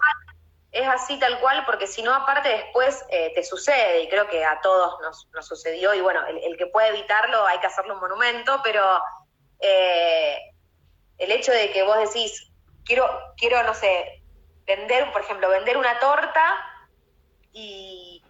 es 0.75 0.89
así 0.89 1.19
tal 1.21 1.39
cual, 1.39 1.65
porque 1.67 1.87
si 1.87 2.03
no, 2.03 2.13
aparte 2.13 2.49
después 2.49 3.05
eh, 3.09 3.33
te 3.33 3.45
sucede, 3.45 4.03
y 4.03 4.09
creo 4.09 4.29
que 4.29 4.45
a 4.45 4.61
todos 4.61 5.01
nos, 5.01 5.29
nos 5.33 5.47
sucedió, 5.47 5.95
y 5.95 6.01
bueno, 6.01 6.21
el, 6.27 6.57
que 6.57 6.67
puede 6.67 6.89
evitarlo 6.89 7.47
hay 7.47 7.61
que 7.61 7.69
hacerle 7.69 7.93
un 7.93 8.01
monumento, 8.01 8.61
pero 8.65 8.83
eh, 9.61 10.37
el 11.19 11.31
hecho 11.31 11.53
de 11.53 11.71
que 11.71 11.85
vos 11.85 11.97
decís, 11.99 12.51
quiero, 12.85 13.09
quiero, 13.37 13.63
no 13.63 13.73
sé, 13.73 14.21
vender, 14.67 15.13
por 15.13 15.21
ejemplo, 15.21 15.49
vender 15.49 15.77
una 15.77 15.97
torta 16.01 16.57
y, 17.53 18.25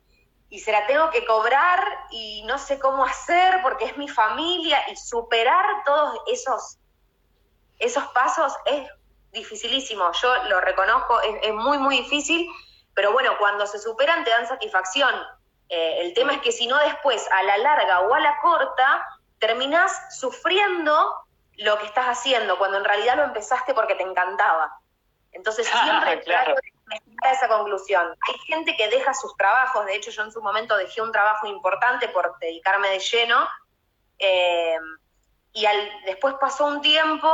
y 0.51 0.59
se 0.59 0.70
la 0.70 0.87
tengo 0.87 1.09
que 1.09 1.25
cobrar 1.25 1.83
y 2.11 2.42
no 2.44 2.59
sé 2.59 2.79
cómo 2.79 3.07
hacer 3.07 3.62
porque 3.62 3.87
es 3.87 3.97
mi 3.97 4.09
familia 4.09 4.79
y 4.90 4.97
superar 4.97 5.83
todos 5.87 6.20
esos, 6.31 6.77
esos 7.79 8.05
pasos 8.09 8.55
es 8.66 8.87
dificilísimo, 9.35 10.11
yo 10.12 10.44
lo 10.44 10.61
reconozco, 10.61 11.20
es, 11.20 11.53
muy, 11.53 11.77
muy 11.79 11.99
difícil, 11.99 12.49
pero 12.94 13.12
bueno, 13.12 13.37
cuando 13.38 13.66
se 13.66 13.79
superan 13.79 14.25
te 14.25 14.31
dan 14.31 14.47
satisfacción. 14.47 15.14
Eh, 15.68 16.01
el 16.01 16.14
tema 16.14 16.33
es 16.33 16.40
que 16.40 16.53
si 16.53 16.66
no 16.66 16.79
después, 16.79 17.29
a 17.31 17.42
la 17.42 17.59
larga 17.59 18.01
o 18.01 18.14
a 18.14 18.20
la 18.20 18.38
corta, 18.40 19.07
terminás 19.38 20.18
sufriendo 20.18 21.14
lo 21.59 21.79
que 21.79 21.87
estás 21.87 22.07
haciendo, 22.07 22.57
cuando 22.57 22.79
en 22.79 22.85
realidad 22.85 23.16
lo 23.16 23.25
empezaste 23.25 23.75
porque 23.75 23.94
te 23.94 24.05
encantaba. 24.05 24.79
Entonces 25.33 25.66
siempre 25.85 26.18
trato 26.18 26.53
de 26.53 26.75
a 27.23 27.33
esa 27.33 27.49
conclusión. 27.49 28.14
Hay 28.29 28.38
gente 28.47 28.77
que 28.77 28.88
deja 28.88 29.14
sus 29.14 29.37
trabajos, 29.37 29.87
de 29.87 29.97
hecho 29.97 30.11
yo 30.11 30.23
en 30.23 30.33
su 30.33 30.42
momento 30.42 30.77
dejé 30.77 31.03
un 31.03 31.12
trabajo 31.12 31.47
importante 31.47 32.09
por 32.09 32.38
dedicarme 32.38 32.88
de 32.90 32.99
lleno, 32.99 33.49
eh, 34.18 34.79
y 35.53 35.66
al, 35.66 35.90
después 36.05 36.35
pasó 36.40 36.66
un 36.66 36.81
tiempo 36.81 37.29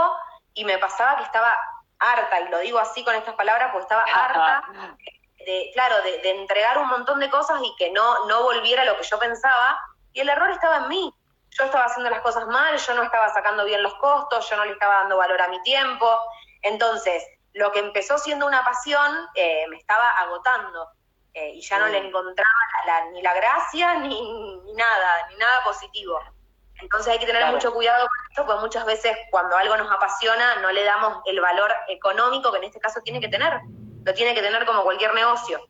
y 0.54 0.64
me 0.64 0.78
pasaba 0.78 1.16
que 1.16 1.24
estaba 1.24 1.56
harta, 2.00 2.40
y 2.40 2.48
lo 2.48 2.58
digo 2.58 2.78
así 2.78 3.04
con 3.04 3.14
estas 3.14 3.34
palabras, 3.34 3.70
pues 3.72 3.84
estaba 3.84 4.02
harta 4.02 4.62
de, 5.44 5.70
claro, 5.72 5.96
de, 6.02 6.30
entregar 6.30 6.78
un 6.78 6.88
montón 6.88 7.20
de 7.20 7.30
cosas 7.30 7.60
y 7.62 7.74
que 7.76 7.90
no, 7.90 8.26
no 8.26 8.42
volviera 8.42 8.84
lo 8.84 8.96
que 8.96 9.04
yo 9.04 9.18
pensaba, 9.18 9.78
y 10.12 10.20
el 10.20 10.28
error 10.28 10.50
estaba 10.50 10.78
en 10.78 10.88
mí. 10.88 11.14
Yo 11.50 11.64
estaba 11.64 11.84
haciendo 11.84 12.10
las 12.10 12.20
cosas 12.20 12.46
mal, 12.46 12.76
yo 12.76 12.94
no 12.94 13.02
estaba 13.02 13.28
sacando 13.30 13.64
bien 13.64 13.82
los 13.82 13.94
costos, 13.94 14.48
yo 14.48 14.56
no 14.56 14.64
le 14.64 14.72
estaba 14.72 14.96
dando 14.96 15.16
valor 15.16 15.40
a 15.42 15.48
mi 15.48 15.60
tiempo. 15.62 16.16
Entonces, 16.62 17.24
lo 17.54 17.72
que 17.72 17.80
empezó 17.80 18.18
siendo 18.18 18.46
una 18.46 18.64
pasión 18.64 19.28
eh, 19.34 19.66
me 19.68 19.76
estaba 19.76 20.10
agotando 20.10 20.88
eh, 21.34 21.54
y 21.54 21.60
ya 21.60 21.78
no 21.78 21.88
le 21.88 22.02
mm. 22.02 22.06
encontraba 22.06 22.50
ni 23.12 23.22
la 23.22 23.34
gracia 23.34 23.94
ni, 23.98 24.60
ni 24.62 24.72
nada, 24.74 25.26
ni 25.28 25.36
nada 25.36 25.64
positivo. 25.64 26.20
Entonces 26.80 27.12
hay 27.12 27.18
que 27.18 27.26
tener 27.26 27.44
mucho 27.52 27.72
cuidado 27.72 28.06
con 28.06 28.30
esto, 28.30 28.46
porque 28.46 28.60
muchas 28.60 28.86
veces 28.86 29.16
cuando 29.30 29.56
algo 29.56 29.76
nos 29.76 29.90
apasiona 29.90 30.56
no 30.56 30.70
le 30.72 30.84
damos 30.84 31.22
el 31.26 31.40
valor 31.40 31.72
económico 31.88 32.50
que 32.50 32.58
en 32.58 32.64
este 32.64 32.80
caso 32.80 33.00
tiene 33.02 33.20
que 33.20 33.28
tener. 33.28 33.52
Lo 34.04 34.14
tiene 34.14 34.34
que 34.34 34.42
tener 34.42 34.64
como 34.64 34.82
cualquier 34.82 35.14
negocio. 35.14 35.60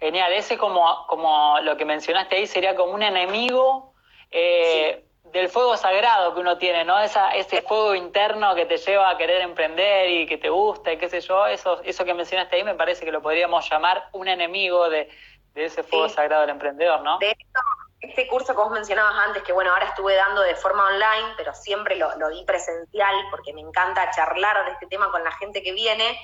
Genial, 0.00 0.32
ese 0.32 0.56
como, 0.56 1.06
como 1.08 1.58
lo 1.60 1.76
que 1.76 1.84
mencionaste 1.84 2.36
ahí 2.36 2.46
sería 2.46 2.76
como 2.76 2.92
un 2.92 3.02
enemigo 3.02 3.94
eh, 4.30 5.04
del 5.32 5.48
fuego 5.48 5.76
sagrado 5.76 6.34
que 6.34 6.40
uno 6.40 6.56
tiene, 6.56 6.84
¿no? 6.84 6.98
Esa, 7.00 7.30
ese 7.30 7.62
fuego 7.62 7.94
interno 7.94 8.54
que 8.54 8.66
te 8.66 8.76
lleva 8.76 9.10
a 9.10 9.18
querer 9.18 9.42
emprender 9.42 10.08
y 10.08 10.26
que 10.26 10.38
te 10.38 10.48
gusta 10.48 10.92
y 10.92 10.98
qué 10.98 11.08
sé 11.08 11.20
yo, 11.20 11.46
eso, 11.46 11.80
eso 11.82 12.04
que 12.04 12.14
mencionaste 12.14 12.56
ahí 12.56 12.64
me 12.64 12.74
parece 12.74 13.04
que 13.04 13.12
lo 13.12 13.20
podríamos 13.20 13.68
llamar 13.68 14.08
un 14.12 14.28
enemigo 14.28 14.88
de, 14.88 15.08
ese 15.54 15.82
fuego 15.82 16.08
sagrado 16.08 16.42
del 16.42 16.50
emprendedor, 16.50 17.02
¿no? 17.02 17.18
De 17.18 17.30
hecho, 17.30 17.60
este 18.00 18.28
curso 18.28 18.54
que 18.54 18.60
vos 18.60 18.70
mencionabas 18.70 19.26
antes, 19.26 19.42
que 19.42 19.52
bueno, 19.52 19.72
ahora 19.72 19.86
estuve 19.86 20.14
dando 20.14 20.42
de 20.42 20.54
forma 20.54 20.84
online, 20.84 21.34
pero 21.36 21.52
siempre 21.54 21.96
lo, 21.96 22.28
di 22.30 22.44
presencial 22.44 23.14
porque 23.30 23.52
me 23.52 23.60
encanta 23.60 24.10
charlar 24.10 24.64
de 24.66 24.72
este 24.72 24.86
tema 24.86 25.10
con 25.10 25.24
la 25.24 25.32
gente 25.32 25.62
que 25.62 25.72
viene, 25.72 26.18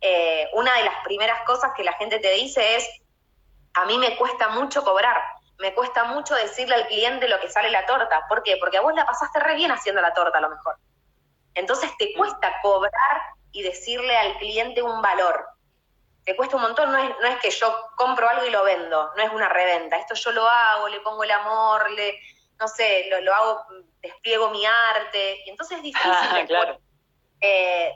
eh, 0.00 0.48
una 0.54 0.74
de 0.76 0.84
las 0.84 1.04
primeras 1.04 1.42
cosas 1.42 1.72
que 1.76 1.84
la 1.84 1.92
gente 1.94 2.18
te 2.20 2.32
dice 2.32 2.76
es, 2.76 2.88
a 3.74 3.84
mí 3.84 3.98
me 3.98 4.16
cuesta 4.16 4.48
mucho 4.48 4.82
cobrar, 4.82 5.22
me 5.58 5.74
cuesta 5.74 6.04
mucho 6.04 6.34
decirle 6.34 6.74
al 6.74 6.86
cliente 6.86 7.28
lo 7.28 7.38
que 7.38 7.50
sale 7.50 7.70
la 7.70 7.84
torta. 7.84 8.26
¿Por 8.26 8.42
qué? 8.42 8.56
Porque 8.56 8.78
a 8.78 8.80
vos 8.80 8.94
la 8.94 9.04
pasaste 9.04 9.40
re 9.40 9.54
bien 9.56 9.70
haciendo 9.70 10.00
la 10.00 10.14
torta 10.14 10.38
a 10.38 10.40
lo 10.40 10.48
mejor. 10.48 10.76
Entonces 11.54 11.90
te 11.98 12.14
cuesta 12.14 12.50
cobrar 12.62 13.22
y 13.52 13.62
decirle 13.62 14.16
al 14.16 14.38
cliente 14.38 14.82
un 14.82 15.02
valor 15.02 15.44
te 16.24 16.36
cuesta 16.36 16.56
un 16.56 16.62
montón, 16.62 16.92
no 16.92 16.98
es, 16.98 17.10
no 17.20 17.26
es 17.26 17.40
que 17.40 17.50
yo 17.50 17.90
compro 17.96 18.28
algo 18.28 18.44
y 18.44 18.50
lo 18.50 18.62
vendo, 18.62 19.12
no 19.16 19.22
es 19.22 19.32
una 19.32 19.48
reventa, 19.48 19.96
esto 19.96 20.14
yo 20.14 20.32
lo 20.32 20.48
hago, 20.48 20.88
le 20.88 21.00
pongo 21.00 21.24
el 21.24 21.30
amor, 21.30 21.90
le, 21.92 22.18
no 22.58 22.68
sé, 22.68 23.06
lo, 23.10 23.20
lo 23.20 23.34
hago, 23.34 23.64
despliego 24.00 24.50
mi 24.50 24.64
arte, 24.66 25.42
y 25.46 25.50
entonces 25.50 25.78
es 25.78 25.82
difícil. 25.82 26.10
Ah, 26.20 26.44
claro. 26.46 26.78
Eh, 27.40 27.92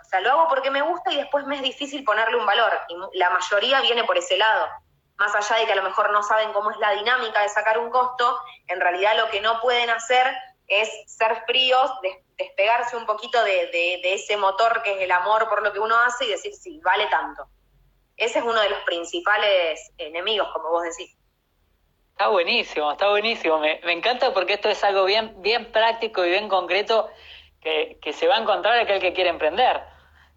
o 0.00 0.04
sea, 0.04 0.20
lo 0.20 0.32
hago 0.32 0.48
porque 0.48 0.70
me 0.70 0.82
gusta 0.82 1.12
y 1.12 1.16
después 1.16 1.46
me 1.46 1.56
es 1.56 1.62
difícil 1.62 2.02
ponerle 2.02 2.36
un 2.36 2.46
valor, 2.46 2.72
y 2.88 3.18
la 3.18 3.30
mayoría 3.30 3.80
viene 3.80 4.04
por 4.04 4.18
ese 4.18 4.36
lado. 4.36 4.68
Más 5.16 5.34
allá 5.34 5.60
de 5.60 5.66
que 5.66 5.72
a 5.72 5.76
lo 5.76 5.82
mejor 5.82 6.10
no 6.12 6.22
saben 6.22 6.52
cómo 6.52 6.70
es 6.70 6.78
la 6.78 6.92
dinámica 6.92 7.42
de 7.42 7.50
sacar 7.50 7.78
un 7.78 7.90
costo, 7.90 8.40
en 8.66 8.80
realidad 8.80 9.16
lo 9.16 9.30
que 9.30 9.40
no 9.40 9.60
pueden 9.60 9.90
hacer 9.90 10.26
es 10.66 10.90
ser 11.06 11.44
fríos, 11.46 11.90
despegarse 12.36 12.96
un 12.96 13.04
poquito 13.04 13.42
de, 13.44 13.66
de 13.72 14.14
ese 14.14 14.36
motor 14.36 14.82
que 14.82 14.94
es 14.94 15.02
el 15.02 15.10
amor 15.10 15.48
por 15.48 15.62
lo 15.62 15.72
que 15.72 15.80
uno 15.80 15.98
hace 15.98 16.24
y 16.24 16.30
decir, 16.30 16.54
sí, 16.54 16.80
vale 16.82 17.06
tanto 17.08 17.48
ese 18.20 18.38
es 18.38 18.44
uno 18.44 18.60
de 18.60 18.68
los 18.68 18.80
principales 18.80 19.92
enemigos, 19.96 20.48
como 20.52 20.68
vos 20.68 20.82
decís. 20.82 21.16
Está 22.10 22.28
buenísimo, 22.28 22.92
está 22.92 23.08
buenísimo. 23.08 23.58
Me, 23.58 23.80
encanta 23.92 24.34
porque 24.34 24.52
esto 24.52 24.68
es 24.68 24.84
algo 24.84 25.04
bien, 25.04 25.40
bien 25.40 25.72
práctico 25.72 26.22
y 26.24 26.28
bien 26.28 26.50
concreto 26.50 27.10
que, 27.62 27.98
se 28.12 28.28
va 28.28 28.36
a 28.36 28.40
encontrar 28.40 28.78
aquel 28.78 29.00
que 29.00 29.14
quiere 29.14 29.30
emprender. 29.30 29.82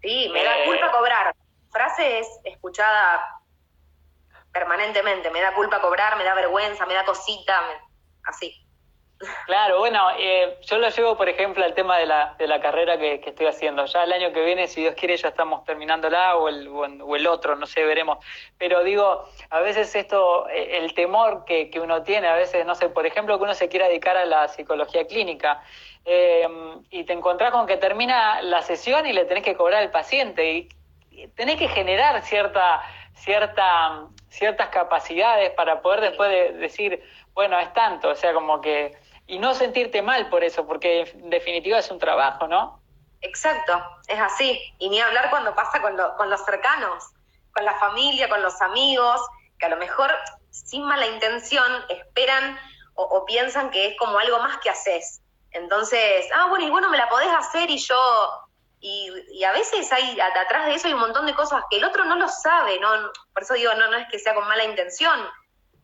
Sí, 0.00 0.30
me 0.32 0.42
da 0.42 0.60
eh, 0.60 0.64
culpa 0.64 0.90
cobrar. 0.92 1.34
Frase 1.70 2.20
es 2.20 2.28
escuchada 2.44 3.22
permanentemente. 4.50 5.30
Me 5.30 5.42
da 5.42 5.52
culpa 5.52 5.82
cobrar, 5.82 6.16
me 6.16 6.24
da 6.24 6.32
vergüenza, 6.32 6.86
me 6.86 6.94
da 6.94 7.04
cosita, 7.04 7.62
así. 8.24 8.63
Claro, 9.46 9.78
bueno, 9.78 10.08
eh, 10.18 10.58
yo 10.62 10.78
lo 10.78 10.88
llevo, 10.88 11.16
por 11.16 11.28
ejemplo, 11.28 11.64
al 11.64 11.74
tema 11.74 11.96
de 11.98 12.06
la, 12.06 12.34
de 12.36 12.46
la 12.46 12.60
carrera 12.60 12.98
que, 12.98 13.22
estoy 13.24 13.46
haciendo. 13.46 13.86
Ya 13.86 14.04
el 14.04 14.12
año 14.12 14.32
que 14.32 14.44
viene, 14.44 14.66
si 14.66 14.82
Dios 14.82 14.94
quiere, 14.94 15.16
ya 15.16 15.28
estamos 15.28 15.64
terminándola 15.64 16.36
o 16.36 16.48
el, 16.48 16.68
o 16.68 17.16
el 17.16 17.26
otro, 17.26 17.56
no 17.56 17.66
sé, 17.66 17.84
veremos. 17.84 18.18
Pero 18.58 18.82
digo, 18.82 19.24
a 19.50 19.60
veces 19.60 19.94
esto, 19.94 20.48
eh, 20.48 20.78
el 20.78 20.94
temor 20.94 21.44
que, 21.44 21.70
que 21.70 21.80
uno 21.80 22.02
tiene, 22.02 22.28
a 22.28 22.34
veces, 22.34 22.66
no 22.66 22.74
sé, 22.74 22.88
por 22.88 23.06
ejemplo, 23.06 23.38
que 23.38 23.44
uno 23.44 23.54
se 23.54 23.68
quiera 23.68 23.88
dedicar 23.88 24.16
a 24.16 24.24
la 24.24 24.48
psicología 24.48 25.06
clínica 25.06 25.62
eh, 26.04 26.46
y 26.90 27.04
te 27.04 27.12
encontrás 27.12 27.50
con 27.50 27.66
que 27.66 27.76
termina 27.76 28.42
la 28.42 28.62
sesión 28.62 29.06
y 29.06 29.12
le 29.12 29.24
tenés 29.24 29.42
que 29.42 29.56
cobrar 29.56 29.82
al 29.82 29.90
paciente 29.90 30.52
y, 30.52 30.68
tenés 31.36 31.56
que 31.56 31.68
generar 31.68 32.22
cierta, 32.22 32.82
cierta, 33.14 34.08
ciertas 34.28 34.68
capacidades 34.68 35.50
para 35.52 35.80
poder 35.80 36.00
después 36.00 36.28
de 36.28 36.52
decir, 36.54 37.02
bueno, 37.34 37.58
es 37.58 37.72
tanto, 37.72 38.10
o 38.10 38.14
sea, 38.14 38.32
como 38.32 38.60
que 38.60 38.96
y 39.26 39.38
no 39.38 39.54
sentirte 39.54 40.02
mal 40.02 40.28
por 40.28 40.44
eso, 40.44 40.66
porque 40.66 41.02
en 41.02 41.30
definitiva 41.30 41.78
es 41.78 41.90
un 41.90 41.98
trabajo, 41.98 42.46
¿no? 42.46 42.80
Exacto, 43.22 43.82
es 44.06 44.20
así. 44.20 44.60
Y 44.78 44.90
ni 44.90 45.00
hablar 45.00 45.30
cuando 45.30 45.54
pasa 45.54 45.80
con, 45.80 45.96
con 46.16 46.28
los 46.28 46.44
cercanos, 46.44 47.04
con 47.52 47.64
la 47.64 47.74
familia, 47.78 48.28
con 48.28 48.42
los 48.42 48.60
amigos, 48.60 49.20
que 49.58 49.66
a 49.66 49.70
lo 49.70 49.76
mejor 49.76 50.10
sin 50.50 50.84
mala 50.84 51.06
intención 51.06 51.84
esperan 51.88 52.58
o, 52.96 53.24
piensan 53.24 53.70
que 53.70 53.88
es 53.88 53.98
como 53.98 54.18
algo 54.18 54.38
más 54.40 54.58
que 54.58 54.70
haces. 54.70 55.20
Entonces, 55.50 56.26
ah, 56.36 56.46
bueno, 56.48 56.66
y 56.66 56.70
bueno, 56.70 56.88
me 56.90 56.98
la 56.98 57.08
podés 57.08 57.32
hacer 57.32 57.70
y 57.70 57.78
yo... 57.78 58.30
Y, 58.86 59.10
y 59.32 59.44
a 59.44 59.52
veces 59.52 59.90
hay, 59.92 60.20
atrás 60.20 60.66
de 60.66 60.74
eso 60.74 60.88
hay 60.88 60.92
un 60.92 61.00
montón 61.00 61.24
de 61.24 61.34
cosas 61.34 61.64
que 61.70 61.78
el 61.78 61.84
otro 61.84 62.04
no 62.04 62.16
lo 62.16 62.28
sabe, 62.28 62.78
¿no? 62.80 62.90
Por 63.32 63.42
eso 63.42 63.54
digo, 63.54 63.72
no, 63.74 63.90
no 63.90 63.96
es 63.96 64.06
que 64.10 64.18
sea 64.18 64.34
con 64.34 64.46
mala 64.46 64.62
intención, 64.62 65.26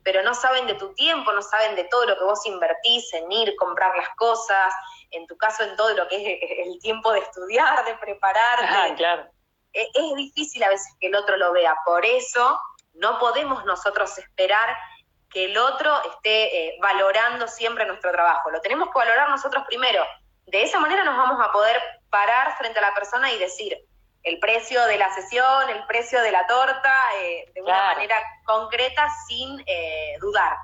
pero 0.02 0.22
no 0.22 0.34
saben 0.34 0.66
de 0.66 0.74
tu 0.74 0.92
tiempo, 0.94 1.32
no 1.32 1.42
saben 1.42 1.76
de 1.76 1.84
todo 1.84 2.06
lo 2.06 2.16
que 2.16 2.24
vos 2.24 2.44
invertís 2.46 3.12
en 3.14 3.30
ir, 3.30 3.54
comprar 3.56 3.96
las 3.96 4.08
cosas, 4.16 4.74
en 5.10 5.26
tu 5.26 5.36
caso 5.36 5.62
en 5.64 5.76
todo 5.76 5.94
lo 5.94 6.08
que 6.08 6.16
es 6.16 6.66
el 6.68 6.78
tiempo 6.80 7.12
de 7.12 7.20
estudiar, 7.20 7.84
de 7.84 7.94
prepararte. 7.96 8.66
Ah, 8.68 8.94
claro. 8.96 9.30
E-, 9.72 9.90
es 9.94 10.14
difícil 10.16 10.62
a 10.62 10.68
veces 10.68 10.94
que 11.00 11.08
el 11.08 11.14
otro 11.14 11.36
lo 11.36 11.52
vea, 11.52 11.76
por 11.84 12.04
eso 12.04 12.60
no 12.94 13.18
podemos 13.18 13.64
nosotros 13.64 14.16
esperar 14.18 14.76
que 15.30 15.44
el 15.44 15.56
otro 15.56 15.96
esté 16.10 16.66
eh, 16.66 16.78
valorando 16.80 17.46
siempre 17.46 17.86
nuestro 17.86 18.10
trabajo, 18.10 18.50
lo 18.50 18.60
tenemos 18.60 18.88
que 18.88 18.98
valorar 18.98 19.30
nosotros 19.30 19.64
primero. 19.66 20.04
De 20.46 20.62
esa 20.62 20.80
manera 20.80 21.04
nos 21.04 21.16
vamos 21.16 21.40
a 21.40 21.52
poder 21.52 21.80
parar 22.10 22.56
frente 22.58 22.80
a 22.80 22.82
la 22.82 22.94
persona 22.94 23.30
y 23.30 23.38
decir, 23.38 23.78
el 24.22 24.38
precio 24.38 24.84
de 24.86 24.98
la 24.98 25.10
sesión, 25.14 25.70
el 25.70 25.84
precio 25.86 26.20
de 26.22 26.32
la 26.32 26.46
torta, 26.46 26.94
eh, 27.22 27.50
de 27.54 27.62
una 27.62 27.94
manera 27.94 28.16
concreta 28.44 29.08
sin 29.26 29.62
eh, 29.66 30.16
dudar. 30.20 30.56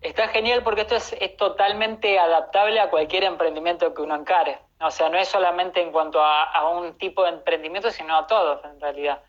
Está 0.00 0.28
genial 0.28 0.62
porque 0.62 0.82
esto 0.82 0.96
es, 0.96 1.36
totalmente 1.36 2.18
adaptable 2.18 2.78
a 2.78 2.90
cualquier 2.90 3.24
emprendimiento 3.24 3.94
que 3.94 4.02
uno 4.02 4.14
encare. 4.14 4.58
O 4.80 4.90
sea, 4.90 5.08
no 5.08 5.16
es 5.16 5.28
solamente 5.28 5.80
en 5.80 5.92
cuanto 5.92 6.22
a, 6.22 6.68
un 6.70 6.98
tipo 6.98 7.22
de 7.22 7.30
emprendimiento, 7.30 7.90
sino 7.90 8.16
a 8.16 8.26
todos 8.26 8.62
en 8.64 8.80
realidad. 8.80 9.22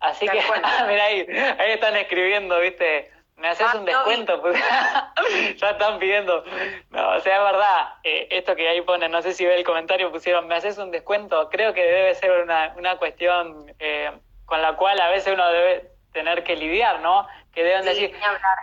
Así 0.00 0.26
que, 0.26 0.38
mira 0.88 1.04
ahí, 1.04 1.26
ahí 1.58 1.72
están 1.72 1.96
escribiendo, 1.96 2.58
¿viste? 2.60 3.10
Me 3.42 3.48
haces 3.48 3.66
ah, 3.68 3.76
un 3.76 3.84
descuento, 3.84 4.40
pues 4.40 4.56
ya 5.56 5.70
están 5.70 5.98
pidiendo. 5.98 6.44
No, 6.90 7.16
o 7.16 7.20
sea, 7.20 7.38
es 7.38 7.52
verdad, 7.52 7.94
eh, 8.04 8.28
esto 8.30 8.54
que 8.54 8.68
ahí 8.68 8.80
ponen, 8.82 9.10
no 9.10 9.20
sé 9.20 9.34
si 9.34 9.44
ve 9.44 9.56
el 9.56 9.64
comentario, 9.64 10.12
pusieron, 10.12 10.46
me 10.46 10.54
haces 10.54 10.78
un 10.78 10.92
descuento, 10.92 11.48
creo 11.50 11.74
que 11.74 11.82
debe 11.82 12.14
ser 12.14 12.30
una, 12.30 12.72
una 12.78 12.98
cuestión 12.98 13.74
eh, 13.80 14.12
con 14.44 14.62
la 14.62 14.76
cual 14.76 15.00
a 15.00 15.10
veces 15.10 15.34
uno 15.34 15.50
debe 15.50 15.90
tener 16.12 16.44
que 16.44 16.54
lidiar, 16.54 17.00
¿no? 17.00 17.26
Que 17.52 17.64
deben 17.64 17.84
decir, 17.84 18.14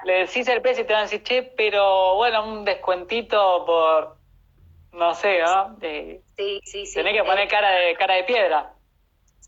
le 0.06 0.14
decís 0.20 0.48
el 0.48 0.62
precio 0.62 0.84
y 0.84 0.88
te 0.88 0.94
van 0.94 1.02
a 1.02 1.04
decir, 1.04 1.24
che, 1.24 1.44
pero 1.44 2.16
bueno, 2.16 2.46
un 2.46 2.64
descuentito 2.64 3.66
por, 3.66 4.16
no 4.94 5.14
sé, 5.14 5.42
¿no? 5.42 5.76
sí, 5.82 6.22
sí, 6.64 6.86
sí. 6.86 6.94
Tenés 6.94 7.18
que 7.18 7.24
poner 7.26 7.46
eh, 7.46 7.48
cara 7.50 7.72
de, 7.72 7.96
cara 7.96 8.16
de 8.16 8.24
piedra. 8.24 8.72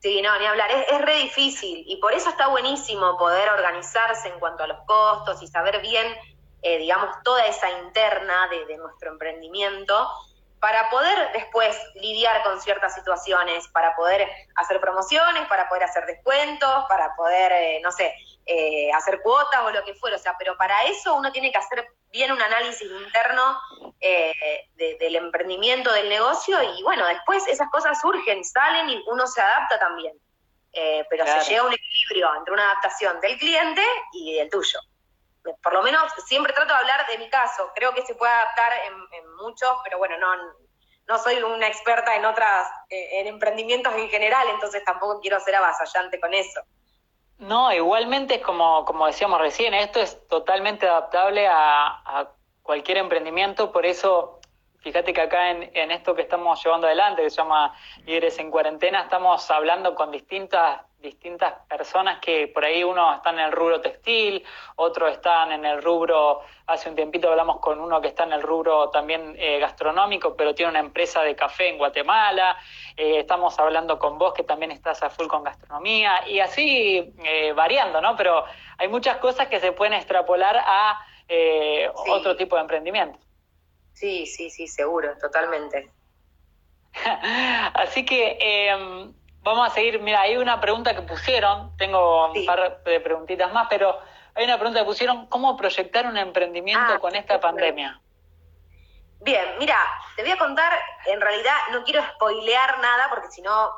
Sí, 0.01 0.19
no, 0.23 0.37
ni 0.39 0.45
hablar, 0.47 0.71
es, 0.71 0.91
es 0.91 1.01
re 1.01 1.15
difícil 1.17 1.83
y 1.87 1.97
por 1.97 2.13
eso 2.13 2.29
está 2.29 2.47
buenísimo 2.47 3.17
poder 3.17 3.49
organizarse 3.49 4.29
en 4.29 4.39
cuanto 4.39 4.63
a 4.63 4.67
los 4.67 4.79
costos 4.85 5.41
y 5.43 5.47
saber 5.47 5.79
bien, 5.81 6.07
eh, 6.63 6.79
digamos, 6.79 7.15
toda 7.23 7.45
esa 7.45 7.69
interna 7.69 8.47
de, 8.47 8.65
de 8.65 8.77
nuestro 8.77 9.11
emprendimiento 9.11 10.09
para 10.59 10.89
poder 10.91 11.31
después 11.33 11.75
lidiar 11.95 12.41
con 12.43 12.61
ciertas 12.61 12.93
situaciones, 12.93 13.67
para 13.69 13.95
poder 13.95 14.27
hacer 14.55 14.79
promociones, 14.79 15.47
para 15.47 15.67
poder 15.67 15.83
hacer 15.83 16.05
descuentos, 16.05 16.85
para 16.87 17.15
poder, 17.15 17.51
eh, 17.51 17.79
no 17.83 17.91
sé, 17.91 18.13
eh, 18.45 18.91
hacer 18.93 19.21
cuotas 19.21 19.61
o 19.65 19.71
lo 19.71 19.83
que 19.83 19.95
fuera. 19.95 20.15
O 20.15 20.19
sea, 20.19 20.35
pero 20.37 20.55
para 20.57 20.83
eso 20.85 21.15
uno 21.15 21.31
tiene 21.31 21.51
que 21.51 21.57
hacer 21.57 21.87
bien 22.11 22.31
un 22.31 22.41
análisis 22.41 22.89
interno 22.89 23.59
eh, 23.99 24.69
del 24.75 25.15
emprendimiento, 25.15 25.91
del 25.93 26.09
negocio, 26.09 26.57
y 26.77 26.83
bueno, 26.83 27.05
después 27.07 27.47
esas 27.47 27.69
cosas 27.69 27.99
surgen, 28.01 28.43
salen 28.43 28.89
y 28.89 29.03
uno 29.07 29.25
se 29.27 29.41
adapta 29.41 29.79
también. 29.79 30.13
pero 31.09 31.25
se 31.25 31.49
llega 31.49 31.61
a 31.61 31.65
un 31.65 31.73
equilibrio 31.73 32.35
entre 32.37 32.53
una 32.53 32.71
adaptación 32.71 33.19
del 33.21 33.37
cliente 33.37 33.83
y 34.13 34.35
del 34.35 34.49
tuyo 34.49 34.79
por 35.63 35.73
lo 35.73 35.81
menos 35.83 36.11
siempre 36.25 36.53
trato 36.53 36.73
de 36.73 36.79
hablar 36.79 37.07
de 37.07 37.17
mi 37.17 37.29
caso. 37.29 37.71
Creo 37.75 37.93
que 37.93 38.05
se 38.05 38.15
puede 38.15 38.31
adaptar 38.31 38.71
en, 38.85 39.35
muchos, 39.35 39.71
pero 39.83 39.97
bueno, 39.97 40.17
no, 40.19 40.35
no 41.07 41.17
soy 41.17 41.41
una 41.41 41.67
experta 41.67 42.15
en 42.15 42.25
otras, 42.25 42.67
eh, 42.89 43.19
en 43.19 43.27
emprendimientos 43.27 43.93
en 43.95 44.07
general, 44.09 44.47
entonces 44.49 44.83
tampoco 44.83 45.19
quiero 45.19 45.39
ser 45.39 45.55
avasallante 45.55 46.19
con 46.19 46.33
eso. 46.33 46.61
No, 47.41 47.73
igualmente 47.73 48.35
es 48.35 48.41
como, 48.41 48.85
como 48.85 49.07
decíamos 49.07 49.41
recién, 49.41 49.73
esto 49.73 49.99
es 49.99 50.27
totalmente 50.27 50.87
adaptable 50.87 51.47
a, 51.47 51.87
a 51.87 52.31
cualquier 52.61 52.99
emprendimiento, 52.99 53.71
por 53.71 53.87
eso 53.87 54.40
fíjate 54.81 55.13
que 55.13 55.21
acá 55.21 55.51
en, 55.51 55.71
en, 55.73 55.91
esto 55.91 56.13
que 56.15 56.21
estamos 56.21 56.63
llevando 56.63 56.87
adelante, 56.87 57.23
que 57.23 57.29
se 57.29 57.37
llama 57.37 57.73
Líderes 58.05 58.37
en 58.39 58.51
Cuarentena, 58.51 59.01
estamos 59.01 59.49
hablando 59.49 59.95
con 59.95 60.11
distintas 60.11 60.81
distintas 61.01 61.53
personas 61.67 62.19
que 62.19 62.47
por 62.47 62.63
ahí 62.63 62.83
uno 62.83 63.15
está 63.15 63.31
en 63.31 63.39
el 63.39 63.51
rubro 63.51 63.81
textil, 63.81 64.43
otros 64.75 65.11
están 65.11 65.51
en 65.51 65.65
el 65.65 65.81
rubro, 65.81 66.41
hace 66.67 66.89
un 66.89 66.95
tiempito 66.95 67.29
hablamos 67.29 67.59
con 67.59 67.79
uno 67.79 67.99
que 67.99 68.07
está 68.07 68.23
en 68.23 68.33
el 68.33 68.41
rubro 68.41 68.89
también 68.89 69.35
eh, 69.37 69.59
gastronómico, 69.59 70.35
pero 70.35 70.53
tiene 70.53 70.69
una 70.69 70.79
empresa 70.79 71.23
de 71.23 71.35
café 71.35 71.69
en 71.69 71.77
Guatemala, 71.77 72.57
eh, 72.95 73.19
estamos 73.19 73.57
hablando 73.59 73.97
con 73.97 74.17
vos 74.17 74.33
que 74.33 74.43
también 74.43 74.71
estás 74.71 75.01
a 75.03 75.09
full 75.09 75.27
con 75.27 75.43
gastronomía, 75.43 76.27
y 76.27 76.39
así 76.39 77.13
eh, 77.23 77.51
variando, 77.53 77.99
¿no? 77.99 78.15
Pero 78.15 78.45
hay 78.77 78.87
muchas 78.87 79.17
cosas 79.17 79.47
que 79.47 79.59
se 79.59 79.71
pueden 79.71 79.93
extrapolar 79.93 80.57
a 80.57 81.05
otro 82.09 82.35
tipo 82.35 82.57
de 82.57 82.61
emprendimiento. 82.63 83.17
Sí, 83.93 84.25
sí, 84.25 84.49
sí, 84.49 84.67
seguro, 84.67 85.17
totalmente. 85.17 85.91
así 87.73 88.05
que 88.05 88.37
em, 88.39 89.13
Vamos 89.43 89.67
a 89.67 89.73
seguir, 89.73 89.99
mira, 89.99 90.21
hay 90.21 90.37
una 90.37 90.61
pregunta 90.61 90.95
que 90.95 91.01
pusieron, 91.01 91.75
tengo 91.77 92.31
un 92.31 92.45
par 92.45 92.83
de 92.83 92.99
preguntitas 92.99 93.51
más, 93.51 93.67
pero 93.69 93.97
hay 94.35 94.45
una 94.45 94.57
pregunta 94.57 94.81
que 94.81 94.85
pusieron, 94.85 95.25
¿cómo 95.27 95.57
proyectar 95.57 96.05
un 96.05 96.15
emprendimiento 96.15 96.93
ah, 96.93 96.99
con 96.99 97.15
esta 97.15 97.39
pandemia? 97.39 97.99
Bien, 99.21 99.43
mira, 99.57 99.77
te 100.15 100.21
voy 100.21 100.31
a 100.31 100.37
contar, 100.37 100.71
en 101.07 101.19
realidad 101.19 101.55
no 101.71 101.83
quiero 101.83 102.03
spoilear 102.13 102.79
nada 102.79 103.09
porque 103.09 103.29
si 103.29 103.41
no 103.41 103.71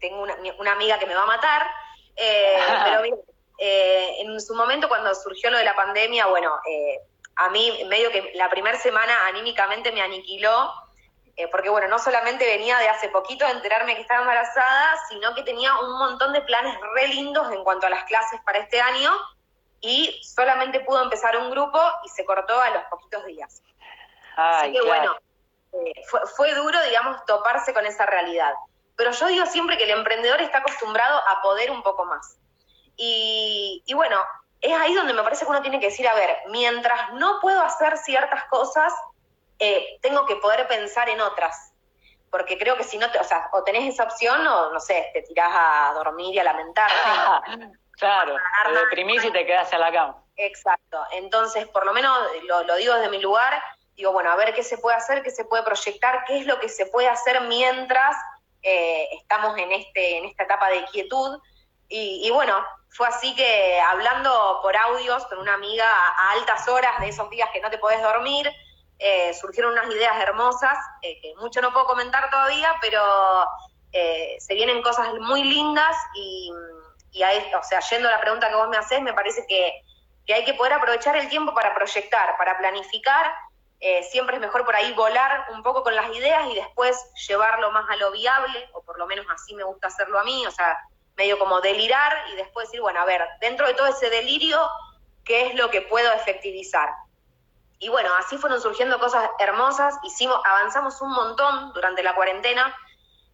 tengo 0.00 0.22
una, 0.22 0.72
amiga 0.72 1.00
que 1.00 1.06
me 1.06 1.16
va 1.16 1.24
a 1.24 1.26
matar, 1.26 1.66
eh, 2.14 2.58
pero 2.84 3.02
bien, 3.02 3.16
eh, 3.58 4.20
en 4.20 4.40
su 4.40 4.54
momento 4.54 4.88
cuando 4.88 5.12
surgió 5.16 5.50
lo 5.50 5.58
de 5.58 5.64
la 5.64 5.74
pandemia, 5.74 6.26
bueno, 6.26 6.60
eh, 6.70 7.00
a 7.38 7.50
mí 7.50 7.84
medio 7.86 8.10
que 8.10 8.32
la 8.34 8.50
primera 8.50 8.78
semana 8.78 9.26
anímicamente 9.26 9.92
me 9.92 10.02
aniquiló 10.02 10.72
eh, 11.38 11.46
porque 11.52 11.70
bueno, 11.70 11.86
no 11.86 12.00
solamente 12.00 12.44
venía 12.44 12.78
de 12.78 12.88
hace 12.88 13.08
poquito 13.10 13.44
de 13.46 13.52
enterarme 13.52 13.94
que 13.94 14.00
estaba 14.00 14.22
embarazada, 14.22 14.96
sino 15.08 15.36
que 15.36 15.44
tenía 15.44 15.72
un 15.78 15.96
montón 15.96 16.32
de 16.32 16.40
planes 16.40 16.76
re 16.94 17.06
lindos 17.06 17.52
en 17.52 17.62
cuanto 17.62 17.86
a 17.86 17.90
las 17.90 18.02
clases 18.04 18.40
para 18.44 18.58
este 18.58 18.80
año 18.80 19.12
y 19.80 20.20
solamente 20.24 20.80
pudo 20.80 21.00
empezar 21.00 21.36
un 21.36 21.48
grupo 21.52 21.80
y 22.04 22.08
se 22.08 22.24
cortó 22.24 22.60
a 22.60 22.70
los 22.70 22.82
poquitos 22.86 23.24
días. 23.24 23.62
Así 24.36 24.72
que 24.72 24.82
bueno, 24.82 25.16
eh, 25.74 25.92
fue, 26.36 26.54
duro, 26.56 26.82
digamos, 26.82 27.24
toparse 27.24 27.72
con 27.72 27.86
esa 27.86 28.04
realidad. 28.04 28.52
Pero 28.96 29.12
yo 29.12 29.28
digo 29.28 29.46
siempre 29.46 29.78
que 29.78 29.84
el 29.84 29.90
emprendedor 29.90 30.40
está 30.40 30.58
acostumbrado 30.58 31.22
a 31.28 31.40
poder 31.40 31.70
un 31.70 31.84
poco 31.84 32.04
más. 32.04 32.36
Y, 32.96 33.84
y 33.86 33.94
bueno, 33.94 34.18
es 34.60 34.72
ahí 34.72 34.94
donde 34.94 35.14
me 35.14 35.22
parece 35.22 35.44
que 35.44 35.50
uno 35.50 35.62
tiene 35.62 35.80
que 35.80 35.86
decir, 35.86 36.06
a 36.08 36.14
ver, 36.14 36.36
mientras 36.48 37.12
no 37.14 37.38
puedo 37.40 37.60
hacer 37.62 37.96
ciertas 37.98 38.44
cosas, 38.44 38.92
eh, 39.58 39.98
tengo 40.02 40.26
que 40.26 40.36
poder 40.36 40.66
pensar 40.68 41.08
en 41.08 41.20
otras. 41.20 41.72
Porque 42.30 42.58
creo 42.58 42.76
que 42.76 42.84
si 42.84 42.98
no, 42.98 43.10
te, 43.10 43.18
o 43.18 43.24
sea, 43.24 43.48
o 43.52 43.62
tenés 43.64 43.94
esa 43.94 44.04
opción 44.04 44.46
o, 44.46 44.70
no 44.70 44.80
sé, 44.80 45.10
te 45.14 45.22
tirás 45.22 45.50
a 45.52 45.92
dormir 45.94 46.34
y 46.34 46.38
a 46.38 46.44
lamentarte. 46.44 46.94
claro, 47.92 48.36
te 48.64 48.72
deprimís 48.72 49.24
y 49.24 49.30
te 49.30 49.46
quedás 49.46 49.72
en 49.72 49.80
la 49.80 49.92
cama. 49.92 50.22
Exacto. 50.36 51.02
Entonces, 51.12 51.66
por 51.68 51.86
lo 51.86 51.92
menos 51.92 52.18
lo, 52.44 52.76
digo 52.76 52.94
desde 52.94 53.10
mi 53.10 53.20
lugar, 53.20 53.60
digo, 53.96 54.12
bueno, 54.12 54.30
a 54.30 54.36
ver 54.36 54.54
qué 54.54 54.62
se 54.62 54.78
puede 54.78 54.96
hacer, 54.96 55.22
qué 55.22 55.30
se 55.30 55.44
puede 55.44 55.62
proyectar, 55.62 56.24
qué 56.26 56.38
es 56.38 56.46
lo 56.46 56.60
que 56.60 56.68
se 56.68 56.86
puede 56.86 57.08
hacer 57.08 57.40
mientras 57.42 58.16
eh, 58.62 59.08
estamos 59.12 59.56
en, 59.56 59.72
este, 59.72 60.18
en 60.18 60.26
esta 60.26 60.44
etapa 60.44 60.68
de 60.68 60.84
quietud. 60.86 61.40
Y, 61.88 62.26
y, 62.26 62.30
bueno, 62.30 62.64
fue 62.90 63.06
así 63.06 63.34
que 63.34 63.80
hablando 63.80 64.60
por 64.62 64.76
audios 64.76 65.24
con 65.26 65.38
una 65.38 65.54
amiga 65.54 65.86
a 65.86 66.32
altas 66.32 66.68
horas 66.68 67.00
de 67.00 67.08
esos 67.08 67.28
días 67.30 67.48
que 67.52 67.60
no 67.60 67.70
te 67.70 67.78
podés 67.78 68.02
dormir, 68.02 68.50
eh, 68.98 69.32
surgieron 69.34 69.72
unas 69.72 69.88
ideas 69.94 70.16
hermosas, 70.20 70.76
eh, 71.02 71.20
que 71.20 71.34
mucho 71.36 71.60
no 71.60 71.72
puedo 71.72 71.86
comentar 71.86 72.28
todavía, 72.30 72.74
pero 72.80 73.00
eh, 73.92 74.36
se 74.40 74.54
vienen 74.54 74.82
cosas 74.82 75.14
muy 75.20 75.44
lindas 75.44 75.96
y, 76.16 76.50
y 77.12 77.22
o 77.22 77.62
sea, 77.62 77.78
yendo 77.80 78.08
a 78.08 78.12
la 78.12 78.20
pregunta 78.20 78.48
que 78.48 78.56
vos 78.56 78.68
me 78.68 78.76
haces, 78.76 79.00
me 79.00 79.12
parece 79.12 79.46
que, 79.46 79.82
que 80.26 80.34
hay 80.34 80.44
que 80.44 80.54
poder 80.54 80.72
aprovechar 80.72 81.16
el 81.16 81.28
tiempo 81.28 81.54
para 81.54 81.74
proyectar, 81.74 82.36
para 82.36 82.58
planificar. 82.58 83.32
siempre 84.10 84.34
es 84.34 84.40
mejor 84.40 84.64
por 84.64 84.74
ahí 84.74 84.92
volar 84.94 85.46
un 85.52 85.62
poco 85.62 85.84
con 85.84 85.94
las 85.94 86.12
ideas 86.16 86.48
y 86.50 86.56
después 86.56 86.98
llevarlo 87.28 87.70
más 87.70 87.88
a 87.88 87.96
lo 87.96 88.10
viable, 88.10 88.68
o 88.72 88.82
por 88.82 88.98
lo 88.98 89.06
menos 89.06 89.26
así 89.30 89.54
me 89.54 89.62
gusta 89.62 89.86
hacerlo 89.86 90.18
a 90.18 90.24
mí, 90.24 90.44
o 90.44 90.50
sea, 90.50 90.76
medio 91.18 91.38
como 91.38 91.60
delirar 91.60 92.16
y 92.32 92.36
después 92.36 92.68
decir, 92.68 92.80
bueno, 92.80 93.00
a 93.00 93.04
ver, 93.04 93.22
dentro 93.40 93.66
de 93.66 93.74
todo 93.74 93.88
ese 93.88 94.08
delirio, 94.08 94.70
¿qué 95.24 95.48
es 95.48 95.54
lo 95.56 95.68
que 95.68 95.82
puedo 95.82 96.10
efectivizar? 96.12 96.88
Y 97.80 97.88
bueno, 97.88 98.10
así 98.18 98.38
fueron 98.38 98.60
surgiendo 98.60 98.98
cosas 98.98 99.28
hermosas, 99.40 99.96
hicimos, 100.04 100.40
avanzamos 100.46 101.00
un 101.02 101.10
montón 101.10 101.72
durante 101.74 102.02
la 102.02 102.14
cuarentena, 102.14 102.74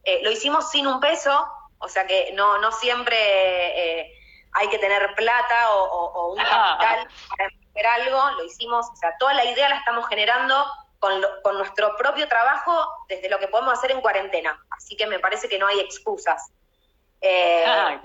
eh, 0.03 0.21
lo 0.23 0.31
hicimos 0.31 0.71
sin 0.71 0.87
un 0.87 0.99
peso, 0.99 1.47
o 1.79 1.89
sea 1.89 2.07
que 2.07 2.33
no, 2.33 2.59
no 2.59 2.73
siempre 2.73 3.17
eh, 3.17 4.15
hay 4.53 4.69
que 4.69 4.79
tener 4.79 5.15
plata 5.15 5.71
o, 5.75 6.33
un 6.33 6.39
capital 6.39 7.09
para 7.29 7.47
hacer 7.47 7.87
algo, 7.87 8.31
lo 8.39 8.45
hicimos, 8.45 8.87
o 8.91 8.97
sea, 8.97 9.15
toda 9.19 9.35
la 9.35 9.45
idea 9.45 9.69
la 9.69 9.77
estamos 9.77 10.09
generando 10.09 10.67
con, 10.99 11.23
con 11.43 11.59
nuestro 11.59 11.97
propio 11.97 12.29
trabajo 12.29 12.87
desde 13.09 13.29
lo 13.29 13.39
que 13.39 13.49
podemos 13.49 13.75
hacer 13.75 13.91
en 13.91 14.01
cuarentena, 14.01 14.59
así 14.71 14.97
que 14.97 15.07
me 15.07 15.19
parece 15.19 15.51
que 15.51 15.59
no 15.59 15.67
hay 15.67 15.81
excusas. 15.81 16.51
Eh, 17.27 17.65
ah, 17.67 18.01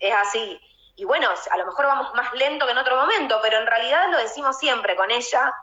es 0.00 0.14
así. 0.14 0.60
Y 0.96 1.04
bueno, 1.04 1.28
a 1.50 1.56
lo 1.56 1.66
mejor 1.66 1.86
vamos 1.86 2.12
más 2.14 2.32
lento 2.34 2.66
que 2.66 2.72
en 2.72 2.78
otro 2.78 2.96
momento, 2.96 3.38
pero 3.42 3.58
en 3.58 3.66
realidad 3.66 4.10
lo 4.10 4.18
decimos 4.18 4.58
siempre 4.58 4.96
con 4.96 5.10
ella, 5.10 5.54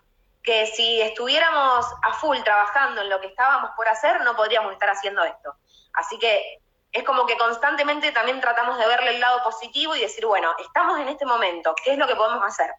que 0.42 0.66
si 0.68 1.02
estuviéramos 1.02 1.86
a 2.04 2.14
full 2.14 2.38
trabajando 2.44 3.02
en 3.02 3.10
lo 3.10 3.20
que 3.20 3.28
estábamos 3.28 3.72
por 3.76 3.88
hacer, 3.90 4.22
no 4.22 4.36
podríamos 4.36 4.72
estar 4.72 4.90
haciendo 4.90 5.24
esto. 5.24 5.54
Así 5.94 6.18
que 6.18 6.60
es 6.94 7.04
como 7.04 7.26
que 7.26 7.38
constantemente 7.38 8.12
también 8.14 8.40
tratamos 8.40 8.78
de 8.78 8.88
verle 8.88 9.12
el 9.12 9.20
lado 9.20 9.44
positivo 9.44 9.94
y 9.96 10.02
decir, 10.02 10.26
bueno, 10.26 10.54
estamos 10.60 10.98
en 11.00 11.10
este 11.10 11.26
momento, 11.26 11.76
¿qué 11.84 11.92
es 11.92 11.98
lo 11.98 12.08
que 12.08 12.16
podemos 12.16 12.44
hacer? 12.46 12.72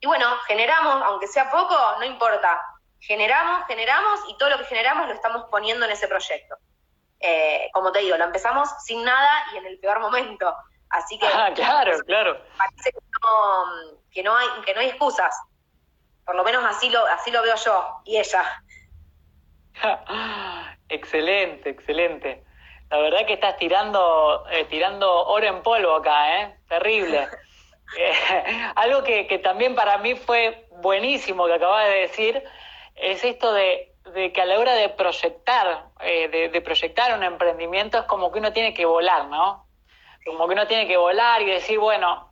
Y 0.00 0.06
bueno, 0.06 0.26
generamos, 0.46 1.02
aunque 1.04 1.26
sea 1.26 1.50
poco, 1.50 1.76
no 1.98 2.04
importa. 2.04 2.60
Generamos, 3.00 3.66
generamos 3.66 4.20
y 4.28 4.38
todo 4.38 4.50
lo 4.50 4.58
que 4.58 4.64
generamos 4.64 5.06
lo 5.06 5.14
estamos 5.14 5.44
poniendo 5.50 5.84
en 5.84 5.92
ese 5.92 6.08
proyecto. 6.08 6.56
Eh, 7.26 7.70
como 7.72 7.90
te 7.90 8.00
digo, 8.00 8.18
lo 8.18 8.24
empezamos 8.24 8.68
sin 8.84 9.02
nada 9.02 9.46
y 9.52 9.56
en 9.56 9.66
el 9.66 9.78
peor 9.78 9.98
momento. 9.98 10.54
Así 10.90 11.18
que... 11.18 11.26
Ah, 11.32 11.50
claro, 11.54 11.98
claro. 12.06 12.38
Parece 12.58 12.92
que 14.12 14.22
no, 14.22 14.36
hay, 14.36 14.46
que 14.66 14.74
no 14.74 14.80
hay 14.80 14.88
excusas. 14.88 15.34
Por 16.26 16.34
lo 16.36 16.44
menos 16.44 16.62
así 16.64 16.90
lo, 16.90 17.04
así 17.06 17.30
lo 17.30 17.42
veo 17.42 17.56
yo 17.56 18.02
y 18.04 18.18
ella. 18.18 18.62
excelente, 20.88 21.70
excelente. 21.70 22.44
La 22.90 22.98
verdad 22.98 23.26
que 23.26 23.34
estás 23.34 23.56
tirando, 23.56 24.44
eh, 24.50 24.66
tirando 24.66 25.26
oro 25.26 25.46
en 25.46 25.62
polvo 25.62 25.96
acá, 25.96 26.40
¿eh? 26.40 26.58
Terrible. 26.68 27.28
Eh, 27.98 28.72
algo 28.76 29.04
que, 29.04 29.28
que, 29.28 29.38
también 29.38 29.76
para 29.76 29.98
mí 29.98 30.16
fue 30.16 30.66
buenísimo 30.78 31.46
que 31.46 31.52
acabas 31.52 31.86
de 31.86 31.94
decir 31.94 32.42
es 32.96 33.22
esto 33.22 33.52
de, 33.52 33.93
de 34.12 34.32
que 34.32 34.40
a 34.40 34.44
la 34.44 34.58
hora 34.58 34.74
de 34.74 34.88
proyectar, 34.90 35.86
eh, 36.00 36.28
de, 36.28 36.48
de, 36.48 36.60
proyectar 36.60 37.16
un 37.16 37.22
emprendimiento 37.22 37.98
es 37.98 38.04
como 38.04 38.30
que 38.30 38.38
uno 38.38 38.52
tiene 38.52 38.74
que 38.74 38.84
volar, 38.84 39.26
¿no? 39.28 39.66
Como 40.24 40.46
que 40.46 40.54
uno 40.54 40.66
tiene 40.66 40.86
que 40.86 40.96
volar 40.96 41.42
y 41.42 41.46
decir, 41.46 41.78
bueno, 41.78 42.30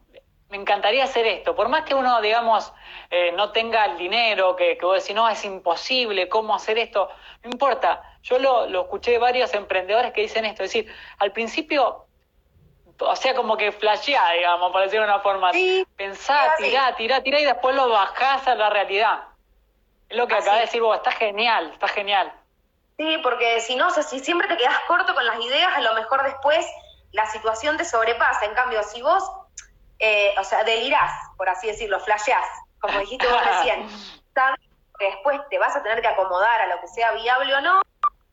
me 0.52 0.58
encantaría 0.58 1.04
hacer 1.04 1.26
esto. 1.26 1.56
Por 1.56 1.68
más 1.68 1.84
que 1.84 1.94
uno, 1.94 2.20
digamos, 2.20 2.72
eh, 3.10 3.32
no 3.32 3.52
tenga 3.52 3.86
el 3.86 3.96
dinero, 3.96 4.54
que, 4.54 4.76
que 4.76 4.84
vos 4.84 5.02
decís, 5.02 5.16
no, 5.16 5.28
es 5.28 5.44
imposible, 5.44 6.28
¿cómo 6.28 6.54
hacer 6.54 6.78
esto? 6.78 7.08
No 7.42 7.50
importa. 7.50 8.02
Yo 8.22 8.38
lo, 8.38 8.68
lo 8.68 8.82
escuché 8.82 9.12
de 9.12 9.18
varios 9.18 9.52
emprendedores 9.54 10.12
que 10.12 10.20
dicen 10.20 10.44
esto. 10.44 10.62
Es 10.62 10.72
decir, 10.72 10.92
al 11.18 11.32
principio, 11.32 12.06
o 12.98 13.16
sea, 13.16 13.34
como 13.34 13.56
que 13.56 13.72
flashea, 13.72 14.32
digamos, 14.32 14.70
por 14.72 14.82
decirlo 14.82 15.06
de 15.06 15.12
una 15.12 15.20
forma. 15.20 15.52
Sí, 15.52 15.86
Pensá, 15.96 16.54
tirá, 16.58 16.94
tirá, 16.96 17.22
tirá 17.22 17.40
y 17.40 17.44
después 17.44 17.74
lo 17.74 17.88
bajás 17.88 18.46
a 18.46 18.54
la 18.54 18.68
realidad. 18.68 19.22
Es 20.12 20.18
lo 20.18 20.26
que 20.26 20.34
acabas 20.34 20.56
de 20.56 20.66
decir 20.66 20.82
vos, 20.82 20.96
está 20.96 21.10
genial, 21.10 21.70
está 21.72 21.88
genial. 21.88 22.30
Sí, 22.98 23.18
porque 23.22 23.60
si 23.60 23.76
no, 23.76 23.88
o 23.88 23.90
sea, 23.90 24.02
si 24.02 24.20
siempre 24.20 24.46
te 24.46 24.58
quedás 24.58 24.78
corto 24.86 25.14
con 25.14 25.24
las 25.24 25.40
ideas, 25.40 25.72
a 25.74 25.80
lo 25.80 25.94
mejor 25.94 26.22
después 26.22 26.66
la 27.12 27.26
situación 27.26 27.78
te 27.78 27.84
sobrepasa. 27.86 28.44
En 28.44 28.54
cambio, 28.54 28.82
si 28.82 29.00
vos 29.00 29.24
eh, 30.04 30.34
o 30.36 30.42
sea, 30.42 30.64
delirás, 30.64 31.12
por 31.36 31.48
así 31.48 31.68
decirlo, 31.68 32.00
flasheás, 32.00 32.44
como 32.80 32.98
dijiste 32.98 33.24
vos 33.28 33.40
recién, 33.44 33.88
sabes 34.34 34.58
que 34.98 35.04
después 35.06 35.40
te 35.48 35.58
vas 35.58 35.76
a 35.76 35.82
tener 35.82 36.02
que 36.02 36.08
acomodar 36.08 36.60
a 36.60 36.66
lo 36.66 36.80
que 36.80 36.88
sea 36.88 37.12
viable 37.12 37.54
o 37.54 37.60
no, 37.60 37.82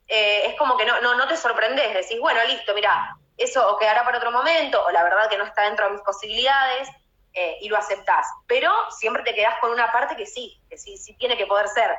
eh, 0.08 0.48
es 0.48 0.56
como 0.58 0.78
que 0.78 0.86
no, 0.86 1.00
no, 1.02 1.14
no 1.14 1.28
te 1.28 1.38
sorprendes, 1.38 1.94
decís, 1.94 2.20
bueno, 2.20 2.44
listo, 2.46 2.74
mira, 2.74 3.16
eso 3.38 3.70
o 3.70 3.78
quedará 3.78 4.04
para 4.04 4.18
otro 4.18 4.32
momento, 4.32 4.84
o 4.84 4.90
la 4.90 5.04
verdad 5.04 5.30
que 5.30 5.38
no 5.38 5.46
está 5.46 5.62
dentro 5.62 5.86
de 5.86 5.92
mis 5.92 6.02
posibilidades, 6.02 6.90
eh, 7.34 7.58
y 7.62 7.70
lo 7.70 7.78
aceptás. 7.78 8.28
Pero 8.48 8.72
siempre 8.92 9.24
te 9.24 9.34
quedás 9.34 9.60
con 9.60 9.72
una 9.72 9.92
parte 9.92 10.16
que 10.16 10.26
sí, 10.26 10.60
que 10.70 10.78
sí, 10.78 10.98
sí 10.98 11.16
tiene 11.18 11.38
que 11.38 11.48
poder 11.48 11.68
ser. 11.68 11.92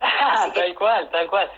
tal 0.54 0.74
cual, 0.74 1.10
tal 1.10 1.28
cual. 1.28 1.50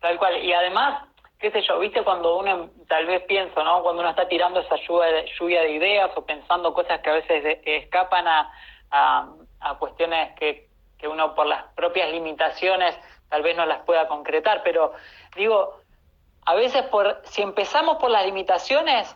Tal 0.00 0.18
cual. 0.18 0.36
Y 0.44 0.52
además, 0.52 1.08
qué 1.38 1.50
sé 1.50 1.62
yo, 1.62 1.78
viste 1.78 2.02
cuando 2.04 2.38
uno, 2.38 2.70
tal 2.88 3.06
vez 3.06 3.22
pienso, 3.24 3.62
¿no? 3.62 3.82
Cuando 3.82 4.00
uno 4.00 4.10
está 4.10 4.28
tirando 4.28 4.60
esa 4.60 4.76
lluvia 4.76 5.06
de, 5.06 5.30
lluvia 5.38 5.62
de 5.62 5.70
ideas 5.70 6.10
o 6.16 6.24
pensando 6.24 6.72
cosas 6.74 7.00
que 7.00 7.10
a 7.10 7.14
veces 7.14 7.58
escapan 7.64 8.26
a, 8.26 8.52
a, 8.90 9.28
a 9.60 9.78
cuestiones 9.78 10.34
que, 10.38 10.68
que 10.98 11.08
uno 11.08 11.34
por 11.34 11.46
las 11.46 11.64
propias 11.74 12.10
limitaciones 12.10 12.98
tal 13.28 13.42
vez 13.42 13.56
no 13.56 13.66
las 13.66 13.80
pueda 13.84 14.08
concretar, 14.08 14.62
pero 14.62 14.92
digo, 15.36 15.80
a 16.46 16.54
veces 16.54 16.82
por 16.84 17.20
si 17.24 17.42
empezamos 17.42 17.98
por 17.98 18.10
las 18.10 18.24
limitaciones, 18.24 19.14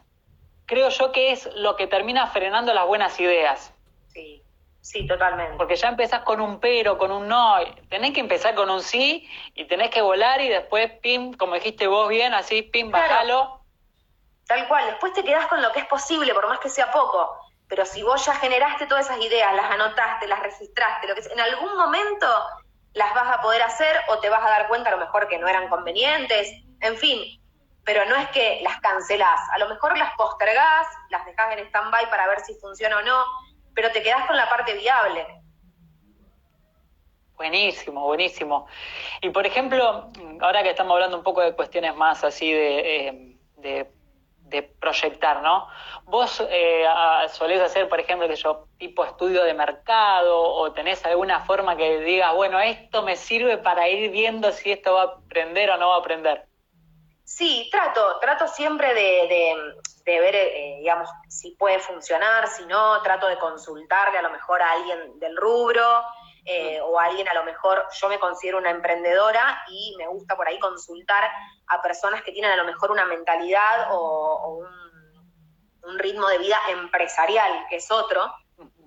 creo 0.73 0.89
yo 0.89 1.13
que 1.13 1.33
es 1.33 1.51
lo 1.55 1.77
que 1.77 1.87
termina 1.87 2.27
frenando 2.29 2.73
las 2.73 2.87
buenas 2.87 3.21
ideas. 3.21 3.75
Sí. 4.09 4.43
Sí, 4.81 5.07
totalmente. 5.07 5.57
Porque 5.59 5.77
ya 5.77 5.89
empezás 5.89 6.23
con 6.23 6.41
un 6.41 6.59
pero, 6.59 6.97
con 6.97 7.13
un 7.13 7.29
no. 7.29 7.57
Tenés 7.91 8.15
que 8.15 8.21
empezar 8.21 8.55
con 8.55 8.71
un 8.71 8.83
sí 8.83 9.29
y 9.55 9.67
tenés 9.67 9.91
que 9.91 10.01
volar 10.01 10.41
y 10.41 10.49
después, 10.49 10.91
pim, 11.03 11.35
como 11.35 11.55
dijiste 11.55 11.87
vos 11.87 12.09
bien, 12.09 12.33
así, 12.33 12.63
pim, 12.63 12.91
Claro. 12.91 13.09
bajalo. 13.09 13.61
Tal 14.47 14.67
cual, 14.67 14.87
después 14.87 15.13
te 15.13 15.23
quedás 15.23 15.47
con 15.47 15.61
lo 15.61 15.71
que 15.73 15.81
es 15.81 15.87
posible, 15.87 16.33
por 16.33 16.49
más 16.49 16.59
que 16.59 16.71
sea 16.71 16.91
poco. 16.91 17.37
Pero 17.69 17.85
si 17.85 18.03
vos 18.03 18.25
ya 18.25 18.35
generaste 18.35 18.87
todas 18.87 19.07
esas 19.07 19.21
ideas, 19.23 19.55
las 19.55 19.71
anotaste, 19.71 20.27
las 20.27 20.41
registraste, 20.41 21.07
lo 21.07 21.15
que 21.15 21.23
sea, 21.23 21.33
en 21.35 21.41
algún 21.41 21.77
momento 21.77 22.27
las 22.95 23.15
vas 23.15 23.39
a 23.39 23.43
poder 23.43 23.63
hacer 23.63 23.95
o 24.09 24.19
te 24.19 24.31
vas 24.31 24.45
a 24.45 24.51
dar 24.51 24.69
cuenta 24.69 24.89
a 24.89 24.93
lo 24.93 24.99
mejor 24.99 25.29
que 25.29 25.39
no 25.39 25.47
eran 25.49 25.69
convenientes, 25.69 26.51
en 26.81 26.97
fin. 26.97 27.42
Pero 27.85 28.05
no 28.07 28.17
es 28.17 28.29
que 28.29 28.61
las 28.63 28.81
cancelás, 28.81 29.41
a 29.53 29.59
lo 29.59 29.69
mejor 29.69 29.99
las 29.99 30.15
postergás, 30.15 30.87
las 31.11 31.25
dejás 31.27 31.53
en 31.53 31.67
stand-by 31.67 32.09
para 32.11 32.29
ver 32.29 32.41
si 32.41 32.55
funciona 32.55 32.99
o 32.99 33.03
no, 33.03 33.25
pero 33.75 33.91
te 33.91 34.03
quedás 34.03 34.27
con 34.27 34.37
la 34.37 34.49
parte 34.49 34.75
viable. 34.75 35.27
Buenísimo, 37.37 38.05
buenísimo. 38.05 38.67
Y 39.21 39.31
por 39.31 39.45
ejemplo, 39.47 40.11
ahora 40.41 40.63
que 40.63 40.71
estamos 40.71 40.95
hablando 40.95 41.17
un 41.17 41.25
poco 41.25 41.41
de 41.41 41.55
cuestiones 41.55 41.97
más 41.97 42.23
así 42.23 42.53
de, 42.53 43.09
eh, 43.09 43.37
de, 43.57 44.63
proyectar, 44.79 45.43
¿no? 45.43 45.67
Vos 46.05 46.45
eh, 46.49 46.85
solés 47.31 47.61
hacer, 47.61 47.89
por 47.89 47.99
ejemplo, 47.99 48.29
que 48.29 48.37
yo, 48.37 48.69
tipo 48.77 49.03
estudio 49.03 49.43
de 49.45 49.55
mercado 49.55 50.41
o 50.41 50.73
tenés 50.73 51.05
alguna 51.07 51.41
forma 51.41 51.75
que 51.75 52.01
digas, 52.01 52.35
bueno, 52.35 52.61
esto 52.61 53.03
me 53.03 53.17
sirve 53.17 53.57
para 53.57 53.89
ir 53.89 54.11
viendo 54.11 54.53
si 54.53 54.71
esto 54.71 54.93
va 54.93 55.03
a 55.03 55.05
aprender 55.07 55.71
o 55.71 55.79
no 55.79 55.89
va 55.89 55.97
a 55.97 55.99
aprender. 56.01 56.47
Sí, 57.35 57.71
trato, 57.73 58.19
trato 58.21 58.47
siempre 58.47 58.93
de, 58.93 59.01
de, 59.01 59.75
de 60.05 60.21
ver, 60.21 60.35
eh, 60.35 60.77
digamos, 60.81 61.09
si 61.31 61.53
puede 61.53 61.79
funcionar, 61.79 62.47
si 62.47 62.67
no, 62.67 63.01
trato 63.01 63.27
de 63.27 63.39
consultarle 63.39 64.19
a 64.19 64.23
lo 64.23 64.29
mejor 64.29 64.61
a 64.61 64.73
alguien 64.73 65.19
del 65.19 65.35
rubro 65.39 66.05
eh, 66.45 66.79
o 66.83 67.01
a 67.01 67.05
alguien 67.05 67.27
a 67.31 67.35
lo 67.35 67.45
mejor, 67.45 67.87
yo 67.99 68.09
me 68.11 68.19
considero 68.19 68.59
una 68.59 68.69
emprendedora 68.69 69.65
y 69.71 69.95
me 69.97 70.09
gusta 70.09 70.37
por 70.37 70.47
ahí 70.47 70.59
consultar 70.59 71.25
a 71.69 71.81
personas 71.81 72.23
que 72.23 72.33
tienen 72.33 72.51
a 72.51 72.57
lo 72.57 72.67
mejor 72.67 72.91
una 72.91 73.07
mentalidad 73.07 73.89
o, 73.93 73.97
o 73.97 74.49
un, 74.59 75.91
un 75.91 75.99
ritmo 75.99 76.29
de 76.29 76.37
vida 76.37 76.59
empresarial, 76.69 77.65
que 77.71 77.77
es 77.77 77.91
otro, 77.91 78.31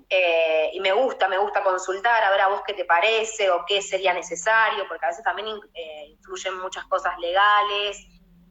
eh, 0.08 0.70
y 0.72 0.80
me 0.82 0.92
gusta, 0.92 1.28
me 1.28 1.40
gusta 1.40 1.64
consultar, 1.64 2.24
a 2.24 2.30
ver 2.30 2.42
a 2.42 2.50
vos 2.50 2.62
qué 2.68 2.74
te 2.76 2.86
parece 2.86 3.50
o 3.50 3.66
qué 3.66 3.82
sería 3.82 4.14
necesario, 4.14 4.88
porque 4.88 5.04
a 5.04 5.10
veces 5.10 5.24
también 5.24 5.48
eh, 5.74 6.10
influyen 6.10 6.60
muchas 6.60 6.86
cosas 6.86 7.18
legales 7.18 7.98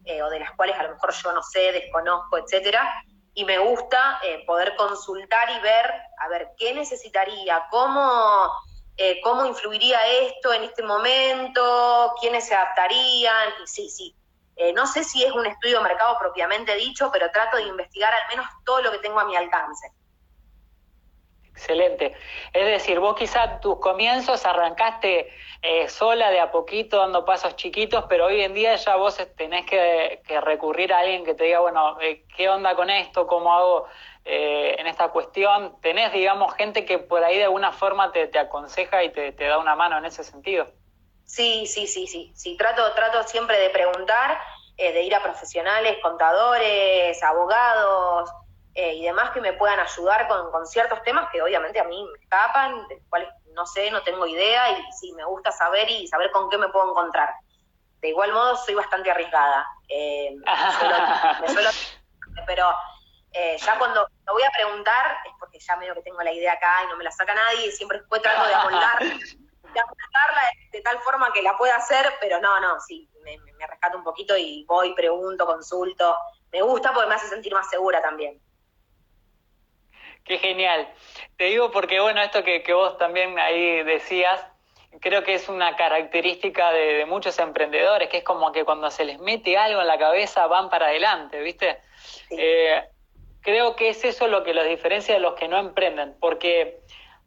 eh, 0.05 0.23
o 0.23 0.31
de 0.31 0.41
las 0.41 0.53
cuales 0.53 0.79
a 0.79 0.83
lo 0.85 0.91
mejor 0.91 1.13
yo 1.13 1.33
no 1.33 1.43
sé, 1.43 1.73
desconozco, 1.73 2.39
etcétera. 2.39 2.93
Y 3.35 3.45
me 3.45 3.59
gusta 3.59 4.21
eh, 4.23 4.45
poder 4.47 4.77
consultar 4.77 5.51
y 5.51 5.61
ver, 5.61 5.93
a 6.19 6.29
ver, 6.29 6.51
qué 6.57 6.73
necesitaría, 6.73 7.67
cómo, 7.71 8.51
eh, 8.97 9.21
cómo 9.23 9.45
influiría 9.45 10.07
esto 10.07 10.53
en 10.53 10.65
este 10.65 10.83
momento, 10.83 12.15
quiénes 12.21 12.47
se 12.47 12.55
adaptarían, 12.55 13.49
y 13.63 13.67
sí, 13.67 13.89
sí. 13.89 14.17
Eh, 14.57 14.73
no 14.73 14.87
sé 14.87 15.03
si 15.03 15.25
es 15.25 15.33
un 15.33 15.47
estudio 15.47 15.79
de 15.79 15.85
mercado 15.85 16.17
propiamente 16.19 16.77
dicho, 16.77 17.11
pero 17.13 17.31
trato 17.33 17.57
de 17.57 17.65
investigar 17.65 18.13
al 18.15 18.29
menos 18.29 18.47
todo 18.65 18.83
lo 18.83 18.93
que 18.93 18.99
tengo 18.99 19.19
a 19.19 19.25
mi 19.25 19.35
alcance. 19.35 19.91
Excelente. 21.55 22.17
Es 22.53 22.67
decir, 22.67 22.99
vos 22.99 23.15
quizá 23.15 23.61
tus 23.61 23.79
comienzos 23.79 24.45
arrancaste 24.45 25.31
eh, 25.63 25.89
sola 25.89 26.31
de 26.31 26.41
a 26.41 26.51
poquito, 26.51 26.99
dando 26.99 27.25
pasos 27.25 27.55
chiquitos, 27.55 28.07
pero 28.09 28.27
hoy 28.27 28.41
en 28.41 28.55
día 28.55 28.75
ya 28.75 28.97
vos 28.97 29.17
tenés 29.37 29.65
que, 29.65 30.21
que 30.27 30.41
recurrir 30.41 30.93
a 30.93 30.99
alguien 30.99 31.25
que 31.25 31.35
te 31.35 31.45
diga, 31.45 31.61
bueno, 31.61 31.97
eh, 32.01 32.25
¿qué 32.37 32.49
onda 32.49 32.75
con 32.75 32.91
esto? 32.91 33.29
¿Cómo 33.29 33.55
hago 33.55 33.87
eh, 34.25 34.75
en 34.79 34.89
esta 34.89 35.09
cuestión? 35.11 35.81
¿Tenés, 35.81 36.13
digamos, 36.13 36.53
gente 36.55 36.85
que 36.85 36.99
por 36.99 37.23
ahí 37.23 37.39
de 37.39 37.45
alguna 37.45 37.71
forma 37.71 38.11
te, 38.11 38.37
aconseja 38.37 39.05
y 39.05 39.13
te, 39.13 39.31
te 39.31 39.45
da 39.45 39.59
una 39.59 39.77
mano 39.77 39.97
en 39.99 40.07
ese 40.07 40.25
sentido? 40.25 40.67
Sí, 41.25 41.67
sí, 41.67 41.87
sí, 41.87 42.09
sí. 42.09 42.33
sí. 42.35 42.57
Trato, 42.57 42.93
trato 42.95 43.23
siempre 43.23 43.61
de 43.61 43.71
preguntar, 43.71 44.39
eh, 44.77 44.93
de 44.93 45.05
ir 45.05 45.15
a 45.15 45.23
profesionales, 45.23 45.99
contadores, 46.03 47.23
abogados 47.23 48.29
eh, 48.75 48.95
y 48.95 49.05
demás 49.05 49.31
que 49.31 49.41
me 49.41 49.53
puedan 49.53 49.79
ayudar 49.81 50.27
con, 50.29 50.51
con 50.51 50.67
ciertos 50.67 51.03
temas 51.03 51.29
que 51.31 51.41
obviamente 51.41 51.79
a 51.79 51.85
mí 51.85 52.05
me 52.05 52.19
escapan, 52.23 52.87
de 52.89 52.97
los 52.97 53.05
cuales 53.09 53.29
no 53.55 53.65
sé, 53.67 53.91
no 53.91 54.03
tengo 54.03 54.27
idea 54.27 54.71
y 54.73 54.93
sí, 54.93 55.13
me 55.13 55.25
gusta 55.25 55.53
saber 55.53 55.89
y 55.89 56.07
saber 56.09 56.31
con 56.33 56.51
qué 56.51 56.59
me 56.59 56.69
puedo 56.69 56.91
encontrar. 56.91 57.33
De 58.01 58.09
igual 58.09 58.33
modo, 58.33 58.57
soy 58.57 58.75
bastante 58.75 59.11
arriesgada. 59.11 59.67
Eh, 59.89 60.35
suelo- 60.79 60.97
me 61.41 61.49
suelo- 61.49 61.71
pero 62.47 62.75
eh, 63.33 63.57
ya 63.59 63.79
cuando 63.79 64.07
lo 64.27 64.33
voy 64.33 64.43
a 64.43 64.51
preguntar 64.51 65.19
es 65.25 65.33
porque 65.39 65.59
ya 65.59 65.77
medio 65.77 65.95
que 65.95 66.03
tengo 66.03 66.21
la 66.23 66.33
idea 66.33 66.53
acá 66.55 66.83
y 66.85 66.89
no 66.89 66.97
me 66.97 67.05
la 67.05 67.11
saca 67.11 67.35
nadie 67.35 67.67
y 67.67 67.71
siempre 67.73 67.99
después 67.99 68.23
trato 68.23 68.47
de 68.47 68.55
amoldar 68.55 68.99
de 69.01 69.81
amoldarla 69.81 70.43
de, 70.71 70.79
de 70.79 70.83
tal 70.83 70.99
forma 71.01 71.33
que 71.33 71.43
la 71.43 71.57
pueda 71.57 71.77
hacer, 71.77 72.13
pero 72.21 72.41
no, 72.41 72.61
no, 72.61 72.79
sí, 72.81 73.11
me, 73.23 73.39
me 73.39 73.67
rescato 73.67 73.99
un 73.99 74.05
poquito 74.05 74.37
y 74.37 74.65
voy, 74.67 74.95
pregunto, 74.95 75.47
consulto. 75.47 76.17
Me 76.53 76.63
gusta 76.63 76.93
porque 76.93 77.09
me 77.09 77.15
hace 77.17 77.27
sentir 77.29 77.53
más 77.53 77.69
segura 77.69 78.01
también. 78.01 78.41
Qué 80.25 80.39
genial. 80.39 80.89
Te 81.37 81.45
digo 81.45 81.71
porque, 81.71 82.01
bueno, 82.01 82.23
esto 82.23 82.43
que, 82.43 82.63
que 82.63 82.73
vos 82.73 82.97
también 82.99 83.39
ahí 83.39 83.83
decías, 83.83 84.45
creo 85.01 85.23
que 85.23 85.35
es 85.35 85.49
una 85.49 85.77
característica 85.77 86.73
de, 86.73 86.95
de 86.95 87.07
muchos 87.07 87.39
emprendedores, 87.39 88.09
que 88.09 88.19
es 88.19 88.25
como 88.25 88.51
que 88.53 88.65
cuando 88.65 88.91
se 88.91 89.05
les 89.05 89.19
mete 89.19 89.57
algo 89.57 89.81
en 89.81 89.87
la 89.87 89.99
cabeza 89.99 90.47
van 90.47 90.71
para 90.71 90.87
adelante, 90.87 91.41
¿viste? 91.41 91.79
Sí. 92.29 92.37
Eh, 92.39 92.83
creo 93.45 93.77
que 93.77 93.91
es 93.91 94.05
eso 94.05 94.27
lo 94.27 94.43
que 94.43 94.55
los 94.55 94.67
diferencia 94.67 95.15
de 95.15 95.21
los 95.21 95.35
que 95.35 95.47
no 95.47 95.59
emprenden, 95.59 96.17
porque 96.19 96.81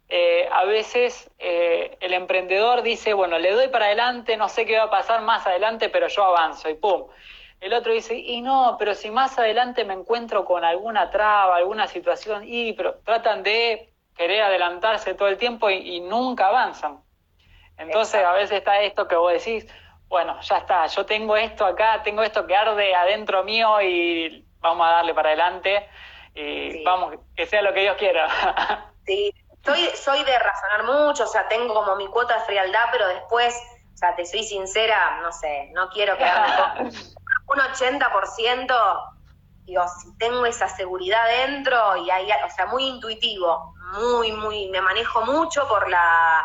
eh, 0.08 0.48
a 0.50 0.64
veces 0.64 1.30
eh, 1.38 1.96
el 2.00 2.12
emprendedor 2.14 2.82
dice, 2.82 3.14
bueno, 3.14 3.38
le 3.38 3.52
doy 3.52 3.68
para 3.68 3.86
adelante, 3.86 4.36
no 4.36 4.48
sé 4.48 4.66
qué 4.66 4.76
va 4.76 4.84
a 4.84 4.90
pasar 4.90 5.22
más 5.22 5.46
adelante, 5.46 5.88
pero 5.88 6.08
yo 6.08 6.24
avanzo 6.24 6.68
y 6.68 6.74
pum. 6.74 7.06
El 7.60 7.72
otro 7.72 7.92
dice, 7.92 8.14
y 8.14 8.40
no, 8.40 8.76
pero 8.78 8.94
si 8.94 9.10
más 9.10 9.38
adelante 9.38 9.84
me 9.84 9.94
encuentro 9.94 10.44
con 10.44 10.64
alguna 10.64 11.10
traba, 11.10 11.56
alguna 11.56 11.88
situación, 11.88 12.44
y 12.46 12.72
pero 12.74 12.94
tratan 13.04 13.42
de 13.42 13.92
querer 14.16 14.42
adelantarse 14.42 15.14
todo 15.14 15.28
el 15.28 15.36
tiempo 15.36 15.68
y, 15.70 16.00
nunca 16.00 16.48
avanzan. 16.48 17.00
Entonces 17.76 18.24
a 18.24 18.32
veces 18.32 18.58
está 18.58 18.80
esto 18.80 19.06
que 19.06 19.16
vos 19.16 19.32
decís, 19.32 19.66
bueno, 20.08 20.40
ya 20.40 20.58
está, 20.58 20.86
yo 20.86 21.06
tengo 21.06 21.36
esto 21.36 21.64
acá, 21.64 22.02
tengo 22.02 22.22
esto 22.22 22.46
que 22.46 22.56
arde 22.56 22.94
adentro 22.94 23.44
mío 23.44 23.80
y 23.80 24.44
vamos 24.58 24.86
a 24.86 24.90
darle 24.90 25.14
para 25.14 25.28
adelante 25.28 25.88
y 26.34 26.82
vamos, 26.84 27.14
que 27.36 27.46
sea 27.46 27.62
lo 27.62 27.72
que 27.72 27.80
Dios 27.80 27.96
quiera. 27.96 28.28
Sí, 29.08 29.32
soy, 29.64 29.86
soy 29.94 30.22
de 30.22 30.38
razonar 30.38 30.84
mucho, 30.84 31.24
o 31.24 31.26
sea, 31.26 31.48
tengo 31.48 31.72
como 31.72 31.96
mi 31.96 32.06
cuota 32.08 32.34
de 32.34 32.44
frialdad, 32.44 32.88
pero 32.92 33.08
después, 33.08 33.58
o 33.94 33.96
sea, 33.96 34.14
te 34.14 34.26
soy 34.26 34.42
sincera, 34.42 35.20
no 35.22 35.32
sé, 35.32 35.70
no 35.72 35.88
quiero 35.88 36.14
quedarme 36.18 36.90
un 37.48 37.58
80%, 37.58 39.14
digo, 39.64 39.82
si 40.00 40.16
tengo 40.18 40.46
esa 40.46 40.68
seguridad 40.68 41.26
dentro 41.26 41.96
y 41.96 42.10
ahí, 42.10 42.28
o 42.44 42.50
sea, 42.50 42.66
muy 42.66 42.84
intuitivo, 42.84 43.74
muy, 43.92 44.32
muy, 44.32 44.68
me 44.68 44.80
manejo 44.80 45.22
mucho 45.22 45.66
por 45.68 45.88
la, 45.88 46.44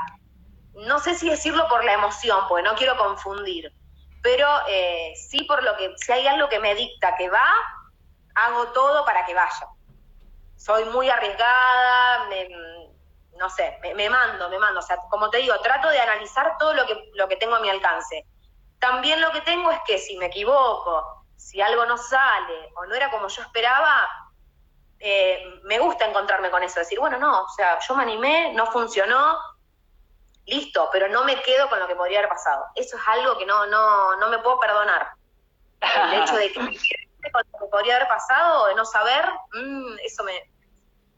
no 0.74 1.00
sé 1.00 1.16
si 1.16 1.30
decirlo 1.30 1.68
por 1.68 1.84
la 1.84 1.94
emoción, 1.94 2.40
porque 2.48 2.64
no 2.64 2.76
quiero 2.76 2.98
confundir, 2.98 3.74
pero 4.22 4.48
eh, 4.68 5.14
sí 5.16 5.44
por 5.44 5.64
lo 5.64 5.76
que, 5.78 5.94
si 5.98 6.12
hay 6.12 6.28
algo 6.28 6.50
que 6.50 6.60
me 6.60 6.76
dicta 6.76 7.16
que 7.18 7.30
va, 7.30 7.46
hago 8.36 8.68
todo 8.70 9.06
para 9.06 9.26
que 9.26 9.34
vaya. 9.34 9.68
Soy 10.56 10.86
muy 10.86 11.10
arriesgada, 11.10 12.26
me, 12.30 12.48
no 13.38 13.50
sé, 13.50 13.78
me, 13.96 14.10
mando, 14.10 14.50
me 14.50 14.58
mando. 14.58 14.80
O 14.80 14.84
sea, 14.84 14.98
como 15.10 15.30
te 15.30 15.40
digo, 15.40 15.54
trato 15.60 15.90
de 15.90 16.00
analizar 16.00 16.58
todo 16.58 16.74
lo 16.74 16.86
que, 16.86 17.12
lo 17.16 17.28
que 17.28 17.36
tengo 17.36 17.56
a 17.56 17.60
mi 17.60 17.70
alcance. 17.70 18.26
También 18.84 19.22
lo 19.22 19.32
que 19.32 19.40
tengo 19.40 19.72
es 19.72 19.80
que 19.88 19.98
si 19.98 20.18
me 20.18 20.26
equivoco, 20.26 21.24
si 21.38 21.62
algo 21.62 21.86
no 21.86 21.98
sale 21.98 22.70
o 22.76 22.86
no 22.86 22.94
era 22.94 23.10
como 23.10 23.30
yo 23.30 23.42
esperaba, 23.42 24.10
eh, 25.00 25.62
me 25.64 25.80
gusta 25.80 26.06
encontrarme 26.06 26.52
con 26.52 26.62
eso, 26.64 26.82
decir, 26.82 27.00
bueno, 27.00 27.18
no, 27.18 27.44
o 27.44 27.50
sea, 27.56 27.80
yo 27.80 27.96
me 27.96 28.04
animé, 28.04 28.52
no 28.52 28.66
funcionó, 28.66 29.38
listo, 30.48 30.90
pero 30.92 31.08
no 31.08 31.24
me 31.24 31.42
quedo 31.44 31.70
con 31.70 31.80
lo 31.80 31.88
que 31.88 31.96
podría 31.96 32.20
haber 32.20 32.32
pasado. 32.32 32.66
Eso 32.76 32.98
es 32.98 33.04
algo 33.08 33.38
que 33.38 33.46
no, 33.46 33.66
no, 33.68 34.18
no 34.18 34.28
me 34.28 34.40
puedo 34.40 34.60
perdonar. 34.60 35.12
El 35.80 36.22
hecho 36.22 36.36
de 36.36 36.52
que 36.52 36.60
me 36.60 36.78
con 37.32 37.42
lo 37.54 37.60
que 37.60 37.66
podría 37.72 37.96
haber 37.96 38.10
pasado, 38.10 38.66
de 38.66 38.76
no 38.76 38.84
saber, 38.84 39.24
mm, 39.54 39.96
eso 40.04 40.26
me, 40.26 40.52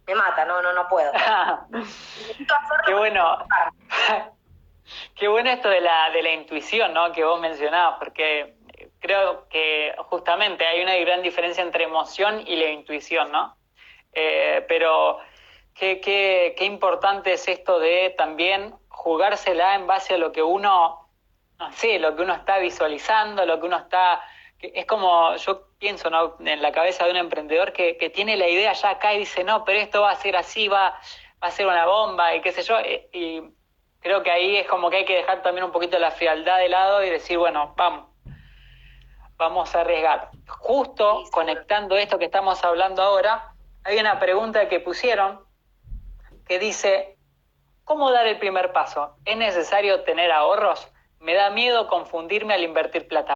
me 0.06 0.14
mata, 0.14 0.46
no, 0.46 0.62
no, 0.62 0.72
no 0.72 0.88
puedo. 0.88 1.12
Qué 2.86 2.94
bueno. 2.94 3.40
Qué 5.16 5.28
bueno 5.28 5.50
esto 5.50 5.70
de 5.70 5.82
la, 5.82 6.10
de 6.12 6.22
la 6.22 6.32
intuición, 6.32 6.94
¿no? 6.94 7.12
Que 7.12 7.24
vos 7.24 7.40
mencionabas, 7.40 7.98
porque 8.00 8.56
creo 9.00 9.48
que 9.50 9.94
justamente 10.10 10.66
hay 10.66 10.82
una 10.82 10.96
gran 10.98 11.22
diferencia 11.22 11.64
entre 11.64 11.86
emoción 11.86 12.44
y 12.46 12.56
la 12.56 12.70
intuición, 12.70 13.32
¿no? 13.32 13.56
Eh, 14.14 14.66
pero 14.68 15.20
qué, 15.74 16.00
qué, 16.00 16.56
qué 16.58 16.66
importante 16.66 17.34
es 17.34 17.48
esto 17.48 17.80
de 17.80 18.14
también 18.18 18.76
jugársela 18.88 19.76
en 19.76 19.88
base 19.88 20.16
a 20.16 20.18
lo 20.18 20.32
que 20.32 20.42
uno, 20.42 21.10
no 21.60 21.72
sé, 21.74 22.00
lo 22.00 22.16
que 22.16 22.24
uno 22.24 22.34
está 22.34 22.60
visualizando, 22.60 23.46
lo 23.46 23.60
que 23.60 23.66
uno 23.66 23.78
está 23.78 24.22
es 24.60 24.86
como, 24.86 25.36
yo 25.36 25.68
pienso 25.78 26.10
¿no? 26.10 26.38
en 26.40 26.62
la 26.62 26.72
cabeza 26.72 27.06
de 27.06 27.12
un 27.12 27.18
emprendedor 27.18 27.74
que, 27.74 27.98
que, 27.98 28.10
tiene 28.10 28.38
la 28.38 28.48
idea 28.48 28.74
ya 28.74 28.92
acá 28.92 29.14
y 29.14 29.20
dice, 29.20 29.44
no, 29.44 29.64
pero 29.66 29.80
esto 29.80 30.02
va 30.02 30.12
a 30.12 30.16
ser 30.16 30.36
así, 30.36 30.68
va, 30.68 31.00
va 31.44 31.48
a 31.48 31.52
ser 31.52 31.68
una 31.68 31.86
bomba 31.86 32.36
y 32.36 32.42
qué 32.42 32.52
sé 32.52 32.64
yo. 32.64 32.80
Eh, 32.80 33.10
y 33.12 33.42
creo 34.06 34.22
que 34.22 34.30
ahí 34.30 34.58
es 34.58 34.68
como 34.68 34.92
que 34.92 34.98
hay 34.98 35.06
que 35.06 35.16
dejar 35.16 35.42
también 35.42 35.66
un 35.66 35.72
poquito 35.72 35.98
la 35.98 36.12
frialdad 36.12 36.60
de 36.60 36.70
lado 36.70 37.04
y 37.04 37.10
decir, 37.10 37.40
bueno, 37.40 37.74
vamos, 37.76 38.06
vamos 39.36 39.74
a 39.74 39.82
arriesgar. 39.82 40.30
Justo 40.48 41.24
conectando 41.32 41.98
esto 41.98 42.20
que 42.20 42.26
estamos 42.26 42.64
hablando 42.64 43.02
ahora, 43.02 43.56
hay 43.84 43.98
una 43.98 44.20
pregunta 44.20 44.70
que 44.70 44.80
pusieron 44.80 45.40
que 46.48 46.60
dice, 46.60 47.18
¿cómo 47.84 48.12
dar 48.12 48.28
el 48.28 48.38
primer 48.38 48.74
paso? 48.74 49.16
¿Es 49.26 49.38
necesario 49.38 50.04
tener 50.04 50.32
ahorros? 50.32 50.88
Me 51.20 51.34
da 51.34 51.50
miedo 51.50 51.88
confundirme 51.88 52.54
al 52.54 52.64
invertir 52.64 53.08
plata. 53.08 53.34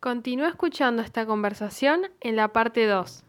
Continúa 0.00 0.48
escuchando 0.48 1.00
esta 1.00 1.26
conversación 1.26 2.10
en 2.20 2.34
la 2.34 2.48
parte 2.48 2.86
2. 2.86 3.22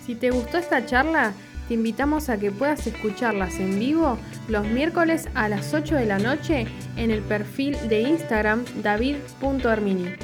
Si 0.00 0.14
te 0.14 0.30
gustó 0.30 0.56
esta 0.56 0.86
charla, 0.86 1.34
te 1.68 1.74
invitamos 1.74 2.30
a 2.30 2.40
que 2.40 2.50
puedas 2.50 2.86
escucharlas 2.86 3.60
en 3.60 3.78
vivo 3.78 4.18
los 4.50 4.66
miércoles 4.66 5.28
a 5.34 5.48
las 5.48 5.72
8 5.72 5.94
de 5.94 6.06
la 6.06 6.18
noche 6.18 6.66
en 6.96 7.10
el 7.10 7.22
perfil 7.22 7.76
de 7.88 8.02
Instagram 8.02 8.64
david.armini. 8.82 10.14